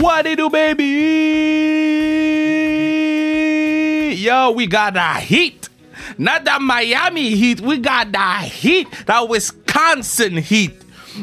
What 0.00 0.26
it 0.26 0.36
do, 0.36 0.48
baby? 0.48 0.84
Yo, 4.14 4.50
we 4.52 4.66
got 4.66 4.94
the 4.94 5.12
heat. 5.20 5.68
Not 6.16 6.46
the 6.46 6.58
Miami 6.58 7.36
heat. 7.36 7.60
We 7.60 7.76
got 7.76 8.10
the 8.10 8.38
heat. 8.38 8.88
That 9.04 9.28
Wisconsin 9.28 10.38
heat. 10.38 10.72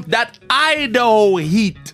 That 0.06 0.38
Idaho 0.48 1.38
heat. 1.38 1.94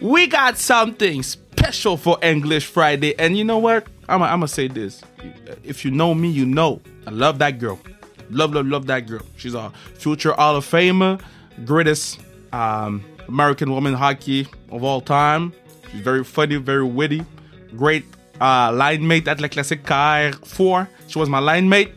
We 0.00 0.26
got 0.26 0.58
something 0.58 1.22
special 1.22 1.96
for 1.96 2.18
English 2.20 2.66
Friday. 2.66 3.16
And 3.16 3.38
you 3.38 3.44
know 3.44 3.58
what? 3.58 3.86
I'm 4.08 4.18
going 4.18 4.40
to 4.40 4.48
say 4.48 4.66
this. 4.66 5.02
If 5.62 5.84
you 5.84 5.92
know 5.92 6.14
me, 6.14 6.28
you 6.28 6.46
know. 6.46 6.80
I 7.06 7.10
love 7.10 7.38
that 7.38 7.60
girl. 7.60 7.78
Love, 8.30 8.52
love, 8.54 8.66
love 8.66 8.88
that 8.88 9.06
girl. 9.06 9.22
She's 9.36 9.54
a 9.54 9.70
future 9.94 10.32
Hall 10.32 10.56
of 10.56 10.64
Famer, 10.66 11.20
greatest 11.64 12.18
um, 12.52 13.04
American 13.28 13.70
woman 13.70 13.94
hockey 13.94 14.48
of 14.72 14.82
all 14.82 15.00
time. 15.00 15.52
Very 16.02 16.24
funny, 16.24 16.56
very 16.56 16.84
witty, 16.84 17.24
great 17.76 18.04
uh, 18.40 18.72
line 18.72 19.06
mate 19.06 19.28
at 19.28 19.40
Le 19.40 19.48
Classique 19.48 19.84
Car 19.84 20.32
4. 20.32 20.88
She 21.08 21.18
was 21.18 21.28
my 21.28 21.38
line 21.38 21.68
mate. 21.68 21.92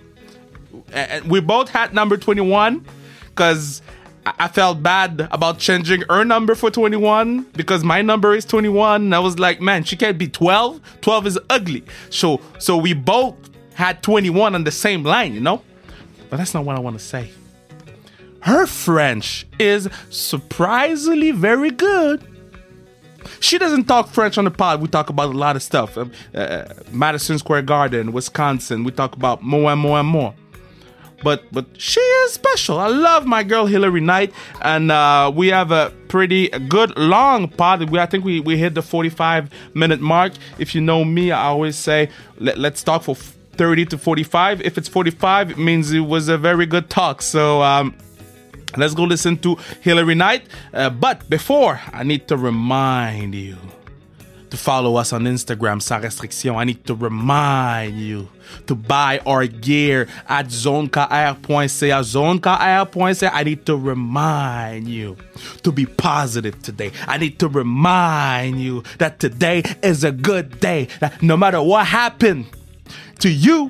And 0.91 1.29
we 1.29 1.39
both 1.39 1.69
had 1.69 1.93
number 1.93 2.17
21 2.17 2.85
because 3.29 3.81
I 4.25 4.47
felt 4.47 4.83
bad 4.83 5.27
about 5.31 5.59
changing 5.59 6.03
her 6.09 6.23
number 6.23 6.55
for 6.55 6.69
21 6.69 7.43
because 7.53 7.83
my 7.83 8.01
number 8.01 8.33
is 8.33 8.45
21. 8.45 9.03
And 9.03 9.15
I 9.15 9.19
was 9.19 9.39
like, 9.39 9.61
man, 9.61 9.83
she 9.83 9.95
can't 9.95 10.17
be 10.17 10.27
12. 10.27 10.81
12 11.01 11.27
is 11.27 11.39
ugly. 11.49 11.83
So 12.09 12.41
so 12.57 12.77
we 12.77 12.93
both 12.93 13.35
had 13.73 14.03
21 14.03 14.55
on 14.55 14.63
the 14.63 14.71
same 14.71 15.03
line, 15.03 15.33
you 15.33 15.39
know? 15.39 15.61
But 16.29 16.37
that's 16.37 16.53
not 16.53 16.65
what 16.65 16.75
I 16.75 16.79
want 16.79 16.97
to 16.99 17.03
say. 17.03 17.31
Her 18.41 18.65
French 18.65 19.47
is 19.57 19.89
surprisingly 20.09 21.31
very 21.31 21.71
good. 21.71 22.25
She 23.39 23.57
doesn't 23.57 23.85
talk 23.85 24.09
French 24.09 24.37
on 24.37 24.45
the 24.45 24.51
pod. 24.51 24.81
We 24.81 24.87
talk 24.87 25.09
about 25.09 25.33
a 25.33 25.37
lot 25.37 25.55
of 25.55 25.63
stuff. 25.63 25.97
Uh, 25.97 26.05
uh, 26.33 26.73
Madison 26.91 27.37
Square 27.37 27.63
Garden, 27.63 28.11
Wisconsin. 28.11 28.83
We 28.83 28.91
talk 28.91 29.15
about 29.15 29.41
more 29.41 29.71
and 29.71 29.79
more 29.79 29.99
and 29.99 30.07
more. 30.07 30.33
But 31.23 31.51
but 31.51 31.65
she 31.77 31.99
is 31.99 32.33
special. 32.33 32.79
I 32.79 32.87
love 32.87 33.25
my 33.25 33.43
girl 33.43 33.65
Hilary 33.65 34.01
Knight, 34.01 34.33
and 34.61 34.91
uh, 34.91 35.31
we 35.33 35.47
have 35.49 35.71
a 35.71 35.93
pretty 36.07 36.47
good 36.47 36.97
long 36.97 37.49
pod. 37.49 37.89
We 37.89 37.99
I 37.99 38.05
think 38.05 38.23
we, 38.23 38.39
we 38.39 38.57
hit 38.57 38.73
the 38.73 38.81
45 38.81 39.51
minute 39.73 39.99
mark. 39.99 40.33
If 40.57 40.73
you 40.73 40.81
know 40.81 41.03
me, 41.03 41.31
I 41.31 41.43
always 41.47 41.75
say 41.75 42.09
let, 42.37 42.57
let's 42.57 42.83
talk 42.83 43.03
for 43.03 43.15
30 43.15 43.85
to 43.87 43.97
45. 43.97 44.61
If 44.61 44.77
it's 44.77 44.87
45, 44.87 45.51
it 45.51 45.57
means 45.57 45.91
it 45.91 45.99
was 45.99 46.29
a 46.29 46.37
very 46.37 46.65
good 46.65 46.89
talk. 46.89 47.21
So 47.21 47.61
um, 47.61 47.93
let's 48.77 48.93
go 48.93 49.03
listen 49.03 49.37
to 49.37 49.57
Hilary 49.81 50.15
Knight. 50.15 50.43
Uh, 50.73 50.89
but 50.89 51.29
before, 51.29 51.79
I 51.91 52.03
need 52.03 52.27
to 52.27 52.37
remind 52.37 53.35
you 53.35 53.57
to 54.49 54.57
follow 54.57 54.95
us 54.95 55.13
on 55.13 55.23
Instagram, 55.23 55.81
sans 55.81 56.03
restriction. 56.03 56.55
I 56.55 56.63
need 56.63 56.85
to 56.87 56.95
remind 56.95 57.99
you 57.99 58.29
to 58.65 58.75
buy 58.75 59.19
our 59.25 59.45
gear 59.45 60.07
at 60.27 60.47
zonekr.ca. 60.47 62.01
Zonekr.ca. 62.01 63.29
I 63.31 63.43
need 63.43 63.65
to 63.67 63.75
remind 63.75 64.87
you 64.87 65.17
to 65.63 65.71
be 65.71 65.85
positive 65.85 66.61
today. 66.63 66.91
I 67.07 67.17
need 67.17 67.37
to 67.39 67.47
remind 67.47 68.59
you 68.59 68.83
that 68.97 69.19
today 69.19 69.63
is 69.83 70.03
a 70.03 70.11
good 70.11 70.59
day. 70.59 70.87
That 70.99 71.21
no 71.21 71.37
matter 71.37 71.61
what 71.61 71.85
happened, 71.85 72.47
to 73.19 73.29
you, 73.29 73.69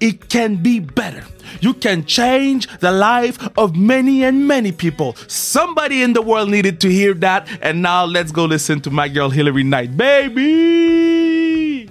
it 0.00 0.28
can 0.28 0.56
be 0.56 0.80
better. 0.80 1.24
You 1.60 1.74
can 1.74 2.04
change 2.04 2.66
the 2.78 2.92
life 2.92 3.38
of 3.58 3.74
many 3.76 4.24
and 4.24 4.46
many 4.46 4.72
people. 4.72 5.16
Somebody 5.26 6.02
in 6.02 6.12
the 6.12 6.22
world 6.22 6.50
needed 6.50 6.80
to 6.82 6.88
hear 6.88 7.14
that. 7.14 7.48
And 7.62 7.82
now 7.82 8.04
let's 8.04 8.32
go 8.32 8.44
listen 8.44 8.80
to 8.82 8.90
my 8.90 9.08
girl 9.08 9.30
Hilary 9.30 9.64
Knight. 9.64 9.96
Baby! 9.96 11.90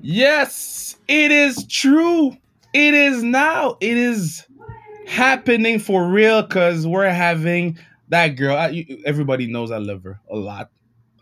Yes, 0.00 0.96
it 1.08 1.30
is 1.32 1.66
true. 1.66 2.36
It 2.74 2.92
is 2.94 3.22
now. 3.22 3.78
It 3.80 3.96
is 3.96 4.46
happening 5.06 5.78
for 5.78 6.06
real 6.06 6.42
because 6.42 6.86
we're 6.86 7.08
having 7.08 7.78
that 8.08 8.28
girl. 8.36 8.70
everybody 9.06 9.46
knows 9.46 9.70
I 9.70 9.78
love 9.78 10.02
her 10.02 10.20
a 10.30 10.36
lot 10.36 10.70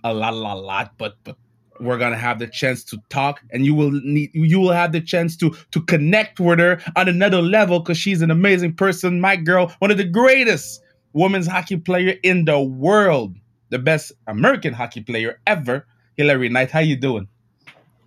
a 0.04 0.12
lot, 0.12 0.32
a 0.32 0.36
lot, 0.36 0.56
a 0.56 0.60
lot, 0.60 0.92
but 0.98 1.16
but 1.24 1.36
we're 1.80 1.98
gonna 1.98 2.16
have 2.16 2.38
the 2.38 2.46
chance 2.46 2.84
to 2.84 2.98
talk, 3.08 3.40
and 3.50 3.64
you 3.64 3.74
will 3.74 3.90
need 3.90 4.30
you 4.32 4.60
will 4.60 4.72
have 4.72 4.92
the 4.92 5.00
chance 5.00 5.36
to 5.36 5.50
to 5.70 5.80
connect 5.82 6.40
with 6.40 6.58
her 6.58 6.80
on 6.96 7.08
another 7.08 7.42
level 7.42 7.80
because 7.80 7.98
she's 7.98 8.22
an 8.22 8.30
amazing 8.30 8.74
person, 8.74 9.20
my 9.20 9.36
girl, 9.36 9.72
one 9.78 9.91
of 9.91 9.96
the 9.96 10.04
greatest 10.04 10.82
women's 11.12 11.46
hockey 11.46 11.76
player 11.76 12.14
in 12.22 12.44
the 12.44 12.60
world, 12.60 13.36
the 13.70 13.78
best 13.78 14.12
American 14.26 14.72
hockey 14.72 15.02
player 15.02 15.41
ever, 15.46 15.86
hilary 16.16 16.48
Knight. 16.48 16.70
How 16.70 16.80
you 16.80 16.96
doing, 16.96 17.28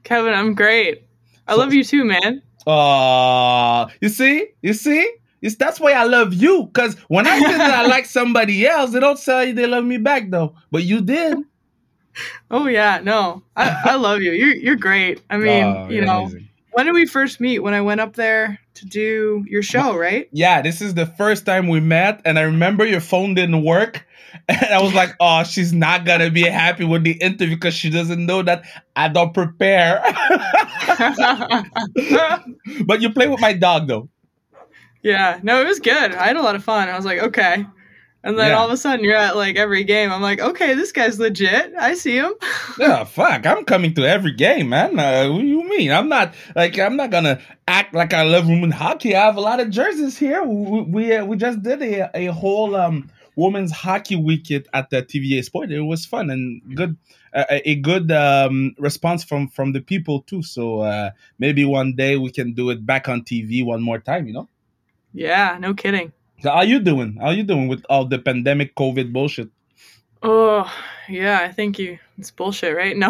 Kevin? 0.04 0.34
I'm 0.34 0.54
great. 0.54 1.04
I 1.48 1.54
so, 1.54 1.60
love 1.60 1.74
you 1.74 1.84
too, 1.84 2.06
man. 2.06 2.42
Uh 2.66 3.88
you 4.02 4.10
see, 4.10 4.48
you 4.62 4.74
see. 4.74 5.12
It's, 5.42 5.58
that's 5.58 5.80
why 5.80 5.92
I 5.92 6.06
love 6.06 6.34
you, 6.34 6.64
because 6.64 6.96
when 7.08 7.28
I 7.28 7.38
say 7.38 7.58
that 7.58 7.86
I 7.86 7.86
like 7.88 8.06
somebody 8.06 8.66
else, 8.66 8.92
they 8.92 9.00
don't 9.00 9.22
tell 9.22 9.46
you 9.46 9.54
they 9.54 9.68
love 9.68 9.84
me 9.84 9.98
back 9.98 10.32
though. 10.32 10.56
But 10.72 10.86
you 10.86 11.02
did. 11.02 11.38
Oh 12.52 12.68
yeah, 12.68 13.02
no, 13.04 13.44
I, 13.56 13.82
I 13.86 13.96
love 13.96 14.22
you. 14.22 14.32
You're 14.32 14.56
you're 14.56 14.76
great. 14.76 15.22
I 15.30 15.38
mean, 15.38 15.64
oh, 15.64 15.90
you 15.90 16.02
know, 16.02 16.22
amazing. 16.22 16.48
when 16.72 16.86
did 16.86 16.94
we 16.94 17.06
first 17.06 17.40
meet? 17.40 17.60
When 17.60 17.74
I 17.74 17.82
went 17.82 18.02
up 18.02 18.16
there 18.16 18.60
to 18.76 18.86
do 18.86 19.46
your 19.48 19.62
show, 19.64 19.96
right? 19.96 20.30
Yeah, 20.32 20.62
this 20.62 20.82
is 20.82 20.94
the 20.94 21.06
first 21.06 21.46
time 21.46 21.68
we 21.68 21.80
met, 21.80 22.22
and 22.26 22.38
I 22.40 22.44
remember 22.44 22.86
your 22.86 23.02
phone 23.02 23.34
didn't 23.34 23.64
work, 23.64 24.06
and 24.50 24.66
I 24.66 24.82
was 24.82 24.94
like, 24.94 25.16
"Oh, 25.20 25.44
she's 25.44 25.74
not 25.74 26.06
gonna 26.06 26.30
be 26.30 26.44
happy 26.44 26.86
with 26.86 27.04
the 27.04 27.14
interview 27.14 27.56
because 27.56 27.74
she 27.74 27.90
doesn't 27.90 28.26
know 28.26 28.42
that 28.44 28.64
I 28.96 29.08
don't 29.08 29.34
prepare." 29.34 30.02
but 32.86 33.02
you 33.02 33.10
play 33.12 33.28
with 33.28 33.42
my 33.42 33.54
dog 33.54 33.88
though. 33.88 34.10
Yeah, 35.06 35.40
no, 35.44 35.62
it 35.62 35.68
was 35.68 35.80
good. 35.80 36.16
I 36.16 36.26
had 36.26 36.36
a 36.36 36.42
lot 36.42 36.56
of 36.56 36.64
fun. 36.64 36.90
I 36.90 36.96
was 36.96 37.06
like, 37.06 37.20
okay, 37.20 37.64
and 38.26 38.40
then 38.40 38.48
yeah. 38.48 38.58
all 38.58 38.66
of 38.66 38.72
a 38.72 38.78
sudden 38.78 39.06
you're 39.06 39.16
at 39.16 39.36
like 39.36 39.56
every 39.56 39.84
game. 39.84 40.12
I'm 40.12 40.22
like, 40.22 40.42
okay, 40.42 40.74
this 40.74 40.92
guy's 40.92 41.20
legit. 41.20 41.74
I 41.80 41.94
see 41.94 42.16
him. 42.16 42.34
yeah, 42.80 43.04
fuck. 43.04 43.46
I'm 43.46 43.64
coming 43.66 43.94
to 43.94 44.04
every 44.04 44.34
game, 44.34 44.70
man. 44.70 44.98
Uh, 44.98 45.32
what 45.32 45.42
do 45.42 45.46
you 45.46 45.64
mean? 45.70 45.92
I'm 45.92 46.10
not 46.10 46.34
like 46.56 46.78
I'm 46.80 46.98
not 46.98 47.12
gonna 47.12 47.40
act 47.68 47.94
like 47.94 48.14
I 48.14 48.24
love 48.24 48.48
women 48.48 48.72
hockey. 48.72 49.16
I 49.16 49.26
have 49.26 49.38
a 49.38 49.42
lot 49.42 49.60
of 49.60 49.70
jerseys 49.70 50.18
here. 50.18 50.44
We 50.44 50.82
we, 50.82 51.14
uh, 51.14 51.24
we 51.24 51.38
just 51.38 51.62
did 51.62 51.84
a 51.84 52.10
a 52.18 52.34
whole 52.34 52.76
um 52.76 53.12
women's 53.36 53.72
hockey 53.72 54.16
weekend 54.16 54.68
at 54.74 54.90
the 54.90 55.04
TVA 55.04 55.44
Sport. 55.44 55.72
It 55.72 55.82
was 55.82 56.06
fun 56.06 56.32
and 56.32 56.62
good. 56.76 56.98
Uh, 57.32 57.44
a 57.50 57.76
good 57.76 58.12
um, 58.14 58.74
response 58.80 59.22
from 59.24 59.50
from 59.50 59.74
the 59.74 59.82
people 59.82 60.22
too. 60.22 60.42
So 60.42 60.80
uh, 60.80 61.12
maybe 61.38 61.64
one 61.66 61.94
day 61.94 62.18
we 62.18 62.32
can 62.32 62.54
do 62.54 62.72
it 62.72 62.86
back 62.86 63.08
on 63.08 63.24
TV 63.24 63.64
one 63.64 63.84
more 63.84 64.00
time. 64.00 64.26
You 64.26 64.34
know? 64.34 64.50
Yeah, 65.14 65.58
no 65.60 65.74
kidding. 65.74 66.14
So 66.46 66.52
how 66.52 66.62
you 66.62 66.80
doing? 66.80 67.18
How 67.20 67.32
you 67.32 67.42
doing 67.42 67.68
with 67.68 67.84
all 67.90 68.06
the 68.06 68.20
pandemic 68.20 68.76
COVID 68.76 69.12
bullshit? 69.12 69.50
Oh 70.22 70.72
yeah, 71.10 71.40
I 71.40 71.52
think 71.52 71.80
you 71.80 71.98
it's 72.20 72.30
bullshit, 72.30 72.78
right? 72.78 72.96
No, 73.06 73.10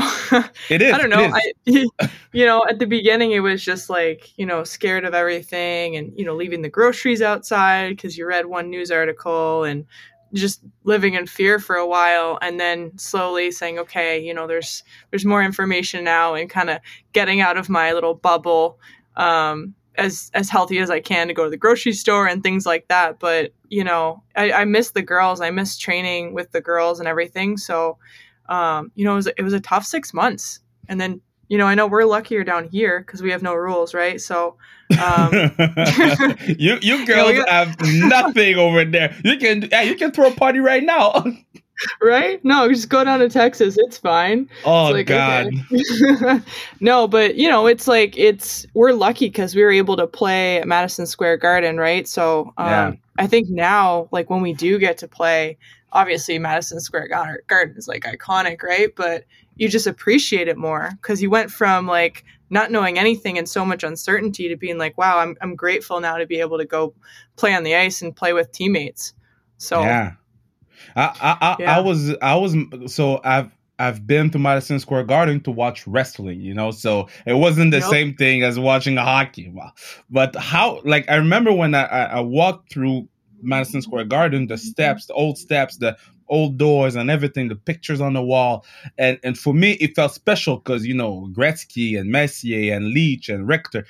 it 0.70 0.82
is. 0.82 0.94
I 0.94 0.98
don't 0.98 1.10
know. 1.10 1.30
I, 1.36 1.42
you 2.32 2.46
know, 2.46 2.66
at 2.70 2.80
the 2.80 2.88
beginning, 2.88 3.34
it 3.34 3.42
was 3.42 3.62
just 3.62 3.90
like 3.90 4.32
you 4.38 4.46
know 4.46 4.64
scared 4.64 5.04
of 5.04 5.14
everything, 5.14 5.98
and 5.98 6.18
you 6.18 6.24
know 6.24 6.34
leaving 6.34 6.62
the 6.62 6.70
groceries 6.70 7.22
outside 7.22 7.90
because 7.90 8.18
you 8.18 8.26
read 8.26 8.46
one 8.46 8.70
news 8.70 8.90
article 8.90 9.66
and 9.66 9.84
just 10.32 10.62
living 10.86 11.16
in 11.16 11.28
fear 11.28 11.60
for 11.60 11.76
a 11.76 11.86
while 11.86 12.40
and 12.42 12.58
then 12.58 12.98
slowly 12.98 13.52
saying 13.52 13.80
okay 13.80 14.18
you 14.20 14.34
know 14.34 14.48
there's 14.48 14.84
there's 15.10 15.24
more 15.24 15.42
information 15.42 16.04
now 16.04 16.34
and 16.34 16.50
kind 16.50 16.70
of 16.70 16.80
getting 17.14 17.40
out 17.42 17.58
of 17.58 17.70
my 17.70 17.94
little 17.94 18.16
bubble 18.16 18.78
um, 19.18 19.74
as 19.98 20.32
as 20.34 20.50
healthy 20.50 20.80
as 20.80 20.90
I 20.90 21.00
can 21.00 21.28
to 21.28 21.34
go 21.34 21.44
to 21.44 21.50
the 21.50 21.58
grocery 21.58 21.94
store 21.94 22.28
and 22.28 22.44
things 22.44 22.66
like 22.66 22.88
that. 22.88 23.20
But 23.20 23.54
you 23.70 23.84
know, 23.84 24.24
I, 24.36 24.52
I 24.52 24.66
miss 24.66 24.92
the 24.92 25.02
girls. 25.02 25.42
I 25.42 25.52
miss 25.52 25.78
training 25.78 26.34
with 26.34 26.52
the 26.52 26.62
girls 26.62 27.00
and 27.00 27.08
everything. 27.08 27.58
So, 27.58 27.98
um, 28.50 28.92
you 28.96 29.06
know, 29.06 29.14
it 29.14 29.16
was 29.16 29.28
it 29.28 29.42
was 29.42 29.54
a 29.54 29.60
tough 29.60 29.86
six 29.86 30.14
months. 30.14 30.60
And 30.88 31.02
then 31.02 31.22
you 31.48 31.58
know, 31.58 31.68
I 31.68 31.76
know 31.76 31.88
we're 31.88 32.06
luckier 32.06 32.44
down 32.44 32.68
here 32.68 33.00
because 33.00 33.22
we 33.22 33.32
have 33.32 33.44
no 33.44 33.54
rules, 33.54 33.94
right? 33.94 34.20
So, 34.20 34.58
um, 35.04 35.32
you 36.48 36.80
you 36.82 37.06
girls 37.08 37.38
have 37.48 37.76
nothing 37.82 38.56
over 38.56 38.84
there. 38.86 39.16
You 39.24 39.38
can 39.38 39.68
yeah, 39.72 39.82
you 39.82 39.96
can 39.96 40.12
throw 40.12 40.28
a 40.28 40.36
party 40.36 40.60
right 40.60 40.84
now. 40.84 41.24
right? 42.02 42.44
No, 42.44 42.68
just 42.70 42.90
go 42.90 43.04
down 43.04 43.20
to 43.20 43.30
Texas. 43.30 43.76
It's 43.78 43.98
fine. 43.98 44.50
Oh 44.64 44.88
it's 44.88 44.94
like, 44.94 45.08
God. 45.08 45.52
Okay. 45.72 46.44
no, 46.80 47.08
but 47.08 47.36
you 47.36 47.50
know, 47.50 47.68
it's 47.68 47.88
like 47.88 48.18
it's 48.18 48.66
we're 48.74 48.94
lucky 48.94 49.28
because 49.28 49.56
we 49.56 49.64
were 49.64 49.72
able 49.72 49.98
to 49.98 50.08
play 50.08 50.58
at 50.58 50.68
Madison 50.68 51.06
Square 51.06 51.38
Garden, 51.38 51.78
right? 51.78 52.08
So 52.08 52.54
um, 52.58 52.68
yeah. 52.68 52.94
I 53.18 53.28
think 53.28 53.50
now, 53.50 54.08
like 54.12 54.30
when 54.30 54.42
we 54.42 54.54
do 54.54 54.80
get 54.80 54.98
to 55.00 55.08
play, 55.08 55.58
obviously 55.92 56.38
Madison 56.40 56.80
Square 56.80 57.10
Garden 57.48 57.76
is 57.78 57.88
like 57.88 58.04
iconic, 58.04 58.64
right? 58.64 58.94
But 58.96 59.26
you 59.56 59.70
just 59.70 59.88
appreciate 59.88 60.48
it 60.48 60.58
more 60.58 60.92
because 61.02 61.22
you 61.22 61.30
went 61.30 61.50
from 61.50 61.88
like 61.88 62.26
not 62.50 62.72
knowing 62.72 63.00
anything 63.00 63.38
and 63.38 63.50
so 63.50 63.66
much 63.66 63.84
uncertainty 63.84 64.48
to 64.50 64.56
being 64.56 64.78
like, 64.78 64.98
wow, 64.98 65.20
I'm 65.20 65.36
I'm 65.42 65.56
grateful 65.56 66.00
now 66.00 66.18
to 66.18 66.26
be 66.26 66.40
able 66.40 66.58
to 66.58 66.66
go 66.66 66.94
play 67.38 67.54
on 67.54 67.64
the 67.64 67.76
ice 67.76 68.02
and 68.02 68.16
play 68.16 68.34
with 68.34 68.52
teammates. 68.52 69.14
So 69.58 69.82
yeah, 69.82 70.14
I 70.96 71.04
I, 71.22 71.38
I, 71.42 71.56
Yeah. 71.60 71.78
I 71.78 71.80
was 71.82 72.16
I 72.22 72.36
was 72.36 72.56
so 72.88 73.22
I've 73.24 73.52
I've 73.78 74.08
been 74.08 74.30
to 74.32 74.40
Madison 74.40 74.80
Square 74.80 75.04
Garden 75.06 75.42
to 75.42 75.52
watch 75.52 75.86
wrestling, 75.86 76.40
you 76.40 76.54
know, 76.54 76.72
so 76.72 77.08
it 77.26 77.34
wasn't 77.34 77.72
the 77.72 77.80
Yep. 77.80 77.90
same 77.90 78.14
thing 78.16 78.44
as 78.44 78.58
watching 78.58 78.98
a 78.98 79.04
hockey. 79.04 79.54
But 80.10 80.36
how 80.36 80.82
like 80.86 81.10
I 81.10 81.16
remember 81.16 81.52
when 81.52 81.76
I, 81.76 81.84
I, 81.86 82.04
I 82.04 82.20
walked 82.22 82.72
through 82.72 83.08
Madison 83.42 83.82
Square 83.82 84.06
Garden, 84.06 84.48
the 84.48 84.58
steps, 84.58 85.08
the 85.08 85.14
old 85.14 85.38
steps, 85.38 85.78
the 85.78 85.98
old 86.30 86.58
doors 86.58 86.96
and 86.96 87.12
everything, 87.12 87.50
the 87.50 87.56
pictures 87.56 88.02
on 88.02 88.14
the 88.14 88.24
wall. 88.24 88.66
And 88.98 89.20
and 89.24 89.38
for 89.38 89.54
me 89.54 89.74
it 89.74 89.96
felt 89.96 90.14
special 90.14 90.58
because 90.58 90.86
you 90.86 90.94
know, 90.94 91.30
Gretzky 91.34 92.00
and 92.00 92.10
Messier 92.12 92.74
and 92.76 92.94
Leetch 92.94 93.30
and 93.30 93.48
Richter. 93.48 93.86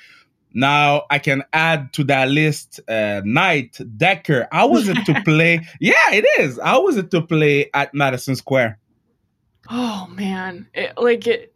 Now 0.54 1.04
I 1.10 1.18
can 1.18 1.42
add 1.52 1.92
to 1.94 2.04
that 2.04 2.28
list 2.28 2.80
uh, 2.88 3.20
Knight, 3.24 3.78
Decker. 3.96 4.48
How 4.50 4.68
was 4.68 4.88
it 4.88 4.96
to 5.06 5.20
play? 5.24 5.60
Yeah, 5.80 5.94
it 6.12 6.24
is. 6.40 6.58
How 6.62 6.82
was 6.82 6.96
it 6.96 7.10
to 7.10 7.20
play 7.22 7.70
at 7.74 7.92
Madison 7.94 8.36
Square? 8.36 8.78
Oh 9.68 10.06
man, 10.14 10.68
it, 10.74 10.92
like 10.96 11.26
it. 11.26 11.54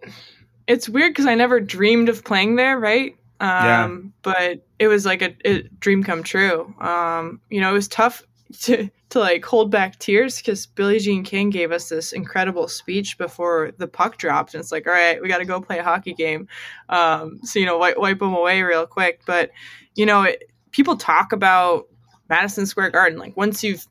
It's 0.66 0.88
weird 0.88 1.12
because 1.12 1.26
I 1.26 1.34
never 1.34 1.60
dreamed 1.60 2.08
of 2.08 2.24
playing 2.24 2.56
there, 2.56 2.78
right? 2.78 3.16
Um, 3.40 3.48
Yeah. 3.48 3.98
But 4.22 4.66
it 4.78 4.88
was 4.88 5.06
like 5.06 5.22
a, 5.22 5.34
a 5.44 5.62
dream 5.80 6.04
come 6.04 6.22
true. 6.22 6.72
Um, 6.80 7.40
you 7.50 7.60
know, 7.60 7.70
it 7.70 7.74
was 7.74 7.88
tough 7.88 8.22
to 8.62 8.90
to 9.10 9.18
like 9.18 9.44
hold 9.44 9.70
back 9.70 9.98
tears 9.98 10.38
because 10.38 10.66
Billie 10.66 10.98
Jean 10.98 11.22
King 11.24 11.50
gave 11.50 11.72
us 11.72 11.88
this 11.88 12.12
incredible 12.12 12.68
speech 12.68 13.18
before 13.18 13.72
the 13.76 13.88
puck 13.88 14.16
dropped, 14.18 14.54
and 14.54 14.60
it's 14.60 14.72
like, 14.72 14.86
all 14.86 14.92
right, 14.92 15.20
we 15.20 15.28
got 15.28 15.38
to 15.38 15.44
go 15.44 15.60
play 15.60 15.78
a 15.78 15.84
hockey 15.84 16.14
game. 16.14 16.48
Um, 16.88 17.40
so 17.42 17.58
you 17.58 17.66
know, 17.66 17.76
wipe 17.78 17.98
wipe 17.98 18.18
them 18.20 18.34
away 18.34 18.62
real 18.62 18.86
quick. 18.86 19.20
But 19.26 19.50
you 19.94 20.06
know, 20.06 20.22
it, 20.22 20.44
people 20.70 20.96
talk 20.96 21.32
about 21.32 21.86
Madison 22.28 22.66
Square 22.66 22.90
Garden 22.90 23.18
like 23.18 23.36
once 23.36 23.62
you've 23.64 23.86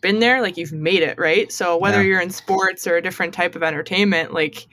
been 0.00 0.20
there, 0.20 0.40
like 0.42 0.56
you've 0.56 0.72
made 0.72 1.02
it, 1.02 1.18
right? 1.18 1.50
So 1.50 1.76
whether 1.76 2.00
Yeah. 2.02 2.08
you're 2.08 2.20
in 2.20 2.30
sports 2.30 2.86
or 2.86 2.96
a 2.96 3.02
different 3.02 3.34
type 3.34 3.56
of 3.56 3.62
entertainment, 3.62 4.32
like 4.34 4.66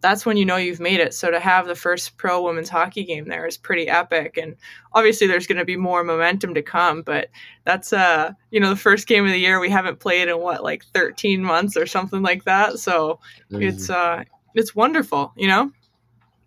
that's 0.00 0.24
when 0.24 0.36
you 0.36 0.44
know 0.44 0.56
you've 0.56 0.80
made 0.80 1.00
it. 1.00 1.14
So 1.14 1.30
to 1.30 1.40
have 1.40 1.66
the 1.66 1.74
first 1.74 2.16
pro 2.16 2.42
women's 2.42 2.68
hockey 2.68 3.04
game 3.04 3.28
there 3.28 3.46
is 3.46 3.56
pretty 3.56 3.88
epic. 3.88 4.36
And 4.36 4.56
obviously 4.92 5.26
there's 5.26 5.46
going 5.46 5.58
to 5.58 5.64
be 5.64 5.76
more 5.76 6.04
momentum 6.04 6.54
to 6.54 6.62
come, 6.62 7.02
but 7.02 7.28
that's 7.64 7.92
uh, 7.92 8.32
you 8.50 8.60
know, 8.60 8.70
the 8.70 8.76
first 8.76 9.06
game 9.06 9.24
of 9.24 9.32
the 9.32 9.38
year 9.38 9.60
we 9.60 9.70
haven't 9.70 10.00
played 10.00 10.28
in 10.28 10.38
what 10.38 10.62
like 10.62 10.84
13 10.94 11.42
months 11.42 11.76
or 11.76 11.86
something 11.86 12.22
like 12.22 12.44
that. 12.44 12.78
So 12.78 13.20
it's 13.50 13.90
uh 13.90 14.24
it's 14.54 14.74
wonderful, 14.74 15.32
you 15.36 15.48
know? 15.48 15.70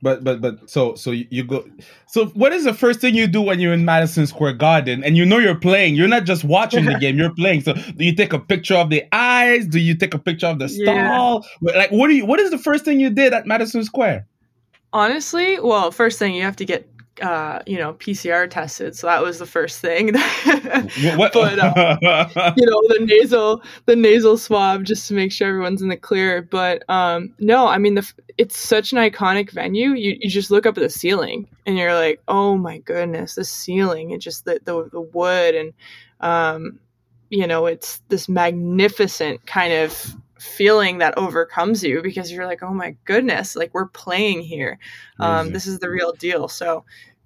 But 0.04 0.24
but 0.24 0.42
but 0.42 0.70
so 0.70 0.96
so 0.96 1.12
you, 1.12 1.44
go. 1.44 1.66
So 2.08 2.26
what 2.28 2.52
is 2.52 2.66
the 2.66 2.74
first 2.74 3.00
thing 3.00 3.16
you 3.16 3.26
do 3.26 3.42
when 3.42 3.60
you're 3.60 3.74
in 3.74 3.86
Madison 3.86 4.28
Square 4.28 4.54
Garden 4.54 5.04
and 5.04 5.16
you 5.18 5.26
know 5.26 5.40
you're 5.40 5.56
playing? 5.56 5.96
You're 5.96 6.10
not 6.10 6.26
just 6.26 6.44
watching 6.44 6.86
the 6.86 6.96
game. 7.00 7.18
You're 7.18 7.34
playing. 7.34 7.62
So 7.62 7.74
do 7.74 8.04
you 8.06 8.14
take 8.14 8.34
a 8.34 8.40
picture 8.40 8.76
of 8.76 8.90
the 8.90 9.04
eyes? 9.14 9.66
Do 9.66 9.80
you 9.80 9.96
take 9.96 10.14
a 10.14 10.20
picture 10.20 10.48
of 10.48 10.60
the 10.60 10.68
Yeah. 10.68 11.08
stall? 11.08 11.46
Like 11.62 11.90
what 11.92 12.10
do 12.10 12.16
you? 12.16 12.26
What 12.26 12.40
is 12.42 12.52
the 12.52 12.58
first 12.60 12.84
thing 12.86 13.00
you 13.00 13.10
did 13.10 13.34
at 13.34 13.48
Madison 13.48 13.84
Square? 13.84 14.28
Honestly, 14.92 15.60
well, 15.60 15.90
first 15.90 16.20
thing 16.20 16.36
you 16.36 16.44
have 16.44 16.56
to 16.58 16.66
get 16.66 16.88
uh, 17.24 17.60
you 17.66 17.78
know, 17.78 17.94
PCR 17.94 18.50
tested. 18.50 18.98
So 18.98 19.08
that 19.08 19.24
was 19.24 19.40
the 19.40 19.46
first 19.46 19.80
thing. 19.80 20.12
But, 21.34 21.36
you 22.58 22.66
know 22.66 22.82
the 22.90 22.98
nasal 23.02 23.64
the 23.86 23.96
nasal 23.96 24.38
swab 24.38 24.84
just 24.84 25.08
to 25.08 25.14
make 25.14 25.32
sure 25.32 25.48
everyone's 25.48 25.82
in 25.82 25.90
the 25.90 25.98
clear 25.98 26.42
but 26.42 26.88
um 26.90 27.34
no 27.40 27.68
i 27.68 27.78
mean 27.78 27.96
the 27.96 28.14
it's 28.38 28.58
such 28.58 28.92
an 28.92 29.00
iconic 29.00 29.52
venue 29.52 29.92
you, 29.92 30.18
you 30.20 30.30
just 30.30 30.52
look 30.52 30.66
up 30.66 30.78
at 30.78 30.82
the 30.82 30.90
ceiling 30.90 31.48
and 31.66 31.78
you're 31.78 31.94
like 31.94 32.22
oh 32.28 32.58
my 32.58 32.80
goodness 32.80 33.36
the 33.36 33.46
ceiling 33.46 34.12
and 34.12 34.22
just 34.22 34.46
the 34.46 34.60
the, 34.66 34.90
the 34.92 35.02
wood 35.02 35.56
and 35.56 35.74
um 36.22 36.80
you 37.30 37.48
know 37.48 37.66
it's 37.66 38.02
this 38.10 38.28
magnificent 38.28 39.46
kind 39.46 39.74
of 39.74 40.16
feeling 40.40 40.98
that 40.98 41.18
overcomes 41.18 41.84
you 41.84 42.02
because 42.02 42.32
you're 42.32 42.46
like 42.46 42.62
oh 42.62 42.74
my 42.74 42.96
goodness 43.06 43.56
like 43.56 43.74
we're 43.74 43.88
playing 43.88 44.42
here 44.42 44.78
um 45.20 45.52
this 45.52 45.66
is 45.66 45.80
the 45.80 45.90
real 45.90 46.12
deal 46.14 46.48
so 46.48 46.84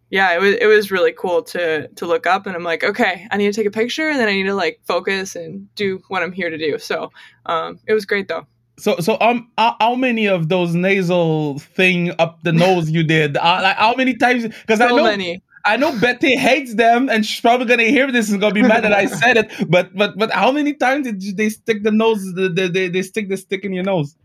yeah 0.09 0.33
it 0.33 0.39
was 0.39 0.55
it 0.55 0.65
was 0.67 0.91
really 0.91 1.11
cool 1.11 1.41
to 1.41 1.87
to 1.89 2.05
look 2.05 2.25
up 2.25 2.45
and 2.45 2.55
i'm 2.55 2.63
like 2.63 2.83
okay 2.83 3.27
i 3.31 3.37
need 3.37 3.47
to 3.47 3.53
take 3.53 3.67
a 3.67 3.71
picture 3.71 4.09
and 4.09 4.19
then 4.19 4.27
i 4.27 4.33
need 4.33 4.43
to 4.43 4.53
like 4.53 4.79
focus 4.85 5.35
and 5.35 5.73
do 5.75 6.01
what 6.07 6.23
i'm 6.23 6.31
here 6.31 6.49
to 6.49 6.57
do 6.57 6.77
so 6.77 7.11
um 7.45 7.79
it 7.87 7.93
was 7.93 8.05
great 8.05 8.27
though 8.27 8.45
So 8.79 8.97
so 8.99 9.17
um 9.19 9.49
how, 9.57 9.75
how 9.79 9.95
many 9.95 10.27
of 10.27 10.49
those 10.49 10.75
nasal 10.75 11.59
thing 11.59 12.13
up 12.19 12.43
the 12.43 12.53
nose 12.53 12.91
you 12.91 13.03
did? 13.03 13.35
Uh, 13.35 13.59
like 13.63 13.75
how 13.75 13.95
many 13.95 14.13
times? 14.13 14.43
Because 14.45 14.79
I 14.79 14.89
know 14.89 15.03
many 15.03 15.41
I 15.65 15.77
know 15.77 15.91
Betty 15.99 16.37
hates 16.37 16.75
them, 16.75 17.09
and 17.09 17.25
she's 17.25 17.41
probably 17.41 17.65
gonna 17.65 17.89
hear 17.89 18.11
this 18.11 18.29
and 18.29 18.39
gonna 18.39 18.53
be 18.53 18.61
mad 18.61 18.83
that 18.83 18.93
I 18.93 19.07
said 19.07 19.35
it. 19.35 19.47
But 19.67 19.95
but 19.95 20.15
but 20.15 20.29
how 20.31 20.51
many 20.51 20.73
times 20.73 21.07
did 21.07 21.37
they 21.37 21.49
stick 21.49 21.81
the 21.81 21.91
nose? 21.91 22.21
The, 22.35 22.49
the, 22.49 22.69
they 22.69 22.87
they 22.87 23.01
stick 23.01 23.29
the 23.29 23.35
stick 23.35 23.65
in 23.65 23.73
your 23.73 23.83
nose? 23.83 24.15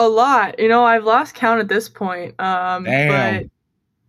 a 0.00 0.08
lot 0.08 0.58
you 0.58 0.66
know 0.66 0.82
i've 0.82 1.04
lost 1.04 1.34
count 1.34 1.60
at 1.60 1.68
this 1.68 1.88
point 1.88 2.34
um 2.40 2.84
Damn. 2.84 3.08
but 3.12 3.50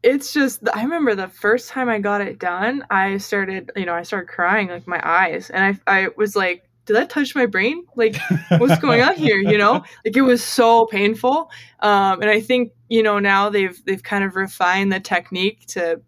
it's 0.03 0.33
just 0.33 0.62
i 0.74 0.83
remember 0.83 1.13
the 1.15 1.27
first 1.27 1.69
time 1.69 1.88
i 1.89 2.00
got 2.00 2.21
it 2.21 2.39
done 2.39 2.83
i 2.89 3.18
started 3.18 3.71
you 3.75 3.86
know 3.86 3.94
i 3.94 4.01
started 4.01 4.27
crying 4.27 4.68
like 4.68 4.88
my 4.88 5.00
eyes 5.03 5.50
and 5.51 5.63
i 5.88 6.01
i 6.03 6.07
was 6.18 6.36
like 6.36 6.68
did 6.88 6.95
that 6.95 7.12
touch 7.12 7.36
my 7.36 7.45
brain? 7.45 7.86
Like 7.95 8.15
what's 8.57 8.80
going 8.80 9.01
on 9.03 9.15
here? 9.15 9.38
You 9.38 9.59
know? 9.59 9.83
Like 10.03 10.18
it 10.18 10.24
was 10.24 10.44
so 10.44 10.88
painful 10.88 11.51
um 11.80 12.21
and 12.21 12.30
i 12.30 12.42
think 12.42 12.71
you 12.89 13.03
know 13.03 13.19
now 13.19 13.50
they've 13.50 13.80
they've 13.86 14.01
kind 14.01 14.24
of 14.24 14.36
refined 14.36 14.92
the 14.92 15.00
technique 15.00 15.65
to 15.68 16.01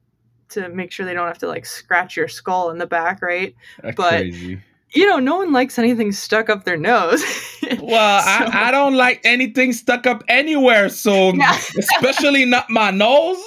to 0.49 0.69
make 0.69 0.91
sure 0.91 1.05
they 1.05 1.13
don't 1.13 1.27
have 1.27 1.37
to 1.39 1.47
like 1.47 1.65
scratch 1.67 2.17
your 2.17 2.27
skull 2.27 2.71
in 2.71 2.79
the 2.79 2.87
back 2.87 3.21
right? 3.21 3.53
That's 3.83 3.95
But- 3.95 4.09
crazy. 4.21 4.59
You 4.93 5.05
know 5.07 5.19
no 5.19 5.37
one 5.37 5.51
likes 5.51 5.77
anything 5.79 6.11
stuck 6.11 6.49
up 6.49 6.63
their 6.65 6.77
nose 6.77 7.23
Well, 7.79 8.21
So- 8.21 8.29
I, 8.29 8.67
I 8.67 8.71
don't 8.71 8.95
like 8.95 9.21
anything 9.23 9.73
stuck 9.73 10.05
up 10.05 10.23
anywhere, 10.27 10.89
so 10.89 11.33
Yeah. 11.33 11.57
especially 11.79 12.45
not 12.45 12.69
my 12.69 12.91
nose. 12.91 13.37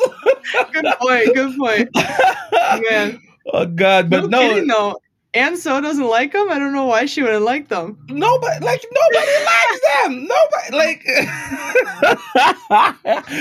good 0.72 0.86
point 1.00 1.34
good 1.34 1.56
point 1.58 1.88
man 2.90 3.20
oh 3.52 3.66
God, 3.66 4.10
but 4.10 4.28
no, 4.30 4.40
no, 4.40 4.48
kidding 4.48 4.66
though 4.68 4.96
Anne 5.36 5.56
So 5.56 5.80
doesn't 5.80 6.06
like 6.06 6.32
them. 6.32 6.50
I 6.50 6.58
don't 6.58 6.72
know 6.72 6.86
why 6.86 7.04
she 7.04 7.22
wouldn't 7.22 7.44
like 7.44 7.68
them. 7.68 7.96
nobody 8.08 8.64
like 8.64 8.84
nobody 8.90 9.44
likes 9.52 9.80
them. 9.92 10.26
Nobody 10.26 10.72
like 10.72 11.04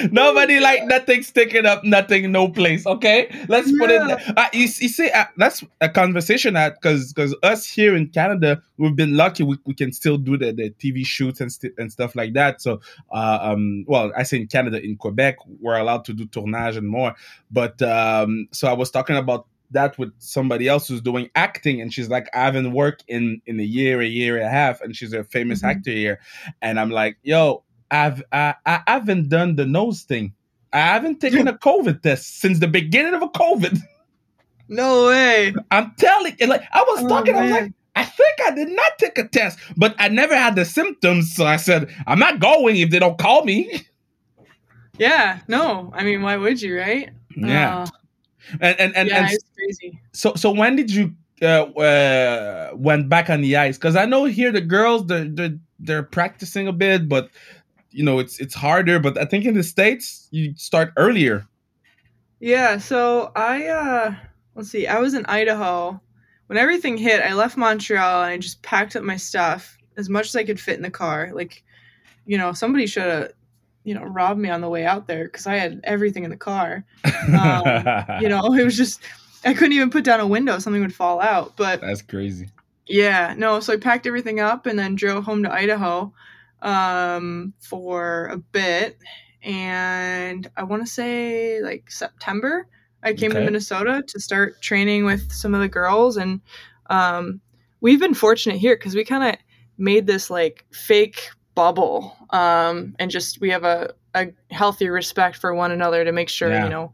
nobody 0.11 0.59
like 0.59 0.83
nothing 0.85 1.23
sticking 1.23 1.65
up, 1.65 1.83
nothing, 1.83 2.31
no 2.31 2.49
place. 2.49 2.85
Okay, 2.85 3.29
let's 3.47 3.71
put 3.77 3.89
it. 3.91 4.01
Yeah. 4.07 4.33
Uh, 4.35 4.47
you, 4.53 4.63
you 4.63 4.89
see, 4.89 5.09
uh, 5.09 5.25
that's 5.37 5.63
a 5.81 5.89
conversation 5.89 6.53
that 6.55 6.81
because 6.81 7.13
because 7.13 7.35
us 7.43 7.65
here 7.65 7.95
in 7.95 8.07
Canada, 8.09 8.61
we've 8.77 8.95
been 8.95 9.15
lucky. 9.15 9.43
We, 9.43 9.57
we 9.65 9.73
can 9.73 9.93
still 9.93 10.17
do 10.17 10.37
the, 10.37 10.51
the 10.51 10.71
TV 10.71 11.05
shoots 11.05 11.39
and 11.39 11.51
st- 11.51 11.73
and 11.77 11.91
stuff 11.91 12.15
like 12.15 12.33
that. 12.33 12.61
So, 12.61 12.81
uh, 13.11 13.39
um, 13.41 13.85
well, 13.87 14.11
I 14.17 14.23
say 14.23 14.37
in 14.37 14.47
Canada, 14.47 14.83
in 14.83 14.97
Quebec, 14.97 15.37
we're 15.61 15.77
allowed 15.77 16.05
to 16.05 16.13
do 16.13 16.25
tournage 16.25 16.77
and 16.77 16.87
more. 16.87 17.15
But 17.51 17.81
um, 17.81 18.47
so 18.51 18.67
I 18.67 18.73
was 18.73 18.91
talking 18.91 19.15
about 19.15 19.47
that 19.75 19.97
with 19.99 20.11
somebody 20.19 20.67
else 20.67 20.87
who's 20.87 21.01
doing 21.01 21.29
acting 21.35 21.79
and 21.81 21.93
she's 21.93 22.09
like 22.09 22.27
i 22.33 22.43
haven't 22.43 22.71
worked 22.73 23.03
in 23.07 23.41
in 23.45 23.59
a 23.59 23.63
year 23.63 24.01
a 24.01 24.05
year 24.07 24.35
and 24.37 24.45
a 24.45 24.49
half 24.49 24.81
and 24.81 24.95
she's 24.95 25.13
a 25.13 25.23
famous 25.23 25.61
Mhm. 25.61 25.69
actor 25.71 25.91
here 25.91 26.19
and 26.61 26.79
i'm 26.79 26.89
like 26.89 27.17
yo 27.23 27.63
i've 27.91 28.23
I, 28.31 28.55
I 28.65 28.81
haven't 28.87 29.29
done 29.29 29.55
the 29.55 29.65
nose 29.65 30.01
thing 30.03 30.33
i 30.73 30.79
haven't 30.79 31.19
taken 31.21 31.47
a 31.47 31.53
covid 31.69 32.01
test 32.01 32.39
since 32.41 32.59
the 32.59 32.67
beginning 32.67 33.13
of 33.13 33.21
a 33.21 33.29
covid 33.29 33.77
No 34.67 35.07
way. 35.07 35.53
i'm 35.71 35.93
telling 35.99 36.35
you 36.39 36.47
like 36.47 36.63
i 36.73 36.81
was 36.81 37.03
Oh, 37.03 37.07
talking 37.09 37.35
i 37.35 37.41
was 37.43 37.51
like 37.51 37.71
I 37.97 38.03
think 38.03 38.35
I 38.45 38.51
did 38.51 38.67
not 38.67 38.91
take 38.99 39.17
a 39.17 39.25
test, 39.25 39.57
but 39.77 39.95
I 39.99 40.09
never 40.09 40.35
had 40.35 40.57
the 40.57 40.65
symptoms. 40.65 41.33
So 41.33 41.45
I 41.45 41.55
said, 41.55 41.89
I'm 42.07 42.19
not 42.19 42.41
going 42.41 42.75
if 42.75 42.89
they 42.89 42.99
don't 42.99 43.17
call 43.17 43.45
me. 43.45 43.71
Yeah. 44.97 45.39
No. 45.47 45.91
I 45.95 46.03
mean, 46.03 46.21
why 46.21 46.35
would 46.35 46.61
you, 46.61 46.77
right? 46.77 47.09
Yeah. 47.37 47.83
Uh, 47.83 47.87
And 48.59 48.79
and 48.81 48.95
and, 48.97 49.07
yeah, 49.09 49.19
and 49.29 49.39
crazy. 49.65 49.99
So 50.13 50.33
so 50.35 50.51
when 50.51 50.75
did 50.75 50.91
you 50.91 51.13
uh, 51.41 51.63
uh 51.63 52.71
went 52.73 53.09
back 53.09 53.29
on 53.29 53.41
the 53.41 53.57
ice? 53.57 53.77
Because 53.77 53.95
I 53.95 54.05
know 54.05 54.25
here 54.25 54.51
the 54.51 54.61
girls 54.61 55.07
they're, 55.07 55.25
they're 55.25 55.57
they're 55.79 56.03
practicing 56.03 56.67
a 56.67 56.73
bit, 56.73 57.09
but 57.09 57.29
you 57.91 58.03
know 58.03 58.19
it's 58.19 58.39
it's 58.39 58.53
harder. 58.53 58.99
But 58.99 59.17
I 59.17 59.25
think 59.25 59.45
in 59.45 59.53
the 59.53 59.63
states 59.63 60.27
you 60.31 60.53
start 60.55 60.93
earlier. 60.97 61.47
Yeah. 62.39 62.77
So 62.77 63.31
I, 63.35 63.67
uh, 63.67 64.15
let's 64.55 64.69
see. 64.69 64.87
I 64.87 64.99
was 64.99 65.13
in 65.13 65.25
Idaho 65.25 65.99
when 66.47 66.57
everything 66.57 66.97
hit. 66.97 67.23
I 67.23 67.33
left 67.33 67.57
Montreal 67.57 68.23
and 68.23 68.33
I 68.33 68.37
just 68.37 68.61
packed 68.61 68.95
up 68.95 69.03
my 69.03 69.17
stuff 69.17 69.77
as 69.97 70.09
much 70.09 70.27
as 70.27 70.35
I 70.35 70.43
could 70.43 70.59
fit 70.59 70.75
in 70.75 70.81
the 70.83 70.91
car. 70.91 71.31
Like, 71.33 71.63
you 72.25 72.37
know, 72.37 72.53
somebody 72.53 72.87
should 72.87 73.03
have, 73.03 73.31
you 73.83 73.93
know, 73.93 74.03
robbed 74.03 74.39
me 74.39 74.49
on 74.49 74.61
the 74.61 74.69
way 74.69 74.85
out 74.85 75.07
there 75.07 75.25
because 75.25 75.47
I 75.47 75.55
had 75.55 75.79
everything 75.83 76.23
in 76.23 76.29
the 76.29 76.37
car. 76.37 76.85
Um, 77.25 77.63
you 78.21 78.29
know, 78.29 78.53
it 78.53 78.63
was 78.63 78.77
just 78.77 79.01
I 79.45 79.53
couldn't 79.53 79.73
even 79.73 79.89
put 79.89 80.03
down 80.03 80.19
a 80.19 80.27
window; 80.27 80.59
something 80.59 80.81
would 80.81 80.95
fall 80.95 81.21
out. 81.21 81.55
But 81.55 81.81
that's 81.81 82.01
crazy. 82.01 82.49
Yeah, 82.87 83.33
no. 83.37 83.59
So 83.59 83.73
I 83.73 83.77
packed 83.77 84.05
everything 84.07 84.39
up 84.39 84.65
and 84.65 84.77
then 84.77 84.95
drove 84.95 85.23
home 85.23 85.43
to 85.43 85.51
Idaho 85.53 86.13
um, 86.61 87.53
for 87.59 88.25
a 88.27 88.37
bit, 88.37 88.97
and 89.43 90.49
I 90.57 90.63
want 90.63 90.83
to 90.85 90.91
say 90.91 91.61
like 91.61 91.89
September. 91.91 92.67
I 93.03 93.13
came 93.13 93.31
Okay. 93.31 93.39
to 93.39 93.45
Minnesota 93.45 94.03
to 94.07 94.19
start 94.19 94.61
training 94.61 95.05
with 95.05 95.31
some 95.31 95.53
of 95.53 95.61
the 95.61 95.67
girls, 95.67 96.17
and 96.17 96.41
um, 96.89 97.39
we've 97.81 97.99
been 97.99 98.15
fortunate 98.15 98.57
here 98.57 98.75
because 98.75 98.95
we 98.95 99.03
kind 99.05 99.23
of 99.23 99.35
made 99.77 100.07
this 100.07 100.29
like 100.31 100.65
fake 100.71 101.29
bubble 101.53 102.15
um, 102.31 102.95
and 102.99 103.11
just 103.11 103.39
we 103.41 103.49
have 103.49 103.63
a, 103.63 103.93
a 104.15 104.27
healthy 104.51 104.89
respect 104.89 105.37
for 105.37 105.53
one 105.53 105.71
another 105.71 106.03
to 106.03 106.11
make 106.11 106.29
sure 106.29 106.49
Yeah. 106.51 106.63
you 106.63 106.69
know 106.69 106.91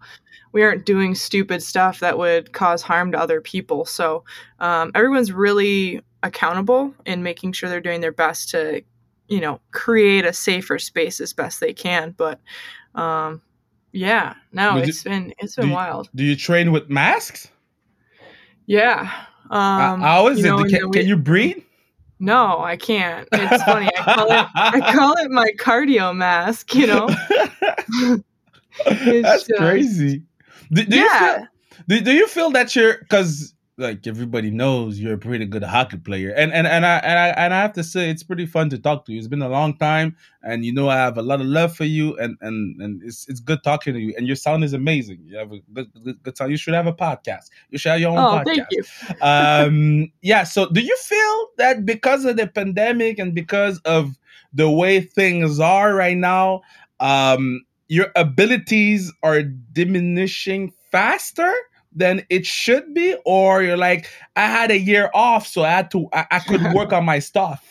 we 0.53 0.63
aren't 0.63 0.86
doing 0.86 1.15
stupid 1.15 1.63
stuff 1.63 2.00
that 2.00 2.17
would 2.17 2.51
cause 2.53 2.81
harm 2.81 3.12
to 3.12 3.20
other 3.20 3.39
people 3.41 3.86
so 3.86 4.24
um, 4.60 4.91
everyone's 4.96 5.31
really 5.31 6.01
accountable 6.24 6.93
in 7.05 7.24
making 7.24 7.51
sure 7.53 7.70
they're 7.70 7.81
doing 7.81 8.01
their 8.01 8.12
best 8.12 8.50
to 8.50 8.81
you 9.27 9.39
know 9.39 9.60
create 9.72 10.25
a 10.25 10.34
safer 10.34 10.77
space 10.77 11.20
as 11.22 11.34
best 11.34 11.60
they 11.60 11.74
can 11.74 12.13
but 12.17 12.39
um, 12.96 13.41
yeah 13.93 14.34
no 14.51 14.74
But 14.74 14.84
do- 14.84 14.89
it's 14.89 15.03
been 15.03 15.34
it's 15.39 15.55
do 15.55 15.62
been 15.62 15.70
you- 15.70 15.75
wild 15.75 16.10
Do 16.15 16.24
you 16.24 16.36
train 16.36 16.72
with 16.72 16.89
masks? 16.89 17.48
yeah 18.67 19.10
um, 19.50 20.00
How 20.01 20.27
is 20.27 20.39
you 20.39 20.46
it? 20.46 20.50
know, 20.50 20.63
can, 20.63 20.89
we- 20.89 20.98
can 21.00 21.08
you 21.08 21.17
breathe? 21.17 21.58
no 22.20 22.60
i 22.60 22.77
can't 22.77 23.27
it's 23.31 23.63
funny 23.63 23.89
i 23.98 24.13
call 24.13 24.31
it 24.31 24.48
I 24.53 24.91
call 24.96 25.13
it 25.17 25.31
my 25.31 25.50
cardio 25.60 26.15
mask, 26.15 26.75
you 26.75 26.86
know? 26.88 27.08
That's 28.86 29.48
just- 29.48 29.51
crazy. 29.58 30.24
Do, 30.74 30.84
do 30.86 30.98
you 30.98 31.10
feel, 31.10 31.28
yeah. 31.28 31.46
do, 31.88 32.01
do 32.01 32.12
you 32.13 32.28
feel 32.28 32.51
that 32.51 32.75
you're 32.75 32.98
because 33.00 33.54
like 33.78 34.06
everybody 34.06 34.51
knows 34.51 35.00
you're 35.00 35.13
a 35.16 35.18
pretty 35.18 35.46
good 35.46 35.63
hockey 35.63 35.98
player 35.98 36.30
and 36.36 36.54
and 36.54 36.68
and 36.68 36.86
I 36.86 36.98
and 36.98 37.18
I 37.20 37.28
and 37.30 37.54
I 37.54 37.62
have 37.62 37.74
to 37.74 37.84
say 37.84 38.10
it's 38.12 38.22
pretty 38.22 38.46
fun 38.46 38.70
to 38.70 38.78
talk 38.78 39.06
to 39.06 39.12
you. 39.12 39.18
It's 39.18 39.28
been 39.28 39.42
a 39.42 39.50
long 39.50 39.75
time 39.78 40.16
and 40.44 40.63
you 40.63 40.72
know 40.74 40.88
I 40.90 40.98
have 40.98 41.18
a 41.18 41.22
lot 41.24 41.42
of 41.42 41.48
love 41.48 41.75
for 41.75 41.86
you 41.86 42.16
and 42.18 42.38
and 42.42 42.80
and 42.82 43.01
it's 43.04 43.28
it's 43.28 43.40
good 43.40 43.63
talking 43.63 43.94
to 43.96 44.00
you 44.00 44.13
and 44.18 44.28
your 44.28 44.36
sound 44.36 44.63
is 44.63 44.74
amazing. 44.74 45.20
You 45.25 45.38
have 45.38 45.51
a 45.51 45.60
good 45.74 45.92
good, 46.04 46.22
good 46.22 46.38
sound. 46.38 46.51
You 46.51 46.58
should 46.58 46.74
have 46.75 46.86
a 46.88 46.94
podcast. 46.94 47.50
You 47.72 47.80
should 47.80 47.92
have 47.94 48.01
your 48.01 48.12
own 48.12 48.20
Oh, 48.20 48.38
podcast. 48.44 48.46
thank 48.46 48.68
you. 48.72 48.84
um 49.22 50.12
yeah 50.22 50.44
so 50.44 50.70
do 50.70 50.82
you 50.82 50.96
feel 50.98 51.48
that 51.58 51.86
because 51.86 52.24
of 52.25 52.38
the 52.38 52.46
pandemic 52.48 53.18
and 53.20 53.34
because 53.34 53.80
of 53.80 54.20
the 54.54 54.70
way 54.70 55.01
things 55.01 55.60
are 55.60 55.96
right 55.96 56.18
now 56.18 56.62
um 57.00 57.66
your 57.91 58.07
abilities 58.15 59.12
are 59.21 59.43
diminishing 59.74 60.71
faster 60.91 61.51
than 61.91 62.24
it 62.29 62.45
should 62.45 62.93
be 62.93 63.15
or 63.25 63.62
you're 63.63 63.75
like 63.75 64.07
i 64.38 64.45
had 64.48 64.71
a 64.71 64.79
year 64.79 65.10
off 65.13 65.45
so 65.45 65.63
i 65.63 65.69
had 65.69 65.91
to 65.91 66.07
i, 66.13 66.25
I 66.31 66.39
could 66.39 66.62
work 66.79 66.93
on 66.93 67.03
my 67.03 67.19
stuff 67.19 67.62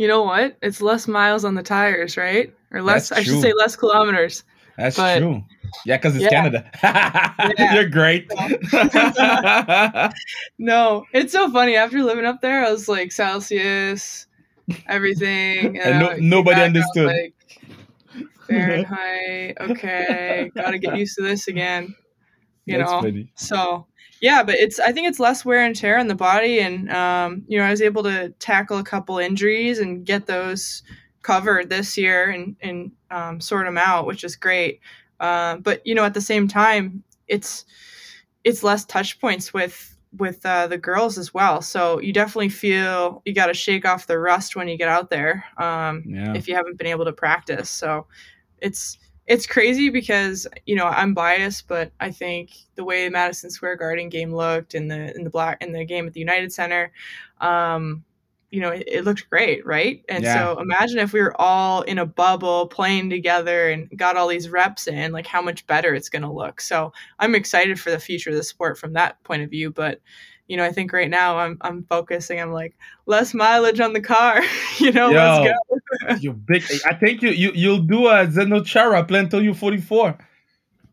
You 0.00 0.08
know 0.08 0.22
what? 0.24 0.56
It's 0.62 0.80
less 0.80 1.04
miles 1.06 1.44
on 1.44 1.54
the 1.54 1.62
tires, 1.62 2.16
right? 2.16 2.48
Or 2.72 2.80
less 2.80 3.12
i 3.12 3.20
should 3.22 3.42
say 3.42 3.52
less 3.52 3.76
kilometers. 3.76 4.42
that's 4.78 4.96
But- 4.96 5.18
true 5.20 5.44
yeah 5.84 5.98
because 5.98 6.16
it's 6.16 6.24
Yeah. 6.24 6.30
canada 6.30 6.60
Yeah. 6.82 7.74
you're 7.74 7.90
great 7.92 8.24
No, 10.58 11.04
it's 11.12 11.32
so 11.32 11.50
funny. 11.52 11.76
After 11.76 12.02
living 12.02 12.24
up 12.24 12.40
there, 12.40 12.64
I 12.64 12.70
was 12.70 12.88
like 12.88 13.12
Celsius, 13.12 14.26
everything. 14.88 15.78
And 15.78 16.00
no- 16.00 16.06
uh, 16.08 16.14
I 16.14 16.18
nobody 16.20 16.60
understood. 16.62 17.06
like, 17.06 17.34
Fahrenheit. 18.50 19.56
Okay, 19.60 20.50
got 20.54 20.70
to 20.72 20.78
get 20.78 20.96
used 20.96 21.16
to 21.16 21.22
this 21.22 21.48
again. 21.48 21.94
You 22.66 22.78
That's 22.78 22.90
know, 22.90 23.00
funny. 23.00 23.32
so 23.34 23.86
yeah 24.20 24.42
but 24.42 24.54
it's 24.56 24.78
i 24.78 24.92
think 24.92 25.08
it's 25.08 25.18
less 25.18 25.44
wear 25.44 25.64
and 25.64 25.74
tear 25.74 25.98
on 25.98 26.08
the 26.08 26.14
body 26.14 26.60
and 26.60 26.90
um, 26.92 27.42
you 27.48 27.58
know 27.58 27.64
i 27.64 27.70
was 27.70 27.82
able 27.82 28.02
to 28.02 28.30
tackle 28.38 28.78
a 28.78 28.84
couple 28.84 29.18
injuries 29.18 29.78
and 29.78 30.04
get 30.04 30.26
those 30.26 30.82
covered 31.22 31.68
this 31.68 31.98
year 31.98 32.30
and 32.30 32.56
and 32.60 32.92
um, 33.10 33.40
sort 33.40 33.66
them 33.66 33.78
out 33.78 34.06
which 34.06 34.24
is 34.24 34.36
great 34.36 34.80
um, 35.20 35.60
but 35.60 35.84
you 35.86 35.94
know 35.94 36.04
at 36.04 36.14
the 36.14 36.20
same 36.20 36.46
time 36.46 37.02
it's 37.28 37.64
it's 38.44 38.62
less 38.62 38.84
touch 38.84 39.20
points 39.20 39.52
with 39.52 39.96
with 40.16 40.44
uh, 40.44 40.66
the 40.66 40.78
girls 40.78 41.18
as 41.18 41.32
well 41.32 41.62
so 41.62 42.00
you 42.00 42.12
definitely 42.12 42.48
feel 42.48 43.22
you 43.24 43.32
got 43.32 43.46
to 43.46 43.54
shake 43.54 43.84
off 43.84 44.06
the 44.06 44.18
rust 44.18 44.56
when 44.56 44.66
you 44.66 44.76
get 44.76 44.88
out 44.88 45.08
there 45.08 45.44
um, 45.56 46.02
yeah 46.06 46.34
if 46.34 46.48
you 46.48 46.54
haven't 46.54 46.78
been 46.78 46.86
able 46.86 47.04
to 47.04 47.12
practice. 47.12 47.70
So 47.70 48.06
it's 48.60 48.98
it's 49.26 49.46
crazy 49.46 49.90
because 49.90 50.46
you 50.66 50.74
know 50.74 50.86
I'm 50.86 51.14
biased, 51.14 51.68
but 51.68 51.92
I 52.00 52.10
think 52.10 52.50
the 52.74 52.84
way 52.84 53.08
Madison 53.08 53.50
Square 53.50 53.76
Garden 53.76 54.08
game 54.08 54.34
looked 54.34 54.74
in 54.74 54.88
the 54.88 55.14
in 55.14 55.24
the 55.24 55.30
black 55.30 55.62
in 55.62 55.72
the 55.72 55.84
game 55.84 56.06
at 56.06 56.12
the 56.14 56.20
United 56.20 56.52
Center, 56.52 56.92
um, 57.40 58.04
you 58.50 58.60
know, 58.60 58.70
it, 58.70 58.84
it 58.86 59.04
looked 59.04 59.30
great, 59.30 59.64
right? 59.64 60.04
And 60.08 60.24
Yeah. 60.24 60.32
so 60.32 60.58
imagine 60.58 60.98
if 60.98 61.12
we 61.12 61.20
were 61.20 61.40
all 61.40 61.82
in 61.82 61.98
a 61.98 62.06
bubble 62.06 62.66
playing 62.66 63.08
together 63.10 63.70
and 63.70 63.88
got 63.96 64.16
all 64.16 64.26
these 64.28 64.48
reps 64.48 64.88
in, 64.88 65.12
like 65.12 65.26
how 65.26 65.40
much 65.42 65.66
better 65.68 65.94
it's 65.94 66.08
going 66.08 66.22
to 66.22 66.32
look. 66.32 66.60
So 66.60 66.92
I'm 67.20 67.34
excited 67.36 67.78
for 67.78 67.90
the 67.90 68.00
future 68.00 68.30
of 68.30 68.36
the 68.36 68.42
sport 68.42 68.78
from 68.78 68.94
that 68.94 69.22
point 69.24 69.42
of 69.42 69.50
view, 69.50 69.70
but. 69.70 70.00
You 70.50 70.56
know, 70.56 70.64
I 70.64 70.72
think 70.72 70.92
right 70.92 71.08
now 71.08 71.38
I'm 71.38 71.58
I'm 71.60 71.84
focusing. 71.84 72.40
I'm 72.40 72.52
like 72.52 72.76
less 73.06 73.34
mileage 73.34 73.78
on 73.78 73.92
the 73.92 74.00
car. 74.00 74.42
you 74.78 74.90
know, 74.90 75.10
let's 75.10 75.48
go. 75.48 76.14
you're 76.20 76.34
big 76.34 76.64
i 76.84 76.94
think 76.94 77.22
you, 77.22 77.30
you 77.30 77.52
you'll 77.54 77.82
do 77.82 78.06
a 78.06 78.26
Zdeno 78.26 78.64
Chara 78.64 79.04
plan 79.04 79.24
until 79.24 79.42
you're 79.42 79.54
44 79.54 80.18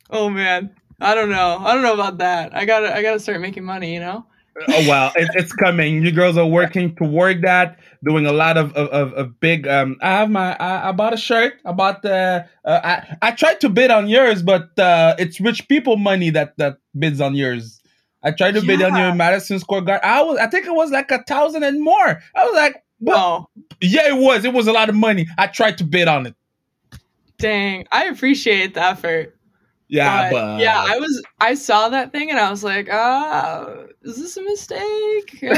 Oh 0.10 0.30
man, 0.30 0.76
I 1.02 1.16
don't 1.16 1.30
know. 1.30 1.58
I 1.60 1.74
don't 1.74 1.84
know 1.84 1.94
about 1.94 2.20
that. 2.20 2.56
I 2.56 2.66
gotta 2.66 2.96
I 2.96 3.02
gotta 3.02 3.20
start 3.20 3.42
making 3.42 3.64
money. 3.64 3.94
You 3.94 4.00
know. 4.00 4.26
oh 4.70 4.88
well 4.88 5.12
it, 5.16 5.30
it's 5.36 5.54
coming 5.54 6.04
you 6.04 6.12
girls 6.12 6.36
are 6.36 6.48
working 6.48 6.96
toward 6.96 7.44
that 7.44 7.78
doing 8.04 8.26
a 8.26 8.32
lot 8.32 8.58
of 8.58 8.74
of, 8.74 8.88
of, 8.90 9.14
of 9.14 9.40
big 9.40 9.68
um 9.68 9.96
i 10.02 10.10
have 10.10 10.32
my 10.32 10.56
I, 10.56 10.90
I 10.90 10.92
bought 10.94 11.14
a 11.14 11.18
shirt 11.18 11.62
i 11.64 11.72
bought 11.72 12.02
the 12.02 12.44
uh, 12.66 12.80
i 12.84 13.18
i 13.22 13.32
tried 13.34 13.62
to 13.62 13.70
bid 13.70 13.92
on 13.92 14.08
yours 14.08 14.42
but 14.42 14.74
uh 14.80 15.14
it's 15.20 15.40
rich 15.40 15.68
people 15.68 15.96
money 15.96 16.32
that 16.32 16.58
that 16.58 16.80
bids 16.98 17.22
on 17.22 17.36
yours 17.36 17.76
i 18.27 18.31
tried 18.31 18.53
to 18.53 18.62
bid 18.62 18.81
on 18.81 18.93
Yeah. 18.96 19.07
your 19.07 19.15
madison 19.15 19.60
square 19.60 19.81
garden 19.81 20.10
i 20.10 20.22
was 20.22 20.38
i 20.39 20.48
think 20.48 20.65
it 20.65 20.74
was 20.74 20.91
like 20.91 21.10
a 21.12 21.24
thousand 21.24 21.63
and 21.63 21.81
more 21.81 22.22
i 22.36 22.46
was 22.46 22.55
like 22.55 22.84
well 23.00 23.50
Oh, 23.57 23.63
yeah 23.81 24.07
it 24.07 24.17
was 24.17 24.46
it 24.46 24.53
was 24.53 24.67
a 24.67 24.72
lot 24.74 24.89
of 24.89 24.96
money 24.96 25.27
i 25.38 25.48
tried 25.48 25.77
to 25.79 25.84
bid 25.84 26.07
on 26.07 26.25
it 26.27 26.36
dang! 27.38 27.86
I 27.91 28.05
appreciate 28.05 28.74
the 28.74 28.81
effort. 28.84 29.36
yeah 29.88 30.31
but, 30.31 30.41
but, 30.55 30.60
yeah, 30.60 30.84
I 30.86 30.98
was 30.98 31.24
I 31.39 31.53
saw 31.53 31.89
that 31.89 32.12
thing 32.12 32.29
and 32.31 32.39
I 32.39 32.50
was 32.50 32.63
like, 32.63 32.89
oh, 32.91 33.88
is 34.01 34.17
this 34.17 34.36
a 34.38 34.41
mistake? 34.41 35.39
and 35.41 35.57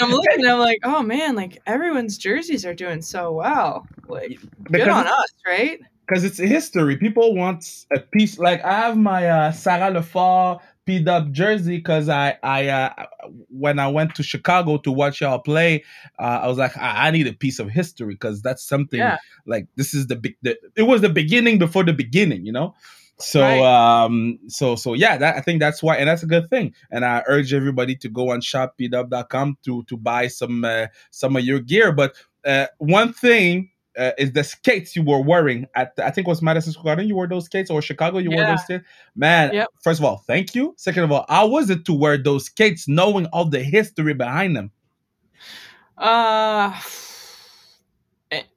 I'm 0.00 0.10
looking, 0.10 0.40
and 0.40 0.48
I'm 0.48 0.60
like, 0.60 0.78
oh 0.84 1.02
man, 1.02 1.34
like 1.34 1.60
everyone's 1.66 2.16
jerseys 2.16 2.64
are 2.64 2.74
doing 2.74 3.02
so 3.02 3.32
well. 3.32 3.86
Like, 4.08 4.38
good 4.70 4.88
on 4.88 5.06
us, 5.06 5.34
right? 5.46 5.80
because 6.06 6.24
it's 6.24 6.38
history. 6.38 6.96
People 6.96 7.34
want 7.36 7.86
a 7.94 8.00
piece. 8.00 8.38
Like 8.38 8.64
I 8.64 8.72
have 8.72 8.96
my 8.96 9.28
uh, 9.28 9.52
Sarah 9.52 9.92
Lefort 9.92 10.60
P 10.90 10.98
Dub 11.04 11.32
jersey 11.32 11.76
because 11.76 12.08
I 12.08 12.36
I 12.42 12.66
uh, 12.68 13.06
when 13.48 13.78
I 13.78 13.86
went 13.88 14.14
to 14.16 14.22
Chicago 14.22 14.76
to 14.78 14.90
watch 14.90 15.20
y'all 15.20 15.38
play, 15.38 15.84
uh, 16.18 16.40
I 16.42 16.48
was 16.48 16.58
like 16.58 16.76
I, 16.76 17.06
I 17.08 17.10
need 17.12 17.26
a 17.28 17.32
piece 17.32 17.58
of 17.60 17.70
history 17.70 18.14
because 18.14 18.42
that's 18.42 18.64
something 18.64 18.98
Yeah. 19.00 19.18
like 19.46 19.68
this 19.76 19.94
is 19.94 20.08
the 20.08 20.16
big. 20.16 20.36
The, 20.42 20.58
it 20.76 20.82
was 20.82 21.00
the 21.00 21.08
beginning 21.08 21.58
before 21.58 21.84
the 21.84 21.92
beginning, 21.92 22.44
you 22.44 22.52
know. 22.52 22.74
So 23.20 23.40
Right. 23.40 24.04
um 24.04 24.38
so 24.48 24.76
so 24.76 24.94
yeah 24.94 25.16
that 25.18 25.36
I 25.36 25.40
think 25.42 25.60
that's 25.60 25.82
why 25.82 25.96
and 25.96 26.08
that's 26.08 26.22
a 26.22 26.26
good 26.26 26.48
thing 26.48 26.74
and 26.90 27.04
I 27.04 27.22
urge 27.26 27.52
everybody 27.52 27.94
to 27.96 28.08
go 28.08 28.30
on 28.30 28.40
shoppdub.com 28.40 29.58
to 29.66 29.82
to 29.84 29.96
buy 29.96 30.26
some 30.28 30.64
uh, 30.64 30.86
some 31.10 31.36
of 31.36 31.44
your 31.44 31.60
gear 31.60 31.92
but 31.92 32.14
uh, 32.46 32.66
one 32.78 33.12
thing 33.12 33.70
uh, 33.98 34.12
is 34.18 34.32
the 34.32 34.44
skates 34.44 34.94
you 34.94 35.02
were 35.02 35.20
wearing 35.20 35.66
at 35.74 35.92
I 35.98 36.10
think 36.10 36.26
it 36.26 36.30
was 36.30 36.42
Madison 36.42 36.72
Square 36.72 36.96
Garden. 36.96 37.08
You 37.08 37.16
wore 37.16 37.26
those 37.26 37.46
skates 37.46 37.70
or 37.70 37.82
Chicago? 37.82 38.18
You 38.18 38.30
wore 38.30 38.44
those 38.44 38.62
skates, 38.62 38.84
man. 39.16 39.52
Yep. 39.52 39.68
First 39.82 40.00
of 40.00 40.04
all, 40.04 40.18
thank 40.26 40.54
you. 40.54 40.74
Second 40.76 41.04
of 41.04 41.12
all, 41.12 41.26
how 41.28 41.48
was 41.48 41.70
it 41.70 41.84
to 41.86 41.92
wear 41.92 42.16
those 42.16 42.46
skates, 42.46 42.86
knowing 42.88 43.26
all 43.26 43.44
the 43.44 43.62
history 43.62 44.14
behind 44.14 44.56
them? 44.56 44.70
Uh, 45.98 46.72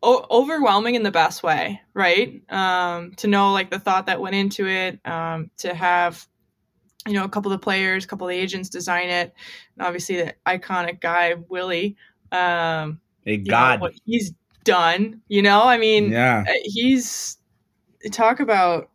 o- 0.01 0.25
overwhelming 0.29 0.95
in 0.95 1.03
the 1.03 1.11
best 1.11 1.43
way, 1.43 1.81
right? 1.93 2.41
Um, 2.49 3.13
to 3.15 3.27
know 3.27 3.51
like 3.51 3.71
the 3.71 3.79
thought 3.79 4.05
that 4.05 4.21
went 4.21 4.35
into 4.35 4.67
it, 4.67 4.99
um, 5.05 5.49
to 5.57 5.73
have 5.73 6.27
you 7.07 7.13
know 7.13 7.25
a 7.25 7.29
couple 7.29 7.51
of 7.51 7.59
the 7.59 7.63
players, 7.63 8.05
a 8.05 8.07
couple 8.07 8.27
of 8.27 8.31
the 8.31 8.37
agents 8.37 8.69
design 8.69 9.09
it, 9.09 9.33
and 9.77 9.85
obviously 9.85 10.17
the 10.17 10.35
iconic 10.45 11.01
guy 11.01 11.35
Willie. 11.49 11.97
Um, 12.31 13.01
know, 13.25 13.37
God, 13.49 13.81
what 13.81 13.93
he's 14.05 14.33
done. 14.63 15.21
You 15.27 15.41
know, 15.41 15.63
I 15.63 15.77
mean, 15.77 16.11
yeah, 16.11 16.43
uh, 16.47 16.53
he's 16.63 17.37
talk 18.11 18.39
about 18.39 18.89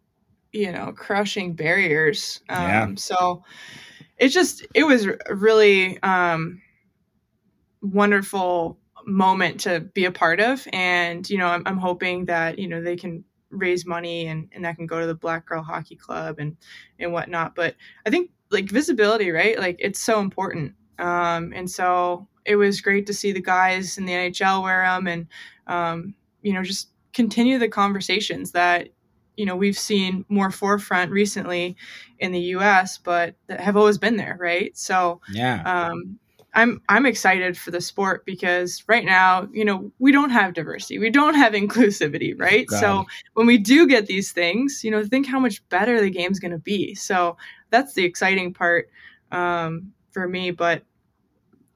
you 0.53 0.73
know 0.73 0.93
crushing 0.93 1.55
barriers. 1.55 2.41
Um 2.49 2.63
Yeah. 2.63 2.95
so 2.97 3.45
it 4.19 4.29
just 4.29 4.67
it 4.75 4.85
was 4.85 5.07
a 5.07 5.17
really 5.35 6.03
um 6.03 6.61
wonderful 7.83 8.79
moment 9.07 9.61
to 9.61 9.81
be 9.81 10.05
a 10.05 10.13
part 10.13 10.41
of. 10.41 10.67
And 10.73 11.29
you 11.29 11.39
know 11.39 11.47
i'm, 11.47 11.63
I'm 11.67 11.79
hoping 11.79 12.25
that 12.27 12.59
you 12.59 12.69
know 12.69 12.83
they 12.83 12.97
can 12.97 13.25
raise 13.51 13.87
money 13.87 14.27
and, 14.27 14.49
and 14.53 14.65
that 14.65 14.77
can 14.77 14.87
go 14.87 15.01
to 15.01 15.07
the 15.07 15.15
black 15.15 15.47
girl 15.47 15.63
hockey 15.63 15.97
club 15.97 16.39
and 16.39 16.57
and 16.99 17.13
whatnot. 17.13 17.55
But 17.55 17.77
i 18.07 18.11
think 18.11 18.31
like 18.51 18.71
visibility 18.71 19.31
right? 19.31 19.59
Like 19.59 19.77
it's 19.79 20.01
so 20.01 20.21
important. 20.21 20.75
Um 20.99 21.53
and 21.55 21.71
so 21.71 22.27
it 22.49 22.57
was 22.57 22.81
great 22.81 23.07
to 23.07 23.15
see 23.15 23.33
the 23.33 23.41
guys 23.41 23.99
in 23.99 24.05
the 24.05 24.13
nhl 24.13 24.63
wear 24.63 24.83
them 24.83 25.07
and 25.07 25.27
um 25.67 26.15
you 26.43 26.53
know 26.53 26.63
just 26.63 26.89
continue 27.13 27.59
the 27.59 27.69
conversations 27.69 28.53
that 28.53 28.89
you 29.37 29.47
know 29.47 29.57
we've 29.57 29.79
seen 29.79 30.25
more 30.29 30.51
forefront 30.51 31.11
recently 31.11 31.77
in 32.19 32.33
the 32.33 32.41
us 32.41 32.99
but 32.99 33.35
that 33.47 33.61
have 33.61 33.77
always 33.77 33.99
been 33.99 34.17
there 34.17 34.37
right 34.41 34.77
so 34.77 35.21
yeah. 35.33 35.63
um 35.65 36.19
I'm 36.55 36.81
I'm 36.89 37.07
excited 37.07 37.57
for 37.57 37.71
the 37.71 37.81
sport 37.81 38.25
because 38.25 38.83
right 38.89 39.05
now, 39.05 39.49
you 39.53 39.65
know, 39.65 39.93
we 39.99 40.13
don't 40.13 40.31
have 40.31 40.55
diversity. 40.55 40.99
We 40.99 41.11
don't 41.11 41.35
have 41.35 41.53
inclusivity, 41.53 42.35
right? 42.39 42.67
Got 42.67 42.81
so 42.81 43.07
when 43.35 43.47
we 43.47 43.59
do 43.59 43.87
get 43.87 44.07
these 44.07 44.33
things, 44.33 44.83
you 44.83 44.91
know, 44.91 45.05
think 45.05 45.27
how 45.27 45.39
much 45.39 45.67
better 45.69 46.01
the 46.01 46.11
game's 46.11 46.41
going 46.41 46.53
to 46.53 46.59
be. 46.59 46.95
So 46.95 47.37
that's 47.71 47.95
the 47.95 48.05
exciting 48.05 48.55
part 48.55 48.89
um, 49.31 49.93
for 50.11 50.27
me. 50.27 50.51
But 50.51 50.83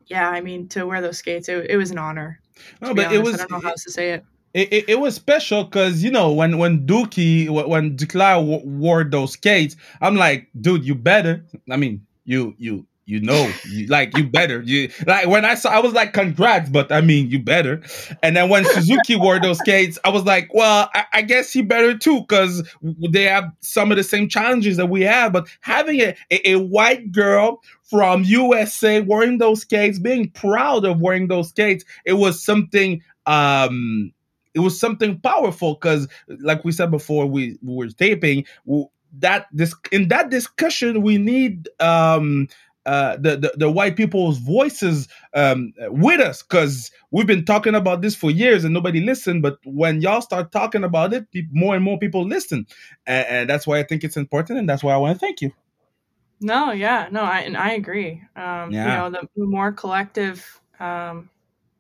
yeah, 0.06 0.28
I 0.28 0.40
mean, 0.40 0.68
to 0.68 0.84
wear 0.86 1.00
those 1.00 1.18
skates, 1.18 1.48
it, 1.48 1.66
it 1.70 1.76
was 1.76 1.90
an 1.90 1.98
honor. 1.98 2.40
No, 2.80 2.94
but 2.94 3.12
it 3.12 3.22
was 3.22 3.34
I 3.34 3.38
don't 3.38 3.52
know 3.52 3.60
how 3.60 3.70
else 3.70 3.84
to 3.84 3.90
say 3.90 4.12
it. 4.12 4.24
it, 4.54 4.72
it, 4.72 4.88
it 4.90 5.00
was 5.00 5.14
special 5.14 5.64
because 5.64 6.02
you 6.02 6.10
know 6.10 6.32
when 6.32 6.58
when 6.58 6.86
Dookie 6.86 7.48
when 7.48 7.96
Duclair 7.96 8.36
w- 8.36 8.62
wore 8.64 9.04
those 9.04 9.32
skates, 9.32 9.76
I'm 10.00 10.16
like, 10.16 10.48
dude, 10.60 10.84
you 10.84 10.94
better. 10.94 11.44
I 11.70 11.76
mean, 11.76 12.06
you 12.24 12.54
you 12.58 12.86
you 13.04 13.20
know, 13.20 13.58
you, 13.64 13.86
like 13.88 14.14
you 14.14 14.28
better. 14.28 14.62
You 14.62 14.90
like 15.06 15.26
when 15.28 15.44
I 15.44 15.54
saw, 15.54 15.70
I 15.70 15.80
was 15.80 15.92
like, 15.92 16.12
congrats, 16.12 16.70
but 16.70 16.92
I 16.92 17.00
mean, 17.00 17.30
you 17.30 17.38
better. 17.40 17.82
And 18.22 18.36
then 18.36 18.48
when 18.48 18.64
Suzuki 18.64 19.16
wore 19.16 19.38
those 19.38 19.58
skates, 19.58 19.98
I 20.04 20.10
was 20.10 20.24
like, 20.24 20.50
well, 20.54 20.88
I, 20.94 21.04
I 21.12 21.22
guess 21.22 21.52
he 21.52 21.62
better 21.62 21.96
too 21.98 22.20
because 22.20 22.62
they 23.10 23.24
have 23.24 23.50
some 23.60 23.90
of 23.90 23.96
the 23.96 24.04
same 24.04 24.28
challenges 24.28 24.76
that 24.76 24.86
we 24.86 25.02
have. 25.02 25.32
But 25.32 25.48
having 25.60 26.00
a, 26.00 26.16
a, 26.30 26.52
a 26.52 26.58
white 26.60 27.10
girl 27.10 27.60
from 27.82 28.24
USA 28.24 29.00
wearing 29.00 29.38
those 29.38 29.62
skates, 29.62 29.98
being 29.98 30.30
proud 30.30 30.84
of 30.84 31.00
wearing 31.00 31.28
those 31.28 31.48
skates, 31.48 31.84
it 32.04 32.14
was 32.14 32.42
something 32.42 33.02
um 33.26 34.12
it 34.54 34.60
was 34.60 34.78
something 34.78 35.18
powerful 35.20 35.74
because 35.74 36.08
like 36.40 36.64
we 36.64 36.72
said 36.72 36.90
before 36.90 37.26
we, 37.26 37.58
we 37.62 37.74
were 37.74 37.88
taping 37.88 38.44
w- 38.66 38.88
that 39.18 39.46
this 39.52 39.74
in 39.92 40.08
that 40.08 40.30
discussion 40.30 41.02
we 41.02 41.18
need 41.18 41.68
um 41.80 42.48
uh 42.86 43.16
the, 43.16 43.36
the 43.36 43.52
the 43.56 43.70
white 43.70 43.96
people's 43.96 44.38
voices 44.38 45.08
um 45.34 45.72
with 45.88 46.20
us 46.20 46.42
because 46.42 46.90
we've 47.10 47.26
been 47.26 47.44
talking 47.44 47.74
about 47.74 48.02
this 48.02 48.14
for 48.14 48.30
years 48.30 48.64
and 48.64 48.74
nobody 48.74 49.00
listened 49.00 49.42
but 49.42 49.58
when 49.64 50.00
y'all 50.00 50.20
start 50.20 50.50
talking 50.50 50.82
about 50.84 51.12
it 51.12 51.30
peop 51.30 51.46
more 51.52 51.74
and 51.74 51.84
more 51.84 51.98
people 51.98 52.26
listen 52.26 52.66
and, 53.06 53.26
and 53.28 53.50
that's 53.50 53.66
why 53.66 53.78
i 53.78 53.82
think 53.82 54.02
it's 54.02 54.16
important 54.16 54.58
and 54.58 54.68
that's 54.68 54.82
why 54.82 54.92
i 54.92 54.96
want 54.96 55.14
to 55.14 55.18
thank 55.18 55.40
you 55.40 55.52
No, 56.40 56.72
yeah, 56.72 57.08
no, 57.10 57.22
I 57.22 57.40
and 57.40 57.56
I 57.56 57.72
agree. 57.74 58.22
Um, 58.34 58.72
Yeah. 58.72 59.06
You 59.06 59.12
know, 59.12 59.20
the 59.36 59.46
more 59.46 59.70
collective, 59.70 60.60
um, 60.80 61.30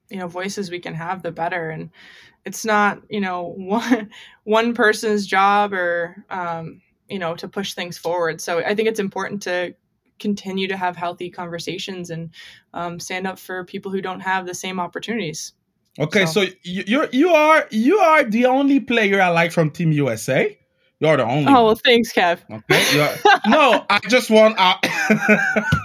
you 0.08 0.18
know, 0.18 0.28
voices 0.28 0.70
we 0.70 0.78
can 0.78 0.94
have, 0.94 1.22
the 1.22 1.32
better. 1.32 1.70
And 1.70 1.90
it's 2.44 2.64
not, 2.64 3.02
you 3.10 3.20
know, 3.20 3.42
one 3.56 4.10
one 4.44 4.74
person's 4.74 5.26
job 5.26 5.72
or, 5.72 6.24
um, 6.30 6.80
you 7.08 7.18
know, 7.18 7.34
to 7.36 7.48
push 7.48 7.74
things 7.74 7.98
forward. 7.98 8.40
So 8.40 8.60
I 8.60 8.74
think 8.74 8.88
it's 8.88 9.00
important 9.00 9.42
to 9.42 9.74
continue 10.22 10.68
to 10.68 10.76
have 10.76 10.96
healthy 10.96 11.28
conversations 11.30 12.10
and 12.14 12.30
um, 12.72 12.98
stand 13.00 13.26
up 13.26 13.38
for 13.38 13.64
people 13.64 13.90
who 13.92 14.00
don't 14.00 14.20
have 14.20 14.46
the 14.46 14.54
same 14.54 14.78
opportunities. 14.80 15.52
okay 15.98 16.24
so, 16.24 16.44
So- 16.46 16.52
you, 16.62 16.82
you're 16.86 17.08
you 17.12 17.28
are 17.34 17.66
you 17.70 17.98
are 17.98 18.24
the 18.24 18.46
only 18.46 18.80
player 18.80 19.20
i 19.20 19.28
like 19.28 19.52
from 19.52 19.68
team 19.70 19.92
usa 19.92 20.56
you're 21.02 21.16
the 21.18 21.24
only 21.26 21.50
Oh 21.52 21.64
well, 21.66 21.74
thanks, 21.74 22.12
Kev. 22.12 22.38
Okay. 22.48 22.80
Yeah. 22.98 23.10
no, 23.50 23.84
I 23.90 23.98
just 24.08 24.30
want. 24.30 24.54
I 24.56 24.78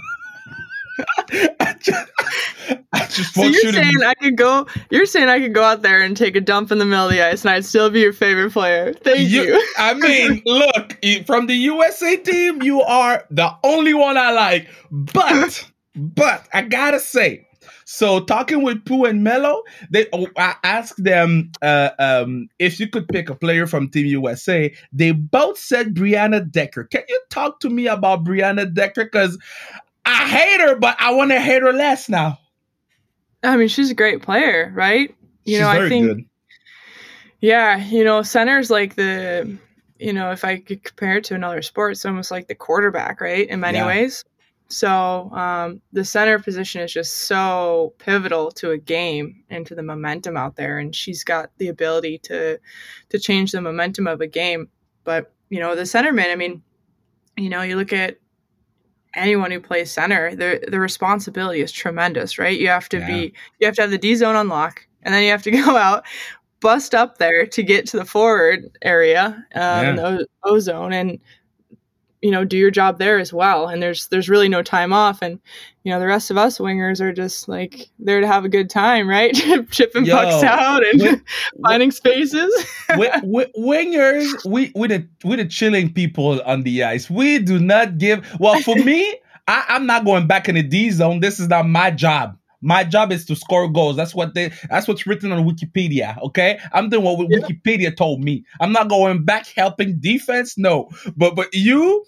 I 2.92 3.06
just 3.06 3.34
So 3.34 3.42
you're 3.42 3.52
you 3.52 3.72
saying. 3.72 4.02
I 4.04 4.14
could 4.14 4.36
go? 4.36 4.66
You're 4.90 5.06
saying 5.06 5.28
I 5.28 5.38
could 5.38 5.54
go 5.54 5.62
out 5.62 5.82
there 5.82 6.02
and 6.02 6.16
take 6.16 6.36
a 6.36 6.40
dump 6.40 6.70
in 6.70 6.78
the 6.78 6.84
middle 6.84 7.06
of 7.06 7.10
the 7.10 7.22
ice, 7.22 7.44
and 7.44 7.50
I'd 7.50 7.64
still 7.64 7.90
be 7.90 8.00
your 8.00 8.12
favorite 8.12 8.52
player. 8.52 8.92
Thank 8.92 9.28
you. 9.30 9.62
I 9.76 9.94
mean, 9.94 10.42
look, 10.44 10.98
from 11.26 11.46
the 11.46 11.54
USA 11.54 12.16
team, 12.16 12.62
you 12.62 12.82
are 12.82 13.24
the 13.30 13.50
only 13.64 13.94
one 13.94 14.16
I 14.16 14.32
like. 14.32 14.68
But, 14.90 15.70
but 15.94 16.48
I 16.52 16.62
gotta 16.62 17.00
say, 17.00 17.48
so 17.90 18.20
talking 18.20 18.62
with 18.62 18.84
Pooh 18.84 19.06
and 19.06 19.24
Mello, 19.24 19.62
they 19.90 20.06
oh, 20.12 20.26
I 20.36 20.56
asked 20.62 21.02
them 21.02 21.50
uh, 21.62 21.90
um, 21.98 22.48
if 22.58 22.78
you 22.78 22.86
could 22.86 23.08
pick 23.08 23.30
a 23.30 23.34
player 23.34 23.66
from 23.66 23.88
Team 23.88 24.04
USA. 24.04 24.70
They 24.92 25.12
both 25.12 25.58
said 25.58 25.94
Brianna 25.94 26.50
Decker. 26.50 26.84
Can 26.84 27.04
you 27.08 27.18
talk 27.30 27.60
to 27.60 27.70
me 27.70 27.86
about 27.86 28.24
Brianna 28.24 28.72
Decker? 28.72 29.04
Because 29.04 29.38
I 30.04 30.28
hate 30.28 30.60
her, 30.60 30.76
but 30.76 30.96
I 31.00 31.12
want 31.14 31.30
to 31.30 31.40
hate 31.40 31.62
her 31.62 31.72
less 31.72 32.10
now. 32.10 32.38
I 33.42 33.56
mean, 33.56 33.68
she's 33.68 33.90
a 33.90 33.94
great 33.94 34.22
player, 34.22 34.72
right? 34.74 35.14
You 35.44 35.58
She's 35.58 35.60
know, 35.60 35.68
I 35.68 35.88
think, 35.88 36.06
good. 36.06 36.24
yeah, 37.40 37.78
you 37.84 38.04
know, 38.04 38.22
center's 38.22 38.70
like 38.70 38.96
the, 38.96 39.58
you 39.98 40.12
know, 40.12 40.30
if 40.32 40.44
I 40.44 40.58
could 40.58 40.82
compare 40.84 41.18
it 41.18 41.24
to 41.24 41.34
another 41.34 41.62
sport, 41.62 41.92
it's 41.92 42.04
almost 42.04 42.30
like 42.30 42.48
the 42.48 42.54
quarterback, 42.54 43.20
right? 43.20 43.48
In 43.48 43.60
many 43.60 43.78
Yeah. 43.78 43.86
ways. 43.86 44.24
So 44.70 45.30
um, 45.32 45.80
the 45.92 46.04
center 46.04 46.38
position 46.38 46.82
is 46.82 46.92
just 46.92 47.14
so 47.20 47.94
pivotal 47.98 48.50
to 48.52 48.72
a 48.72 48.78
game 48.78 49.42
and 49.48 49.66
to 49.66 49.74
the 49.74 49.82
momentum 49.82 50.36
out 50.36 50.56
there, 50.56 50.78
and 50.78 50.94
she's 50.94 51.24
got 51.24 51.50
the 51.58 51.68
ability 51.68 52.18
to 52.24 52.58
to 53.08 53.18
change 53.18 53.52
the 53.52 53.62
momentum 53.62 54.06
of 54.06 54.20
a 54.20 54.26
game. 54.26 54.68
But 55.04 55.32
you 55.48 55.58
know, 55.60 55.74
the 55.74 55.82
centerman, 55.84 56.30
I 56.30 56.34
mean, 56.36 56.62
you 57.36 57.48
know, 57.48 57.62
you 57.62 57.76
look 57.76 57.94
at 57.94 58.18
anyone 59.18 59.50
who 59.50 59.60
plays 59.60 59.90
center, 59.92 60.34
the 60.34 60.64
the 60.68 60.80
responsibility 60.80 61.60
is 61.60 61.72
tremendous, 61.72 62.38
right? 62.38 62.58
You 62.58 62.68
have 62.68 62.88
to 62.90 62.98
Yeah. 62.98 63.06
be 63.06 63.34
you 63.60 63.66
have 63.66 63.74
to 63.76 63.82
have 63.82 63.90
the 63.90 63.98
D 63.98 64.14
zone 64.14 64.36
on 64.36 64.48
lock, 64.48 64.86
and 65.02 65.14
then 65.14 65.22
you 65.24 65.30
have 65.30 65.42
to 65.44 65.50
go 65.64 65.76
out, 65.76 66.04
bust 66.60 66.94
up 66.94 67.18
there 67.18 67.46
to 67.46 67.62
get 67.62 67.86
to 67.88 67.98
the 67.98 68.04
forward 68.04 68.66
area, 68.82 69.44
um, 69.54 69.96
the 69.96 70.26
O, 70.44 70.52
o 70.54 70.58
zone, 70.60 70.92
and 70.92 71.18
you 72.22 72.30
know 72.30 72.44
do 72.44 72.56
your 72.56 72.70
job 72.70 72.98
there 72.98 73.18
as 73.18 73.32
well. 73.32 73.68
And 73.68 73.82
there's 73.82 74.08
there's 74.08 74.28
really 74.28 74.48
no 74.48 74.62
time 74.62 74.92
off, 74.92 75.22
and 75.22 75.38
you 75.84 75.92
know 75.92 76.00
the 76.00 76.06
rest 76.06 76.30
of 76.30 76.36
us 76.36 76.58
wingers 76.58 77.00
are 77.00 77.12
just 77.12 77.48
like 77.48 77.88
there 77.98 78.20
to 78.20 78.26
have 78.26 78.44
a 78.44 78.48
good 78.48 78.70
time, 78.70 79.08
right? 79.08 79.34
Chipping 79.70 80.04
Yo, 80.04 80.14
pucks 80.14 80.42
out 80.42 80.82
and 80.84 81.22
finding 81.64 81.90
spaces. 81.90 82.52
we, 82.96 83.10
we, 83.24 83.44
wingers, 83.58 84.48
we 84.48 84.72
we 84.74 84.88
the 84.88 85.06
we 85.24 85.36
the 85.36 85.46
chilling 85.46 85.92
people 85.92 86.40
on 86.42 86.62
the 86.62 86.84
ice. 86.84 87.10
We 87.10 87.38
do 87.38 87.58
not 87.58 87.98
give. 87.98 88.26
Well, 88.40 88.60
for 88.60 88.76
me, 88.76 89.14
I, 89.46 89.64
I'm 89.68 89.86
not 89.86 90.04
going 90.04 90.26
back 90.26 90.48
in 90.48 90.54
the 90.54 90.62
D 90.62 90.90
zone. 90.90 91.20
This 91.20 91.40
is 91.40 91.48
not 91.48 91.68
my 91.68 91.90
job. 91.90 92.37
My 92.60 92.82
job 92.84 93.12
is 93.12 93.24
to 93.26 93.36
score 93.36 93.68
goals. 93.68 93.96
That's 93.96 94.14
what 94.14 94.34
they. 94.34 94.50
That's 94.68 94.88
what's 94.88 95.06
written 95.06 95.30
on 95.32 95.44
Wikipedia. 95.48 96.18
Okay, 96.22 96.58
I'm 96.72 96.88
doing 96.88 97.04
what 97.04 97.18
Yeah. 97.30 97.38
Wikipedia 97.38 97.96
told 97.96 98.22
me. 98.24 98.44
I'm 98.60 98.72
not 98.72 98.88
going 98.88 99.24
back 99.24 99.46
helping 99.46 99.98
defense. 100.00 100.58
No, 100.58 100.90
but 101.16 101.36
but 101.36 101.52
you, 101.54 102.04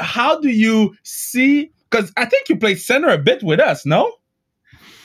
how 0.00 0.40
do 0.40 0.48
you 0.48 0.96
see? 1.04 1.70
Because 1.90 2.12
I 2.16 2.24
think 2.24 2.48
you 2.48 2.56
played 2.56 2.80
center 2.80 3.08
a 3.10 3.18
bit 3.18 3.42
with 3.42 3.60
us. 3.60 3.84
No. 3.86 4.12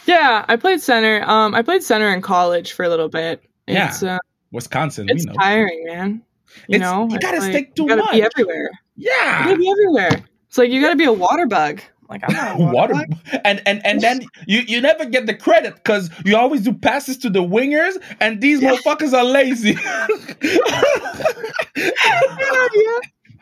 yeah, 0.06 0.46
I 0.48 0.56
played 0.56 0.82
center. 0.82 1.22
Um, 1.30 1.54
I 1.54 1.62
played 1.62 1.84
center 1.84 2.12
in 2.14 2.22
college 2.22 2.72
for 2.74 2.84
a 2.86 2.90
little 2.90 3.10
bit. 3.10 3.44
Yeah. 3.68 3.90
It's 3.90 4.02
uh, 4.02 4.18
Wisconsin, 4.52 5.08
it's 5.10 5.26
tiring, 5.40 5.84
man. 5.86 6.22
You 6.70 6.78
It's- 6.78 6.82
know, 6.82 7.08
you 7.12 7.20
gotta 7.20 7.40
like, 7.42 7.52
stick 7.52 7.76
to 7.76 7.82
you 7.84 7.88
gotta 7.90 8.04
be 8.12 8.22
one. 8.22 8.30
everywhere. 8.34 8.70
You 8.96 9.12
Yeah. 9.12 9.44
gotta 9.44 9.58
be 9.58 9.70
everywhere. 9.70 10.26
It's 10.48 10.58
like 10.58 10.72
you 10.72 10.82
gotta 10.82 10.96
be 10.96 11.04
a 11.04 11.12
water 11.12 11.46
bug. 11.46 11.82
Like 12.10 12.22
I'm 12.28 12.34
not 12.36 12.58
water, 12.74 12.94
water 12.94 13.06
and 13.44 13.62
and 13.66 13.86
and 13.86 14.02
then 14.02 14.26
you 14.48 14.62
you 14.62 14.80
never 14.82 15.06
get 15.06 15.26
the 15.26 15.34
credit 15.36 15.76
because 15.76 16.10
you 16.26 16.38
always 16.38 16.62
do 16.62 16.74
passes 16.74 17.18
to 17.20 17.30
the 17.30 17.42
wingers 17.44 17.98
and 18.22 18.40
these 18.42 18.62
Yeah. 18.62 18.72
motherfuckers 18.76 19.14
are 19.14 19.26
lazy 19.26 19.74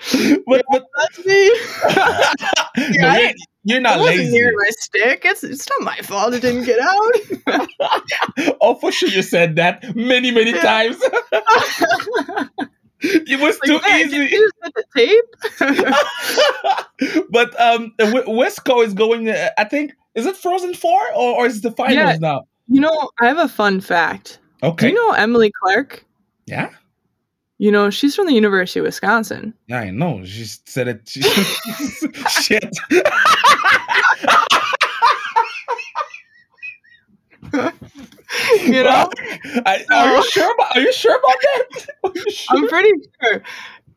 but, 0.45 0.63
but 0.69 0.83
that's 0.97 1.25
me. 1.25 1.51
Yeah, 2.91 3.17
you're, 3.17 3.31
you're 3.63 3.77
It 3.77 3.81
not 3.81 3.99
lazy 4.01 4.31
near 4.31 4.51
my 4.55 4.69
stick. 4.79 5.21
It's 5.25 5.43
it's 5.43 5.67
not 5.69 5.81
my 5.81 5.97
fault. 6.03 6.33
It 6.33 6.41
didn't 6.41 6.63
get 6.65 6.79
out. 6.79 7.13
oh 8.61 8.75
for 8.75 8.91
sure 8.91 9.09
you 9.09 9.21
said 9.21 9.55
that 9.55 9.95
many 9.95 10.31
many 10.31 10.51
Yeah. 10.51 10.61
times 10.61 10.97
it 13.01 13.39
was 13.39 13.59
too 13.59 13.73
like, 13.75 13.83
man, 13.83 14.05
easy 14.07 14.17
did 14.17 14.31
you 14.31 14.51
the 14.63 14.83
tape? 14.95 16.84
but 17.29 17.59
um 17.59 17.93
Wisco 17.99 18.83
is 18.85 18.93
going 18.93 19.29
uh, 19.29 19.49
I 19.57 19.63
think 19.65 19.93
is 20.15 20.25
it 20.25 20.37
Frozen 20.37 20.73
Four 20.75 20.99
or, 21.15 21.35
or 21.39 21.45
is 21.45 21.57
it 21.57 21.63
the 21.63 21.71
finals 21.71 21.95
Yeah. 21.97 22.17
now 22.19 22.41
you 22.67 22.81
know, 22.81 23.09
I 23.21 23.27
have 23.27 23.37
a 23.37 23.47
fun 23.47 23.79
fact. 23.79 24.39
okay 24.63 24.87
Do 24.87 24.93
you 24.93 24.95
know 24.95 25.11
Emily 25.13 25.51
Clark? 25.61 26.03
yeah 26.47 26.69
You 27.57 27.71
know, 27.71 27.89
she's 27.89 28.15
from 28.15 28.25
the 28.27 28.33
University 28.33 28.79
of 28.79 28.85
Wisconsin. 28.85 29.53
Yeah, 29.67 29.79
I 29.81 29.89
know. 29.91 30.25
She 30.25 30.43
said 30.45 30.87
it. 30.89 31.07
She, 31.07 31.21
shit. 32.41 32.75
You 38.65 38.83
know, 38.83 39.09
I, 39.65 39.85
are 39.93 40.15
you 40.17 40.29
sure 40.29 40.53
about? 40.53 40.75
Are 40.75 40.81
you 40.81 40.91
sure 40.93 41.15
about 41.17 41.35
that? 41.41 41.87
Are 42.03 42.11
you 42.15 42.31
sure? 42.31 42.57
I'm 42.57 42.67
pretty 42.67 42.91
sure. 43.21 43.43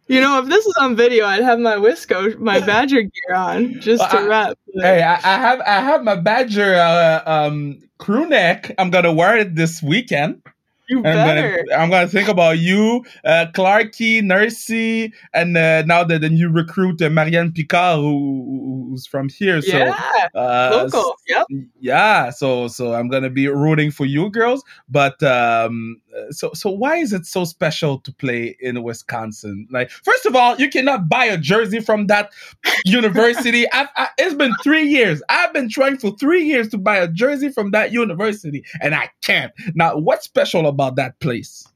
You 0.09 0.21
know, 0.21 0.39
if 0.41 0.49
this 0.49 0.65
was 0.65 0.75
on 0.81 0.97
video, 0.97 1.27
I'd 1.27 1.43
have 1.45 1.59
my 1.59 1.77
Wisco, 1.77 2.39
my 2.39 2.61
Badger 2.67 3.03
gear 3.03 3.35
on 3.37 3.79
just 3.81 4.03
to 4.11 4.17
Well, 4.17 4.25
I- 4.33 4.49
rep. 4.49 4.59
Hey, 4.75 5.03
I, 5.03 5.15
I 5.15 5.39
have 5.39 5.61
I 5.61 5.81
have 5.81 6.05
my 6.05 6.15
Badger 6.17 6.75
uh, 6.75 7.23
um, 7.27 7.79
crew 7.99 8.27
neck. 8.29 8.73
I'm 8.79 8.91
gonna 8.91 9.13
wear 9.13 9.37
it 9.37 9.55
this 9.55 9.83
weekend. 9.83 10.41
you 10.89 10.99
And 11.05 11.19
I'm 11.19 11.27
better. 11.27 11.65
gonna 11.69 11.83
I'm 11.83 11.91
gonna 11.91 12.07
think 12.09 12.29
about 12.29 12.59
you, 12.59 13.05
uh, 13.25 13.47
Clarky, 13.55 14.23
Nursey, 14.23 15.13
and 15.35 15.57
uh, 15.57 15.83
now 15.83 16.05
the, 16.05 16.19
the 16.19 16.31
new 16.31 16.49
recruit 16.51 17.03
uh, 17.03 17.11
Marianne 17.11 17.53
Picard, 17.53 17.97
who, 17.99 18.09
who 18.11 18.87
who's 18.91 19.07
from 19.07 19.29
here. 19.29 19.59
Yeah, 19.59 19.93
so 20.33 20.39
uh, 20.41 20.71
local. 20.85 21.15
Yep. 21.29 21.47
Yeah. 21.81 22.31
So 22.31 22.69
so 22.69 22.95
I'm 22.95 23.09
gonna 23.09 23.31
be 23.31 23.49
rooting 23.49 23.91
for 23.91 24.07
you 24.07 24.31
girls. 24.31 24.63
But 24.89 25.23
um, 25.23 26.01
so 26.31 26.53
so 26.55 26.71
why 26.71 26.97
is 26.97 27.13
it 27.13 27.27
so 27.27 27.45
special 27.45 27.99
to 28.01 28.13
play 28.13 28.57
in 28.61 28.83
Wisconsin? 28.83 29.67
Like, 29.71 29.91
first 29.91 30.27
of 30.27 30.37
all, 30.37 30.57
you 30.57 30.69
cannot 30.69 31.09
buy 31.09 31.25
a 31.27 31.39
jersey 31.39 31.81
from 31.81 32.07
that 32.07 32.33
university. 32.85 33.71
I've, 33.73 33.89
I, 33.97 34.09
it's 34.19 34.35
been 34.35 34.55
three 34.63 34.87
years. 34.87 35.23
I've 35.29 35.53
been 35.53 35.69
trying 35.69 35.99
for 35.99 36.17
three 36.17 36.45
years 36.45 36.69
to 36.69 36.79
buy 36.79 36.97
a 36.99 37.09
jersey 37.09 37.51
from 37.51 37.71
that 37.73 37.93
university, 37.93 38.65
and 38.81 38.95
I 38.95 39.11
can't. 39.23 39.53
Now, 39.75 39.97
what's 39.97 40.25
special 40.25 40.67
about 40.67 40.97
that 40.97 41.19
place? 41.21 41.67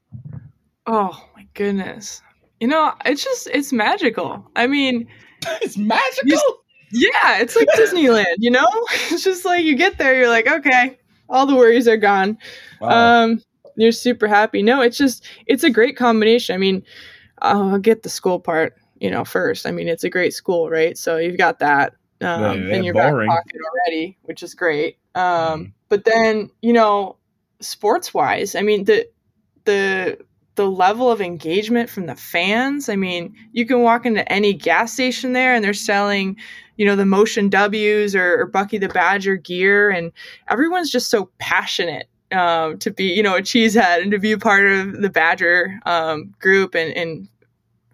Oh 0.87 1.29
my 1.37 1.47
goodness. 1.55 2.23
You 2.61 2.69
know, 2.69 2.93
it's 3.05 3.25
just 3.25 3.49
it's 3.49 3.73
magical. 3.73 4.49
I 4.57 4.67
mean, 4.67 5.09
it's 5.63 5.77
magical. 5.77 6.41
yeah, 6.93 7.39
it's 7.41 7.57
like 7.57 7.69
Disneyland, 7.77 8.37
you 8.39 8.51
know? 8.51 8.67
It's 9.11 9.25
just 9.25 9.45
like 9.45 9.65
you 9.65 9.77
get 9.77 9.99
there, 9.99 10.17
you're 10.17 10.29
like, 10.29 10.47
okay, 10.47 10.99
all 11.29 11.47
the 11.47 11.57
worries 11.57 11.89
are 11.89 11.97
gone. 11.97 12.39
Wow. 12.81 13.25
Um, 13.25 13.43
you're 13.77 13.93
super 13.93 14.27
happy. 14.27 14.63
No, 14.63 14.81
it's 14.81 14.99
just 14.99 15.27
it's 15.47 15.65
a 15.65 15.71
great 15.71 15.97
combination. 15.97 16.55
I 16.55 16.59
mean, 16.59 16.83
I'll 17.41 17.79
get 17.79 18.03
the 18.03 18.09
school 18.09 18.41
part, 18.41 18.77
you 19.01 19.11
know, 19.11 19.25
first. 19.25 19.67
I 19.67 19.71
mean, 19.71 19.89
it's 19.89 20.05
a 20.05 20.11
great 20.11 20.33
school, 20.33 20.71
right? 20.71 20.97
So 20.97 21.17
you've 21.17 21.39
got 21.39 21.59
that 21.59 21.95
um, 22.21 22.69
yeah, 22.69 22.77
in 22.77 22.85
your 22.85 22.95
boring. 22.95 23.29
back 23.29 23.39
pocket 23.39 23.61
already, 23.71 24.19
which 24.23 24.43
is 24.43 24.55
great. 24.55 24.99
Um, 25.15 25.23
mm. 25.25 25.73
But 25.89 26.05
then, 26.05 26.51
you 26.63 26.73
know, 26.73 27.17
sports 27.61 28.15
wise, 28.15 28.55
I 28.55 28.63
mean, 28.63 28.85
the 28.85 29.07
the 29.65 30.19
the 30.55 30.71
level 30.71 31.11
of 31.11 31.21
engagement 31.21 31.89
from 31.89 32.07
the 32.07 32.15
fans. 32.15 32.89
I 32.89 32.97
mean, 32.97 33.35
you 33.53 33.67
can 33.67 33.83
walk 33.83 34.05
into 34.07 34.31
any 34.31 34.53
gas 34.53 34.93
station 34.93 35.33
there 35.33 35.55
and 35.55 35.65
they're 35.65 35.73
selling, 35.73 36.37
you 36.77 36.85
know, 36.85 36.95
the 36.95 37.07
Motion 37.07 37.49
W's 37.49 38.15
or, 38.15 38.41
or 38.41 38.47
Bucky 38.47 38.79
the 38.79 38.89
Badger 38.89 39.37
gear, 39.37 39.91
and 39.91 40.13
everyone's 40.49 40.91
just 40.91 41.11
so 41.11 41.31
passionate 41.39 42.09
um, 42.33 42.79
to 42.79 42.91
be, 42.91 43.05
you 43.05 43.23
know, 43.23 43.37
a 43.37 43.43
cheesehead 43.43 44.03
and 44.03 44.11
to 44.11 44.19
be 44.19 44.37
part 44.37 44.67
of 44.67 45.01
the 45.01 45.11
Badger 45.11 45.81
um, 45.87 46.35
group 46.41 46.75
and, 46.75 46.97
and, 46.97 47.29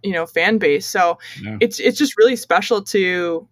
you 0.03 0.13
know, 0.13 0.27
fan 0.27 0.59
base. 0.59 0.87
So 0.87 1.19
yeah. 1.43 1.57
it's 1.61 1.81
it's 1.81 1.99
just 1.99 2.17
really 2.17 2.37
special 2.37 2.83
to 2.83 3.47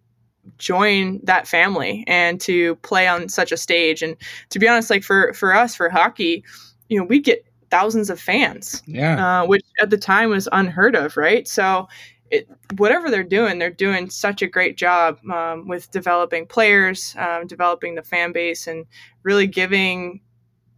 join 0.57 1.19
that 1.23 1.47
family 1.47 2.03
and 2.07 2.39
to 2.41 2.75
play 2.77 3.07
on 3.07 3.29
such 3.29 3.51
a 3.51 3.57
stage. 3.57 4.01
And 4.01 4.15
to 4.49 4.59
be 4.59 4.67
honest, 4.67 4.89
like 4.89 5.03
for 5.03 5.33
for 5.33 5.53
us 5.53 5.75
for 5.75 5.89
hockey, 5.89 6.43
you 6.89 6.97
know, 6.97 7.03
we 7.03 7.19
get 7.19 7.45
thousands 7.69 8.09
of 8.09 8.19
fans. 8.19 8.81
Yeah. 8.85 9.41
Uh, 9.41 9.45
which 9.45 9.65
at 9.81 9.89
the 9.89 9.97
time 9.97 10.29
was 10.29 10.47
unheard 10.51 10.95
of, 10.95 11.17
right? 11.17 11.47
So, 11.47 11.87
it, 12.29 12.47
whatever 12.75 13.09
they're 13.09 13.23
doing, 13.23 13.59
they're 13.59 13.69
doing 13.69 14.09
such 14.09 14.41
a 14.41 14.47
great 14.47 14.77
job 14.77 15.19
um, 15.31 15.67
with 15.67 15.89
developing 15.91 16.45
players, 16.45 17.15
um, 17.17 17.47
developing 17.47 17.95
the 17.95 18.03
fan 18.03 18.31
base, 18.31 18.67
and 18.67 18.85
really 19.23 19.47
giving 19.47 20.19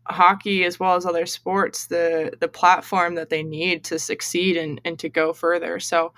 hockey 0.10 0.64
as 0.64 0.80
well 0.80 0.96
as 0.96 1.06
other 1.06 1.26
sports 1.26 1.88
the 1.88 2.34
the 2.40 2.48
platform 2.48 3.16
that 3.16 3.30
they 3.30 3.44
need 3.44 3.84
to 3.86 4.00
succeed 4.00 4.58
and, 4.58 4.82
and 4.86 5.00
to 5.00 5.10
go 5.10 5.34
further. 5.34 5.80
So, 5.80 6.14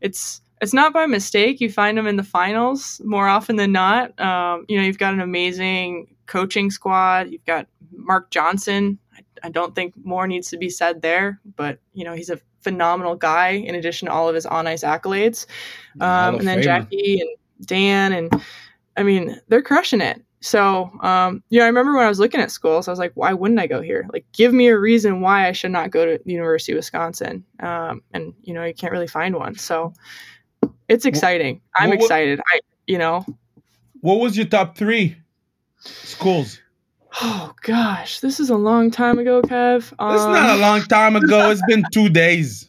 it's 0.00 0.40
it's 0.60 0.72
not 0.74 0.92
by 0.92 1.06
mistake. 1.06 1.60
You 1.60 1.70
find 1.70 1.98
them 1.98 2.06
in 2.06 2.16
the 2.16 2.22
finals 2.22 3.00
more 3.04 3.28
often 3.28 3.56
than 3.56 3.72
not. 3.72 4.18
Um, 4.18 4.64
you 4.68 4.78
know, 4.78 4.84
you've 4.84 4.98
got 4.98 5.12
an 5.12 5.20
amazing 5.20 6.14
coaching 6.26 6.70
squad. 6.70 7.30
You've 7.30 7.44
got 7.44 7.66
Mark 7.92 8.30
Johnson, 8.30 8.98
I 9.42 9.48
don't 9.48 9.74
think 9.74 9.94
more 10.04 10.26
needs 10.26 10.50
to 10.50 10.56
be 10.56 10.68
said 10.68 11.02
there, 11.02 11.40
but 11.56 11.78
you 11.94 12.04
know 12.04 12.14
he's 12.14 12.30
a 12.30 12.40
phenomenal 12.60 13.16
guy. 13.16 13.50
In 13.50 13.74
addition 13.74 14.06
to 14.06 14.12
all 14.12 14.28
of 14.28 14.34
his 14.34 14.46
on 14.46 14.66
ice 14.66 14.82
accolades, 14.82 15.46
um, 16.00 16.36
and 16.36 16.48
then 16.48 16.62
Jackie 16.62 17.20
and 17.20 17.66
Dan, 17.66 18.12
and 18.12 18.42
I 18.96 19.02
mean 19.02 19.40
they're 19.48 19.62
crushing 19.62 20.00
it. 20.00 20.22
So 20.40 20.90
um, 21.02 21.42
you 21.48 21.58
know, 21.58 21.64
I 21.64 21.68
remember 21.68 21.94
when 21.94 22.04
I 22.04 22.08
was 22.08 22.20
looking 22.20 22.40
at 22.40 22.50
schools, 22.50 22.88
I 22.88 22.92
was 22.92 22.98
like, 22.98 23.12
why 23.14 23.32
wouldn't 23.32 23.60
I 23.60 23.66
go 23.66 23.80
here? 23.80 24.06
Like, 24.12 24.24
give 24.32 24.52
me 24.52 24.68
a 24.68 24.78
reason 24.78 25.20
why 25.20 25.48
I 25.48 25.52
should 25.52 25.72
not 25.72 25.90
go 25.90 26.04
to 26.04 26.22
the 26.24 26.32
University 26.32 26.72
of 26.72 26.76
Wisconsin. 26.76 27.44
Um, 27.60 28.02
and 28.12 28.34
you 28.42 28.54
know, 28.54 28.64
you 28.64 28.74
can't 28.74 28.92
really 28.92 29.06
find 29.06 29.34
one. 29.34 29.56
So 29.56 29.92
it's 30.88 31.04
exciting. 31.04 31.60
I'm 31.76 31.90
what, 31.90 32.00
excited. 32.00 32.40
I 32.52 32.60
you 32.86 32.98
know. 32.98 33.24
What 34.00 34.20
was 34.20 34.36
your 34.36 34.46
top 34.46 34.76
three 34.76 35.16
schools? 35.78 36.60
Oh 37.22 37.54
gosh, 37.62 38.20
this 38.20 38.38
is 38.40 38.50
a 38.50 38.56
long 38.56 38.90
time 38.90 39.18
ago, 39.18 39.40
Kev. 39.40 39.92
Um, 39.98 40.14
it's 40.14 40.24
not 40.24 40.56
a 40.56 40.60
long 40.60 40.82
time 40.82 41.16
ago. 41.16 41.50
It's 41.50 41.62
been 41.66 41.82
two 41.92 42.08
days. 42.08 42.68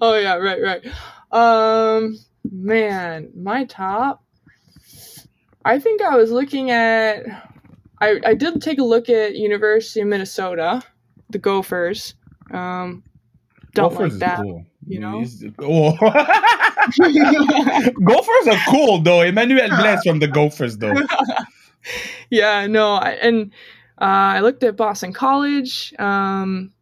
oh 0.00 0.14
yeah, 0.14 0.36
right, 0.36 0.62
right. 0.62 0.86
Um, 1.32 2.18
man, 2.50 3.30
my 3.34 3.64
top. 3.64 4.23
I 5.64 5.78
think 5.78 6.02
I 6.02 6.16
was 6.16 6.30
looking 6.30 6.70
at. 6.70 7.24
I 8.00 8.20
I 8.24 8.34
did 8.34 8.60
take 8.60 8.78
a 8.78 8.84
look 8.84 9.08
at 9.08 9.36
University 9.36 10.00
of 10.00 10.08
Minnesota, 10.08 10.82
the 11.30 11.38
Gophers. 11.38 12.14
Um, 12.50 13.02
don't 13.74 13.90
Gophers 13.90 14.12
like 14.12 14.20
that. 14.20 14.40
Cool. 14.40 14.66
You 14.86 15.00
know. 15.00 15.24
Oh. 15.60 15.92
Gophers 18.04 18.48
are 18.48 18.58
cool 18.68 19.00
though. 19.00 19.22
Emmanuel 19.22 19.68
Blais 19.68 20.02
from 20.04 20.18
the 20.18 20.28
Gophers 20.28 20.76
though 20.76 20.92
yeah, 22.30 22.66
no, 22.66 22.98
and 22.98 23.50
uh, 24.00 24.36
I 24.36 24.40
looked 24.40 24.62
at 24.62 24.76
Boston 24.76 25.12
College. 25.12 25.94
Um, 25.98 26.72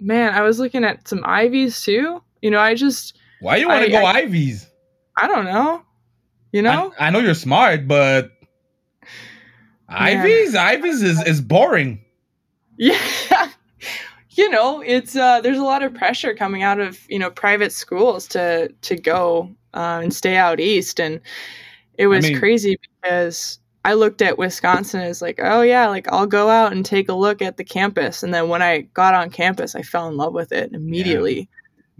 man, 0.00 0.34
I 0.34 0.42
was 0.42 0.58
looking 0.58 0.84
at 0.84 1.06
some 1.06 1.22
Ivies 1.24 1.82
too. 1.82 2.22
You 2.42 2.50
know, 2.50 2.60
I 2.60 2.74
just 2.74 3.18
why 3.40 3.56
you 3.56 3.68
want 3.68 3.84
to 3.84 3.90
go 3.90 4.04
I, 4.04 4.22
Ivies? 4.22 4.66
I 5.18 5.26
don't 5.26 5.44
know. 5.44 5.82
You 6.52 6.62
know, 6.62 6.92
I, 6.98 7.06
I 7.06 7.10
know 7.10 7.20
you're 7.20 7.34
smart, 7.34 7.86
but 7.86 8.32
man. 9.88 10.18
Ivy's 10.18 10.54
Ivies 10.54 11.02
is 11.02 11.26
is 11.26 11.40
boring. 11.40 12.04
Yeah. 12.76 12.98
you 14.30 14.50
know, 14.50 14.80
it's 14.80 15.16
uh, 15.16 15.40
there's 15.40 15.58
a 15.58 15.64
lot 15.64 15.82
of 15.82 15.94
pressure 15.94 16.34
coming 16.34 16.62
out 16.62 16.80
of 16.80 16.98
you 17.08 17.18
know 17.18 17.30
private 17.30 17.72
schools 17.72 18.26
to 18.28 18.68
to 18.82 18.96
go 18.96 19.54
uh, 19.74 20.00
and 20.02 20.14
stay 20.14 20.36
out 20.36 20.60
east, 20.60 21.00
and 21.00 21.20
it 21.94 22.06
was 22.06 22.24
I 22.24 22.30
mean, 22.30 22.38
crazy 22.38 22.78
because 23.02 23.58
I 23.84 23.94
looked 23.94 24.22
at 24.22 24.38
Wisconsin 24.38 25.00
as 25.00 25.22
like, 25.22 25.38
oh 25.42 25.62
yeah, 25.62 25.88
like 25.88 26.10
I'll 26.12 26.26
go 26.26 26.48
out 26.48 26.72
and 26.72 26.84
take 26.84 27.08
a 27.08 27.14
look 27.14 27.40
at 27.40 27.56
the 27.56 27.64
campus. 27.64 28.22
And 28.22 28.32
then 28.34 28.48
when 28.48 28.62
I 28.62 28.82
got 28.94 29.14
on 29.14 29.30
campus, 29.30 29.74
I 29.74 29.82
fell 29.82 30.08
in 30.08 30.16
love 30.16 30.34
with 30.34 30.52
it 30.52 30.72
immediately. 30.72 31.48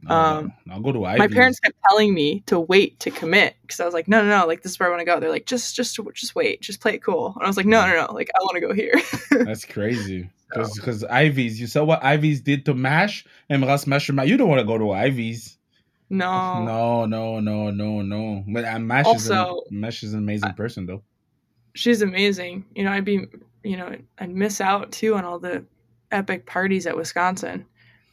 Um, 0.06 0.52
I'll 0.70 0.80
go 0.80 0.92
to 0.92 1.04
Ivy. 1.04 1.18
My 1.18 1.28
parents 1.28 1.60
kept 1.60 1.76
telling 1.88 2.14
me 2.14 2.40
to 2.46 2.58
wait 2.58 2.98
to 3.00 3.10
commit 3.10 3.56
because 3.62 3.80
I 3.80 3.84
was 3.84 3.94
like, 3.94 4.08
no, 4.08 4.22
no, 4.22 4.40
no, 4.40 4.46
like 4.46 4.62
this 4.62 4.72
is 4.72 4.80
where 4.80 4.88
I 4.88 4.90
want 4.90 5.00
to 5.00 5.04
go. 5.04 5.20
They're 5.20 5.30
like, 5.30 5.46
just, 5.46 5.76
just, 5.76 5.98
just 6.14 6.34
wait, 6.34 6.62
just 6.62 6.80
play 6.80 6.94
it 6.94 7.02
cool. 7.02 7.32
And 7.36 7.44
I 7.44 7.46
was 7.46 7.56
like, 7.56 7.66
no, 7.66 7.86
no, 7.86 8.06
no, 8.06 8.12
like 8.12 8.30
I 8.34 8.42
want 8.42 8.54
to 8.54 8.60
go 8.60 8.72
here. 8.72 8.94
That's 9.44 9.64
crazy. 9.64 10.30
Because 10.48 11.00
so. 11.00 11.08
Ivies, 11.08 11.60
you 11.60 11.66
saw 11.66 11.84
what 11.84 12.02
Ivy's 12.02 12.40
did 12.40 12.64
to 12.64 12.74
Mash 12.74 13.24
and 13.48 13.64
Russ 13.64 13.84
Mesherman. 13.84 14.26
You 14.26 14.36
don't 14.36 14.48
want 14.48 14.60
to 14.60 14.66
go 14.66 14.78
to 14.78 14.90
Ivy's. 14.90 15.58
No. 16.08 16.64
No, 16.64 17.06
no, 17.06 17.38
no, 17.38 17.70
no, 17.70 18.02
no. 18.02 18.44
But 18.48 18.64
uh, 18.64 18.78
Mash 18.80 19.06
also, 19.06 19.62
is 19.66 19.70
an, 19.70 19.80
Mash 19.80 20.02
is 20.02 20.12
an 20.14 20.18
amazing 20.20 20.48
I, 20.48 20.52
person 20.52 20.86
though 20.86 21.02
she's 21.74 22.02
amazing. 22.02 22.64
You 22.74 22.84
know, 22.84 22.92
I'd 22.92 23.04
be, 23.04 23.26
you 23.62 23.76
know, 23.76 23.96
I'd 24.18 24.30
miss 24.30 24.60
out 24.60 24.92
too 24.92 25.14
on 25.16 25.24
all 25.24 25.38
the 25.38 25.64
epic 26.10 26.46
parties 26.46 26.86
at 26.86 26.96
Wisconsin. 26.96 27.66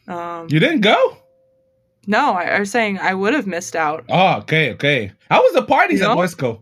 Um, 0.06 0.48
you 0.50 0.60
didn't 0.60 0.80
go? 0.80 1.16
No, 2.08 2.32
I, 2.32 2.56
I 2.56 2.58
was 2.58 2.70
saying 2.72 2.98
I 2.98 3.14
would 3.14 3.34
have 3.34 3.46
missed 3.46 3.76
out. 3.76 4.04
Oh, 4.08 4.38
okay, 4.38 4.72
okay. 4.72 5.12
How 5.30 5.40
was 5.42 5.52
the 5.52 5.62
parties 5.62 6.00
you 6.00 6.06
know? 6.06 6.12
at 6.12 6.18
Wisco? 6.18 6.60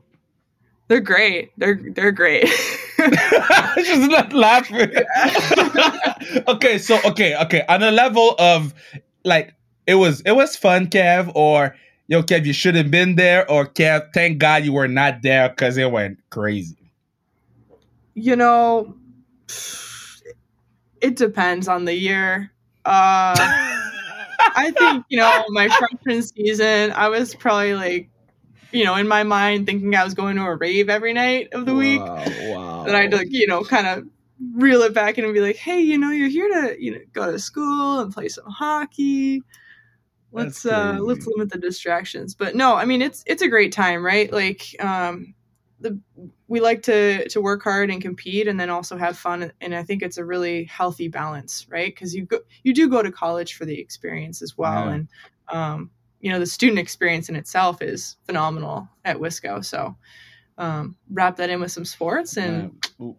They're 0.89 1.01
great. 1.01 1.53
They're 1.57 1.81
they're 1.95 2.13
great. 2.13 2.47
She's 3.77 4.09
not 4.09 4.35
laughing. 4.35 4.93
okay, 6.49 6.77
so 6.77 6.99
okay, 7.05 7.35
okay. 7.37 7.65
On 7.69 7.83
a 7.83 7.91
level 7.91 8.35
of 8.39 8.75
like 9.25 9.55
it 9.87 9.95
was 9.95 10.21
it 10.27 10.33
was 10.33 10.57
fun, 10.57 10.89
Kev, 10.89 11.33
or 11.35 11.75
yo, 12.09 12.23
Kev, 12.23 12.45
you 12.45 12.53
should 12.53 12.75
have 12.75 12.91
been 12.91 13.17
there, 13.17 13.51
or 13.51 13.67
Kev, 13.67 14.13
thank 14.13 14.39
God 14.39 14.65
you 14.65 14.73
were 14.75 14.89
not 14.89 15.23
there 15.23 15.49
because 15.49 15.79
it 15.79 15.91
went 15.91 16.19
crazy 16.29 16.77
you 18.17 18.35
know, 18.35 18.97
it 21.01 21.15
depends 21.15 21.69
on 21.69 21.85
the 21.85 21.95
year. 21.95 22.51
Uh, 22.85 23.35
I 24.57 24.71
think, 24.71 25.05
you 25.09 25.19
know, 25.19 25.45
my 25.51 25.69
freshman 25.69 26.23
season, 26.23 26.93
I 26.93 27.09
was 27.09 27.35
probably 27.35 27.75
like, 27.75 28.09
you 28.73 28.85
know, 28.85 28.97
in 28.97 29.07
my 29.07 29.23
mind 29.23 29.67
thinking 29.67 29.95
I 29.95 30.03
was 30.03 30.15
going 30.15 30.37
to 30.37 30.43
a 30.43 30.57
rave 30.57 30.89
every 30.89 31.13
night 31.13 31.49
of 31.53 31.67
the 31.67 31.73
wow, 31.73 31.79
week. 31.79 32.01
Wow. 32.01 32.85
And 32.87 32.97
I'd 32.97 33.13
like, 33.13 33.29
you 33.31 33.47
know, 33.47 33.63
kind 33.63 33.87
of 33.87 34.07
reel 34.55 34.83
it 34.83 34.95
back 34.95 35.19
and 35.19 35.33
be 35.33 35.41
like, 35.41 35.57
hey, 35.57 35.81
you 35.81 35.99
know, 35.99 36.11
you're 36.11 36.29
here 36.29 36.49
to, 36.49 36.83
you 36.83 36.93
know, 36.93 37.01
go 37.13 37.31
to 37.31 37.39
school 37.39 38.01
and 38.01 38.13
play 38.13 38.29
some 38.29 38.47
hockey. 38.47 39.43
Let's 40.33 40.67
uh 40.67 40.99
let's 41.01 41.27
limit 41.27 41.51
the 41.51 41.59
distractions. 41.59 42.35
But 42.35 42.55
no, 42.55 42.75
I 42.75 42.85
mean 42.85 43.01
it's 43.01 43.25
it's 43.27 43.43
a 43.43 43.49
great 43.49 43.73
time, 43.73 44.05
right? 44.05 44.31
Like 44.31 44.65
um 44.81 45.35
the 45.81 45.99
we 46.49 46.61
like 46.61 46.83
to 46.83 47.29
to 47.29 47.41
work 47.41 47.63
hard 47.63 47.91
and 47.91 48.01
compete 48.01 48.49
and 48.49 48.59
then 48.59 48.71
also 48.71 48.97
have 48.97 49.19
fun 49.19 49.53
and 49.61 49.75
i 49.75 49.83
think 49.83 50.03
it's 50.03 50.19
a 50.19 50.25
really 50.25 50.65
healthy 50.65 51.09
balance 51.09 51.67
right 51.69 51.95
because 51.95 52.15
you 52.15 52.25
go 52.25 52.39
you 52.63 52.73
do 52.73 52.89
go 52.89 53.03
to 53.03 53.11
college 53.11 53.55
for 53.55 53.65
the 53.65 53.79
experience 53.79 54.43
as 54.43 54.57
well 54.57 54.87
yeah. 54.87 54.93
and 54.93 55.09
um 55.49 55.91
you 56.21 56.33
know 56.33 56.39
the 56.39 56.47
student 56.47 56.79
experience 56.79 57.29
in 57.29 57.37
itself 57.37 57.81
is 57.83 58.17
phenomenal 58.27 58.89
at 59.05 59.19
Wisco. 59.19 59.65
So 59.65 59.97
um, 60.59 60.97
wrap 61.11 61.37
that 61.37 61.51
in 61.51 61.61
with 61.61 61.71
some 61.71 61.85
sports 61.85 62.37
and 62.37 62.73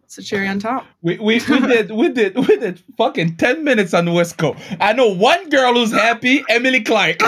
it's 0.03 0.17
a 0.17 0.23
cherry 0.23 0.47
on 0.47 0.59
top. 0.59 0.85
We, 1.01 1.17
we, 1.17 1.39
we 1.49 1.59
did 1.67 1.91
we 1.91 2.09
did 2.09 2.35
we 2.35 2.57
did 2.57 2.83
fucking 2.97 3.37
ten 3.37 3.63
minutes 3.63 3.93
on 3.93 4.07
Wisco. 4.07 4.59
I 4.81 4.93
know 4.93 5.07
one 5.07 5.49
girl 5.49 5.73
who's 5.73 5.93
happy, 5.93 6.43
Emily 6.49 6.81
Clark. 6.81 7.19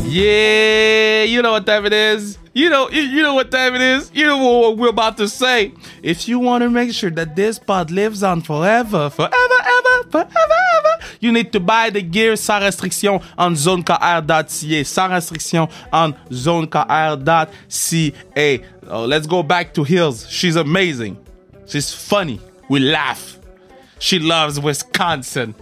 yeah, 0.05 1.23
you 1.25 1.43
know 1.43 1.53
what 1.53 1.67
time 1.67 1.87
it 1.87 1.93
is. 1.93 2.39
You 2.57 2.71
know, 2.71 2.89
you, 2.89 3.21
know 3.21 3.35
what 3.35 3.51
time 3.51 3.75
it 3.75 3.81
is. 3.81 4.13
You 4.15 4.27
know 4.27 4.39
what 4.39 4.77
we're 4.79 4.91
about 4.91 5.17
to 5.17 5.27
say. 5.29 5.73
If 6.05 6.29
you 6.29 6.39
want 6.39 6.63
to 6.63 6.71
make 6.71 6.93
sure 6.93 7.11
that 7.11 7.35
this 7.35 7.59
pod 7.59 7.91
lives 7.91 8.23
on 8.23 8.43
forever, 8.43 9.11
forever, 9.11 9.35
ever, 9.35 10.05
forever, 10.09 10.55
ever, 10.77 11.05
you 11.19 11.33
need 11.33 11.53
to 11.53 11.59
buy 11.59 11.91
the 11.91 12.01
gear 12.01 12.37
sans 12.37 12.65
restriction 12.65 13.21
on 13.37 13.55
zonekr.ca. 13.55 14.85
Sans 14.85 15.13
restriction 15.13 15.67
on 15.93 16.13
zonekr.ca. 16.31 17.35
Oh, 18.87 19.05
let's 19.05 19.27
go 19.27 19.43
back 19.43 19.75
to 19.75 19.83
Hills. 19.83 20.31
She's 20.31 20.55
amazing. 20.55 21.17
She's 21.67 21.93
funny. 21.93 22.41
We 22.69 22.79
laugh. 22.79 23.41
She 23.99 24.21
loves 24.21 24.61
Wisconsin. 24.61 25.57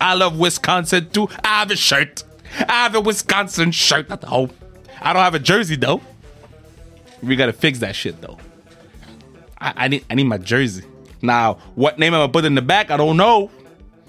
I 0.00 0.14
love 0.14 0.38
Wisconsin 0.38 1.10
too. 1.10 1.28
I 1.42 1.60
have 1.60 1.70
a 1.70 1.76
shirt. 1.76 2.24
I 2.68 2.84
have 2.84 2.94
a 2.94 3.00
Wisconsin 3.00 3.72
shirt 3.72 4.10
at 4.10 4.20
the 4.20 4.26
home. 4.26 4.50
I 5.00 5.12
don't 5.12 5.22
have 5.22 5.34
a 5.34 5.38
jersey 5.38 5.76
though. 5.76 6.00
We 7.22 7.36
gotta 7.36 7.52
fix 7.52 7.78
that 7.80 7.96
shit 7.96 8.20
though. 8.20 8.38
I, 9.58 9.72
I 9.76 9.88
need 9.88 10.04
I 10.10 10.14
need 10.14 10.24
my 10.24 10.38
jersey. 10.38 10.84
Now, 11.22 11.54
what 11.74 11.98
name 11.98 12.14
am 12.14 12.20
I 12.20 12.30
put 12.30 12.44
in 12.44 12.54
the 12.54 12.62
back? 12.62 12.90
I 12.90 12.96
don't 12.96 13.16
know. 13.16 13.50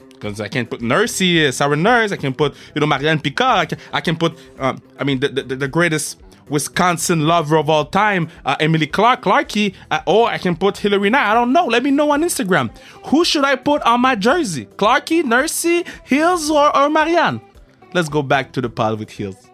Because 0.09 0.41
I 0.41 0.47
can't 0.47 0.67
put 0.67 0.81
Nursey, 0.81 1.47
uh, 1.47 1.51
Sarah 1.51 1.75
Nurse. 1.75 2.11
I 2.11 2.15
can 2.15 2.33
put, 2.33 2.55
you 2.73 2.81
know, 2.81 2.87
Marianne 2.87 3.19
Picard. 3.19 3.59
I 3.59 3.65
can, 3.65 3.77
I 3.93 4.01
can 4.01 4.17
put, 4.17 4.35
um, 4.57 4.81
I 4.97 5.03
mean, 5.03 5.19
the, 5.19 5.29
the, 5.29 5.55
the 5.55 5.67
greatest 5.67 6.19
Wisconsin 6.49 7.27
lover 7.27 7.57
of 7.57 7.69
all 7.69 7.85
time, 7.85 8.29
uh, 8.45 8.55
Emily 8.59 8.87
Clark, 8.87 9.21
Clarky, 9.23 9.73
uh, 9.91 10.01
or 10.05 10.27
I 10.29 10.37
can 10.37 10.55
put 10.55 10.77
Hilary 10.77 11.09
Knight. 11.09 11.31
I 11.31 11.33
don't 11.33 11.51
know. 11.53 11.65
Let 11.65 11.83
me 11.83 11.91
know 11.91 12.11
on 12.11 12.21
Instagram. 12.23 12.75
Who 13.07 13.25
should 13.25 13.43
I 13.45 13.55
put 13.55 13.81
on 13.83 14.01
my 14.01 14.15
jersey? 14.15 14.65
Clarky, 14.77 15.23
Nursey, 15.23 15.85
Hills, 16.05 16.49
or, 16.49 16.75
or 16.75 16.89
Marianne? 16.89 17.41
Let's 17.93 18.09
go 18.09 18.21
back 18.21 18.51
to 18.53 18.61
the 18.61 18.69
pod 18.69 18.99
with 18.99 19.09
Hills. 19.09 19.49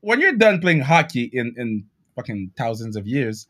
When 0.00 0.20
you're 0.20 0.32
done 0.32 0.60
playing 0.60 0.80
hockey 0.80 1.30
in, 1.32 1.54
in 1.56 1.84
fucking 2.16 2.52
thousands 2.56 2.96
of 2.96 3.06
years, 3.06 3.46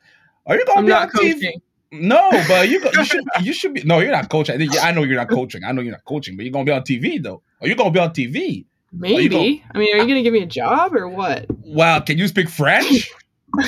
are 0.46 0.56
you 0.56 0.64
gonna 0.64 0.80
I'm 0.80 0.84
be 0.86 0.90
not 0.90 1.02
on 1.02 1.20
TV? 1.20 1.32
coaching. 1.34 1.62
No, 1.92 2.28
but 2.48 2.68
you 2.68 2.80
go, 2.80 2.90
you 2.92 3.04
should 3.04 3.24
you 3.42 3.52
should 3.52 3.74
be. 3.74 3.82
No, 3.84 4.00
you're 4.00 4.10
not 4.10 4.28
coaching. 4.28 4.60
I 4.60 4.88
I 4.88 4.92
know 4.92 5.02
you're 5.02 5.16
not 5.16 5.28
coaching. 5.28 5.64
I 5.64 5.72
know 5.72 5.80
you're 5.82 5.92
not 5.92 6.04
coaching, 6.04 6.36
but 6.36 6.44
you're 6.44 6.52
gonna 6.52 6.64
be 6.64 6.72
on 6.72 6.82
TV 6.82 7.22
though. 7.22 7.42
Are 7.60 7.68
you 7.68 7.74
gonna 7.74 7.90
be 7.90 8.00
on 8.00 8.10
TV? 8.10 8.64
Maybe. 8.96 9.64
I 9.74 9.78
mean, 9.78 9.94
are 9.94 9.98
you 9.98 10.04
going 10.04 10.16
to 10.16 10.22
give 10.22 10.32
me 10.32 10.42
a 10.42 10.46
job 10.46 10.94
or 10.94 11.08
what? 11.08 11.46
Wow, 11.50 12.00
can 12.00 12.18
you 12.18 12.28
speak 12.28 12.48
French? 12.48 13.10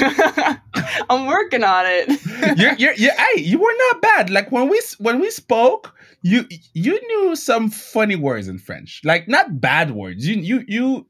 I'm 1.11 1.27
working 1.27 1.65
on 1.65 1.85
it. 1.87 2.59
you're, 2.59 2.75
you're, 2.75 2.95
you're, 2.95 3.13
hey, 3.13 3.41
you 3.41 3.59
were 3.59 3.75
not 3.91 4.03
bad. 4.03 4.31
Like 4.31 4.51
when 4.51 4.69
we 4.69 4.81
when 4.99 5.21
we 5.21 5.31
spoke, 5.31 5.95
you 6.23 6.47
you 6.73 7.01
knew 7.07 7.37
some 7.37 7.71
funny 7.71 8.17
words 8.17 8.49
in 8.49 8.59
French, 8.59 9.01
like 9.05 9.29
not 9.29 9.61
bad 9.61 9.93
words. 9.93 10.27
You 10.27 10.37
you 10.37 10.65
you. 10.67 11.07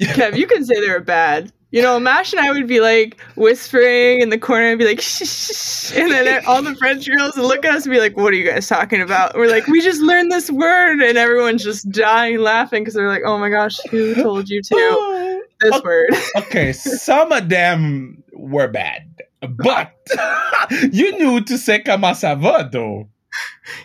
Kev, 0.00 0.36
you 0.36 0.46
can 0.46 0.64
say 0.64 0.80
they're 0.80 1.00
bad. 1.00 1.52
You 1.72 1.80
know, 1.80 1.98
Mash 1.98 2.34
and 2.34 2.40
I 2.40 2.50
would 2.52 2.66
be 2.68 2.80
like 2.80 3.18
whispering 3.34 4.20
in 4.20 4.28
the 4.28 4.36
corner 4.36 4.66
and 4.68 4.78
be 4.78 4.84
like, 4.84 5.00
shh, 5.00 5.22
shh, 5.24 5.56
shh. 5.56 5.92
and 5.96 6.10
then 6.12 6.44
all 6.46 6.62
the 6.62 6.74
French 6.76 7.08
girls 7.08 7.34
would 7.34 7.46
look 7.46 7.64
at 7.64 7.74
us 7.74 7.86
and 7.86 7.92
be 7.92 7.98
like, 7.98 8.14
what 8.14 8.32
are 8.34 8.36
you 8.36 8.44
guys 8.48 8.68
talking 8.68 9.00
about? 9.00 9.34
We're 9.34 9.48
like, 9.50 9.66
we 9.66 9.80
just 9.80 10.02
learned 10.02 10.30
this 10.30 10.50
word. 10.50 11.00
And 11.00 11.16
everyone's 11.16 11.64
just 11.64 11.90
dying 11.90 12.38
laughing 12.40 12.82
because 12.82 12.92
they're 12.92 13.08
like, 13.08 13.22
oh 13.24 13.38
my 13.38 13.48
gosh, 13.48 13.78
who 13.90 14.14
told 14.14 14.50
you 14.50 14.60
to 14.62 15.42
this 15.60 15.72
Okay. 15.72 15.80
word? 15.82 16.10
okay, 16.36 16.72
some 16.74 17.32
of 17.32 17.48
them 17.48 18.22
were 18.34 18.68
bad, 18.68 19.02
but 19.40 19.92
you 20.92 21.16
knew 21.18 21.40
to 21.40 21.56
say 21.56 21.82
va 21.86 22.68
though. 22.70 23.08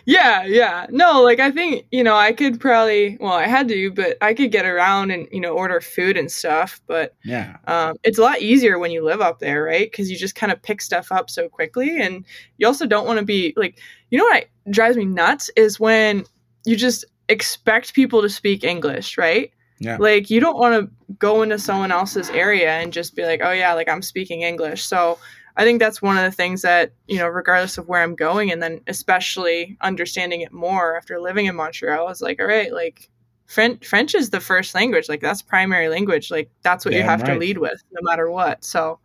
Yeah, 0.04 0.44
yeah. 0.44 0.86
No, 0.90 1.22
like 1.22 1.40
I 1.40 1.50
think, 1.50 1.86
you 1.90 2.02
know, 2.02 2.16
I 2.16 2.32
could 2.32 2.60
probably, 2.60 3.16
well, 3.20 3.32
I 3.32 3.46
had 3.46 3.68
to, 3.68 3.90
but 3.92 4.16
I 4.20 4.34
could 4.34 4.50
get 4.50 4.64
around 4.66 5.10
and, 5.10 5.28
you 5.30 5.40
know, 5.40 5.52
order 5.54 5.80
food 5.80 6.16
and 6.16 6.30
stuff. 6.30 6.80
But 6.86 7.14
Yeah. 7.24 7.56
um, 7.66 7.96
it's 8.04 8.18
a 8.18 8.22
lot 8.22 8.40
easier 8.40 8.78
when 8.78 8.90
you 8.90 9.04
live 9.04 9.20
up 9.20 9.38
there, 9.38 9.62
right? 9.62 9.90
Because 9.90 10.10
you 10.10 10.16
just 10.16 10.34
kind 10.34 10.52
of 10.52 10.60
pick 10.62 10.80
stuff 10.80 11.12
up 11.12 11.30
so 11.30 11.48
quickly. 11.48 12.00
And 12.00 12.24
you 12.58 12.66
also 12.66 12.86
don't 12.86 13.06
want 13.06 13.18
to 13.18 13.24
be 13.24 13.52
like, 13.56 13.78
you 14.10 14.18
know 14.18 14.24
what 14.24 14.46
drives 14.70 14.96
me 14.96 15.04
nuts 15.04 15.50
is 15.56 15.78
when 15.78 16.24
you 16.64 16.76
just 16.76 17.04
expect 17.28 17.94
people 17.94 18.22
to 18.22 18.28
speak 18.28 18.64
English, 18.64 19.18
right? 19.18 19.50
Yeah. 19.80 19.96
Like 19.98 20.30
you 20.30 20.40
don't 20.40 20.58
want 20.58 20.74
to 20.84 21.14
go 21.18 21.42
into 21.42 21.58
someone 21.58 21.92
else's 21.92 22.30
area 22.30 22.70
and 22.72 22.92
just 22.92 23.14
be 23.14 23.24
like, 23.24 23.40
oh 23.42 23.52
yeah, 23.52 23.74
like 23.74 23.88
I'm 23.88 24.02
speaking 24.02 24.42
English. 24.42 24.84
So 24.84 25.18
I 25.58 25.64
think 25.64 25.80
that's 25.80 26.00
one 26.00 26.16
of 26.16 26.22
the 26.22 26.30
things 26.30 26.62
that, 26.62 26.92
you 27.08 27.18
know, 27.18 27.26
regardless 27.26 27.78
of 27.78 27.88
where 27.88 28.00
I'm 28.00 28.14
going 28.14 28.52
and 28.52 28.62
then 28.62 28.80
especially 28.86 29.76
understanding 29.80 30.40
it 30.40 30.52
more 30.52 30.96
after 30.96 31.18
living 31.18 31.46
in 31.46 31.56
Montreal 31.56 32.06
was 32.06 32.22
like, 32.22 32.40
all 32.40 32.46
right, 32.46 32.72
like 32.72 33.10
French 33.46 33.84
French 33.84 34.14
is 34.14 34.30
the 34.30 34.38
first 34.38 34.72
language. 34.76 35.08
Like 35.08 35.20
that's 35.20 35.42
primary 35.42 35.88
language. 35.88 36.30
Like 36.30 36.48
that's 36.62 36.84
what 36.84 36.94
you 36.94 37.02
have 37.02 37.22
right. 37.22 37.34
to 37.34 37.38
lead 37.38 37.58
with 37.58 37.82
no 37.90 38.00
matter 38.02 38.30
what. 38.30 38.64
So 38.64 39.00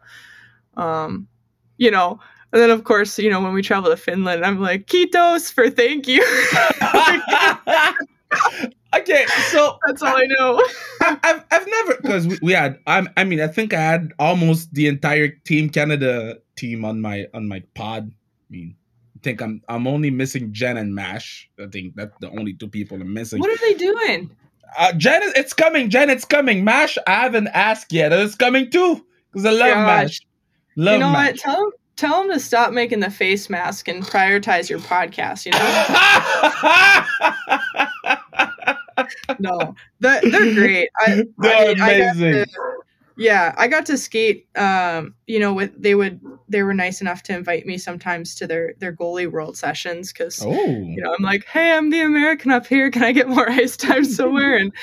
um 0.77 1.27
you 1.77 1.89
know, 1.89 2.19
and 2.51 2.61
then 2.61 2.69
of 2.69 2.83
course, 2.83 3.17
you 3.17 3.31
know, 3.31 3.41
when 3.41 3.53
we 3.53 3.63
travel 3.63 3.89
to 3.89 3.97
Finland, 3.97 4.45
I'm 4.45 4.61
like, 4.61 4.85
Kiitos 4.85 5.51
for 5.51 5.71
thank 5.71 6.07
you. 6.07 6.23
okay, 8.95 9.25
so 9.51 9.77
that's 9.87 10.01
all 10.01 10.15
I 10.15 10.25
know. 10.39 10.61
I- 11.01 11.17
I've 11.23 11.45
I've 11.51 11.67
never 11.67 11.95
because 12.01 12.27
we, 12.27 12.39
we 12.41 12.53
had 12.53 12.79
I'm, 12.87 13.09
I 13.17 13.23
mean 13.23 13.41
I 13.41 13.47
think 13.47 13.73
I 13.73 13.81
had 13.81 14.13
almost 14.19 14.73
the 14.73 14.87
entire 14.87 15.29
Team 15.29 15.69
Canada 15.69 16.39
team 16.55 16.85
on 16.85 17.01
my 17.01 17.27
on 17.33 17.47
my 17.47 17.61
pod. 17.75 18.11
I 18.11 18.45
mean, 18.49 18.75
I 19.15 19.19
think 19.23 19.41
I'm 19.41 19.61
I'm 19.67 19.87
only 19.87 20.11
missing 20.11 20.53
Jen 20.53 20.77
and 20.77 20.93
Mash. 20.95 21.49
I 21.61 21.67
think 21.67 21.95
that's 21.95 22.17
the 22.19 22.29
only 22.29 22.53
two 22.53 22.67
people 22.67 23.01
I'm 23.01 23.13
missing. 23.13 23.39
What 23.39 23.49
are 23.51 23.57
they 23.57 23.73
doing? 23.73 24.29
Uh, 24.77 24.91
Jen, 24.93 25.21
it's 25.35 25.53
coming. 25.53 25.89
Jen, 25.89 26.09
it's 26.09 26.25
coming. 26.25 26.63
Mash, 26.63 26.97
I 27.05 27.11
haven't 27.11 27.47
asked 27.49 27.93
yet. 27.93 28.11
It's 28.11 28.35
coming 28.35 28.71
too 28.71 29.05
because 29.31 29.45
I 29.45 29.51
love 29.51 29.73
Gosh. 29.73 29.85
Mash. 29.87 30.19
Love 30.75 30.93
you 30.93 30.99
know 30.99 31.11
Mash. 31.11 31.31
what? 31.31 31.39
Tell 31.39 31.55
them, 31.61 31.71
tell 31.95 32.21
them 32.21 32.31
to 32.31 32.39
stop 32.39 32.73
making 32.73 32.99
the 32.99 33.11
face 33.11 33.49
mask 33.49 33.87
and 33.87 34.03
prioritize 34.03 34.69
your 34.69 34.79
podcast. 34.79 35.45
You 35.45 35.51
know, 35.51 35.59
no, 39.39 39.75
they're, 39.99 40.21
they're 40.21 40.53
great. 40.53 40.89
I, 40.99 41.23
They're 41.37 41.55
I 41.55 41.67
mean, 41.67 41.81
I 41.81 41.91
amazing. 41.91 42.45
to- 42.45 42.73
yeah, 43.15 43.53
I 43.57 43.67
got 43.67 43.85
to 43.87 43.97
skate. 43.97 44.47
Um, 44.55 45.13
you 45.27 45.39
know, 45.39 45.53
with 45.53 45.71
they 45.79 45.93
would 45.93 46.19
they 46.49 46.63
were 46.63 46.73
nice 46.73 46.99
enough 46.99 47.21
to 47.23 47.35
invite 47.35 47.65
me 47.65 47.77
sometimes 47.77 48.33
to 48.35 48.47
their 48.47 48.73
their 48.79 48.91
goalie 48.91 49.29
world 49.29 49.55
sessions 49.55 50.11
because 50.11 50.43
oh, 50.43 50.51
you 50.51 51.01
know, 51.01 51.13
I'm 51.13 51.23
like, 51.23 51.45
hey, 51.45 51.71
I'm 51.71 51.91
the 51.91 52.01
American 52.01 52.51
up 52.51 52.65
here. 52.65 52.89
Can 52.89 53.03
I 53.03 53.11
get 53.11 53.29
more 53.29 53.49
ice 53.49 53.77
time 53.77 54.05
somewhere? 54.05 54.57
And, 54.57 54.73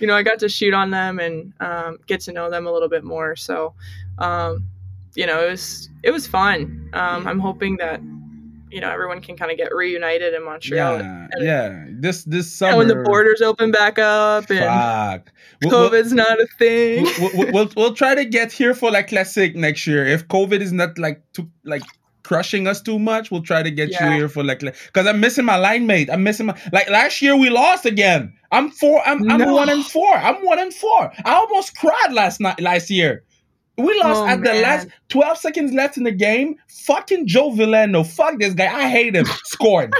you 0.00 0.06
know, 0.06 0.14
I 0.14 0.22
got 0.22 0.38
to 0.40 0.48
shoot 0.48 0.74
on 0.74 0.90
them 0.90 1.18
and 1.18 1.52
um, 1.60 1.98
get 2.06 2.20
to 2.22 2.32
know 2.32 2.50
them 2.50 2.66
a 2.66 2.72
little 2.72 2.88
bit 2.90 3.04
more. 3.04 3.36
So, 3.36 3.74
um, 4.18 4.66
you 5.14 5.26
know, 5.26 5.46
it 5.46 5.50
was 5.50 5.88
it 6.02 6.10
was 6.10 6.26
fun. 6.26 6.90
Um, 6.92 7.26
I'm 7.26 7.38
hoping 7.38 7.78
that 7.78 8.00
you 8.70 8.80
know 8.80 8.90
everyone 8.90 9.20
can 9.20 9.36
kind 9.36 9.50
of 9.50 9.56
get 9.56 9.74
reunited 9.74 10.34
in 10.34 10.44
Montreal. 10.44 10.98
yeah, 11.00 11.26
yeah. 11.40 11.84
This 11.88 12.24
this 12.24 12.52
summer 12.52 12.70
And 12.70 12.78
when 12.78 12.88
the 12.88 12.96
borders 13.04 13.40
open 13.40 13.70
back 13.70 13.98
up 13.98 14.50
and 14.50 14.58
Fuck. 14.60 15.32
We'll- 15.62 15.70
we'll- 15.72 15.90
COVID's 15.90 16.12
not 16.12 16.40
a 16.40 16.46
thing. 16.58 17.04
we'll, 17.18 17.30
we'll, 17.34 17.52
we'll, 17.52 17.70
we'll 17.76 17.94
try 17.94 18.14
to 18.14 18.24
get 18.24 18.52
here 18.52 18.74
for 18.74 18.90
like 18.90 19.08
classic 19.08 19.56
next 19.56 19.86
year. 19.86 20.06
If 20.06 20.28
COVID 20.28 20.60
is 20.60 20.72
not 20.72 20.98
like 20.98 21.20
too 21.32 21.48
like 21.64 21.82
crushing 22.22 22.66
us 22.66 22.80
too 22.82 22.98
much, 22.98 23.30
we'll 23.30 23.42
try 23.42 23.62
to 23.62 23.70
get 23.70 23.90
Yeah. 23.90 24.10
you 24.10 24.16
here 24.16 24.28
for 24.28 24.44
like 24.44 24.60
because 24.60 25.06
I'm 25.06 25.18
missing 25.20 25.44
my 25.44 25.56
line 25.56 25.86
mate. 25.86 26.10
I'm 26.12 26.22
missing 26.22 26.46
my 26.46 26.60
like 26.72 26.88
last 26.90 27.22
year 27.22 27.36
we 27.36 27.50
lost 27.50 27.86
again. 27.86 28.34
I'm 28.52 28.70
four. 28.70 29.02
I'm 29.06 29.28
I'm 29.30 29.38
No. 29.40 29.54
one 29.54 29.68
and 29.68 29.84
four. 29.84 30.14
I'm 30.14 30.36
one 30.44 30.58
and 30.58 30.72
four. 30.72 31.12
I 31.24 31.34
almost 31.34 31.76
cried 31.76 32.12
last 32.12 32.40
night 32.40 32.60
last 32.60 32.88
year. 32.90 33.24
We 33.78 33.98
lost 34.00 34.20
Oh, 34.20 34.26
at 34.26 34.42
the 34.42 34.54
last 34.60 34.88
12 35.08 35.38
seconds 35.38 35.72
left 35.72 35.96
in 35.96 36.02
the 36.04 36.12
game. 36.12 36.56
Fucking 36.68 37.26
Joe 37.26 37.50
Villano. 37.52 38.02
Fuck 38.02 38.38
this 38.40 38.52
guy. 38.54 38.66
I 38.66 38.88
hate 38.88 39.14
him. 39.14 39.24
Scored. 39.44 39.92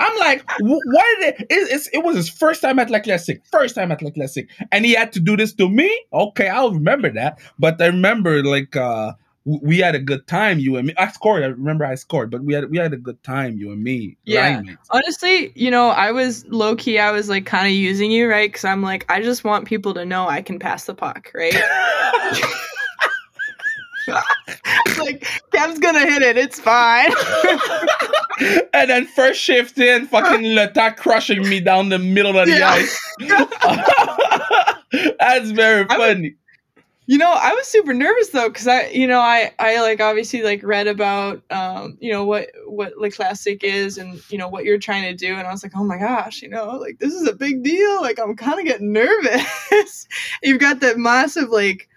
I'm 0.00 0.18
like, 0.18 0.42
wh- 0.60 0.86
why 0.86 1.14
did 1.20 1.34
it, 1.40 1.46
it? 1.50 1.88
It 1.92 2.04
was 2.04 2.16
his 2.16 2.28
first 2.30 2.62
time 2.62 2.78
at 2.78 2.88
La 2.88 3.00
Classic. 3.00 3.42
First 3.50 3.74
time 3.74 3.90
at 3.92 4.00
La 4.00 4.10
Classic. 4.10 4.48
And 4.72 4.84
he 4.84 4.92
had 4.94 5.12
to 5.12 5.20
do 5.20 5.36
this 5.36 5.52
to 5.54 5.68
me? 5.68 5.90
Okay, 6.12 6.48
I'll 6.48 6.72
remember 6.72 7.10
that. 7.10 7.40
But 7.58 7.80
I 7.82 7.86
remember, 7.86 8.42
like, 8.44 8.74
uh, 8.76 9.12
we 9.44 9.78
had 9.78 9.94
a 9.94 9.98
good 9.98 10.26
time, 10.26 10.58
you 10.58 10.76
and 10.76 10.88
me. 10.88 10.94
I 10.98 11.08
scored. 11.08 11.42
I 11.42 11.46
remember 11.46 11.84
I 11.84 11.94
scored, 11.94 12.30
but 12.30 12.42
we 12.42 12.52
had 12.54 12.70
we 12.70 12.76
had 12.78 12.92
a 12.92 12.98
good 12.98 13.22
time, 13.22 13.56
you 13.56 13.72
and 13.72 13.82
me. 13.82 14.16
Yeah. 14.24 14.62
Honestly, 14.90 15.52
you 15.54 15.70
know, 15.70 15.88
I 15.88 16.12
was 16.12 16.44
low 16.48 16.76
key. 16.76 16.98
I 16.98 17.10
was 17.12 17.28
like 17.28 17.46
kind 17.46 17.66
of 17.66 17.72
using 17.72 18.10
you, 18.10 18.28
right? 18.28 18.50
Because 18.50 18.64
I'm 18.64 18.82
like, 18.82 19.06
I 19.08 19.22
just 19.22 19.44
want 19.44 19.66
people 19.66 19.94
to 19.94 20.04
know 20.04 20.28
I 20.28 20.42
can 20.42 20.58
pass 20.58 20.84
the 20.84 20.94
puck, 20.94 21.30
right? 21.34 21.54
like 24.98 25.26
Kev's 25.52 25.78
gonna 25.78 26.00
hit 26.00 26.22
it. 26.22 26.36
It's 26.36 26.58
fine. 26.60 27.12
and 28.72 28.90
then 28.90 29.06
first 29.06 29.40
shift 29.40 29.78
in, 29.78 30.06
fucking 30.06 30.42
Leta 30.42 30.94
crushing 30.96 31.48
me 31.48 31.60
down 31.60 31.88
the 31.88 31.98
middle 31.98 32.38
of 32.38 32.46
the 32.46 32.58
Yeah. 32.58 32.70
ice. 32.70 33.00
That's 35.20 35.50
very 35.50 35.84
funny. 35.86 36.34
You 37.08 37.16
know, 37.16 37.32
I 37.32 37.54
was 37.54 37.66
super 37.66 37.94
nervous 37.94 38.28
though, 38.28 38.50
because 38.50 38.66
I, 38.68 38.88
you 38.88 39.06
know, 39.06 39.18
I, 39.18 39.50
I 39.58 39.80
like 39.80 39.98
obviously 39.98 40.42
like 40.42 40.62
read 40.62 40.86
about, 40.86 41.42
um, 41.50 41.96
you 42.00 42.12
know, 42.12 42.26
what 42.26 42.50
what 42.66 42.98
like 42.98 43.14
classic 43.14 43.64
is, 43.64 43.96
and 43.96 44.20
you 44.30 44.36
know 44.36 44.46
what 44.46 44.66
you're 44.66 44.78
trying 44.78 45.04
to 45.04 45.14
do, 45.14 45.34
and 45.34 45.46
I 45.46 45.50
was 45.50 45.62
like, 45.62 45.72
oh 45.74 45.84
my 45.84 45.96
gosh, 45.96 46.42
you 46.42 46.50
know, 46.50 46.66
like 46.76 46.98
this 46.98 47.14
is 47.14 47.26
a 47.26 47.32
big 47.32 47.62
deal. 47.62 48.02
Like 48.02 48.18
I'm 48.20 48.36
kind 48.36 48.60
of 48.60 48.66
getting 48.66 48.92
nervous. 48.92 50.06
You've 50.42 50.60
got 50.60 50.80
that 50.80 50.98
massive 50.98 51.48
like, 51.48 51.88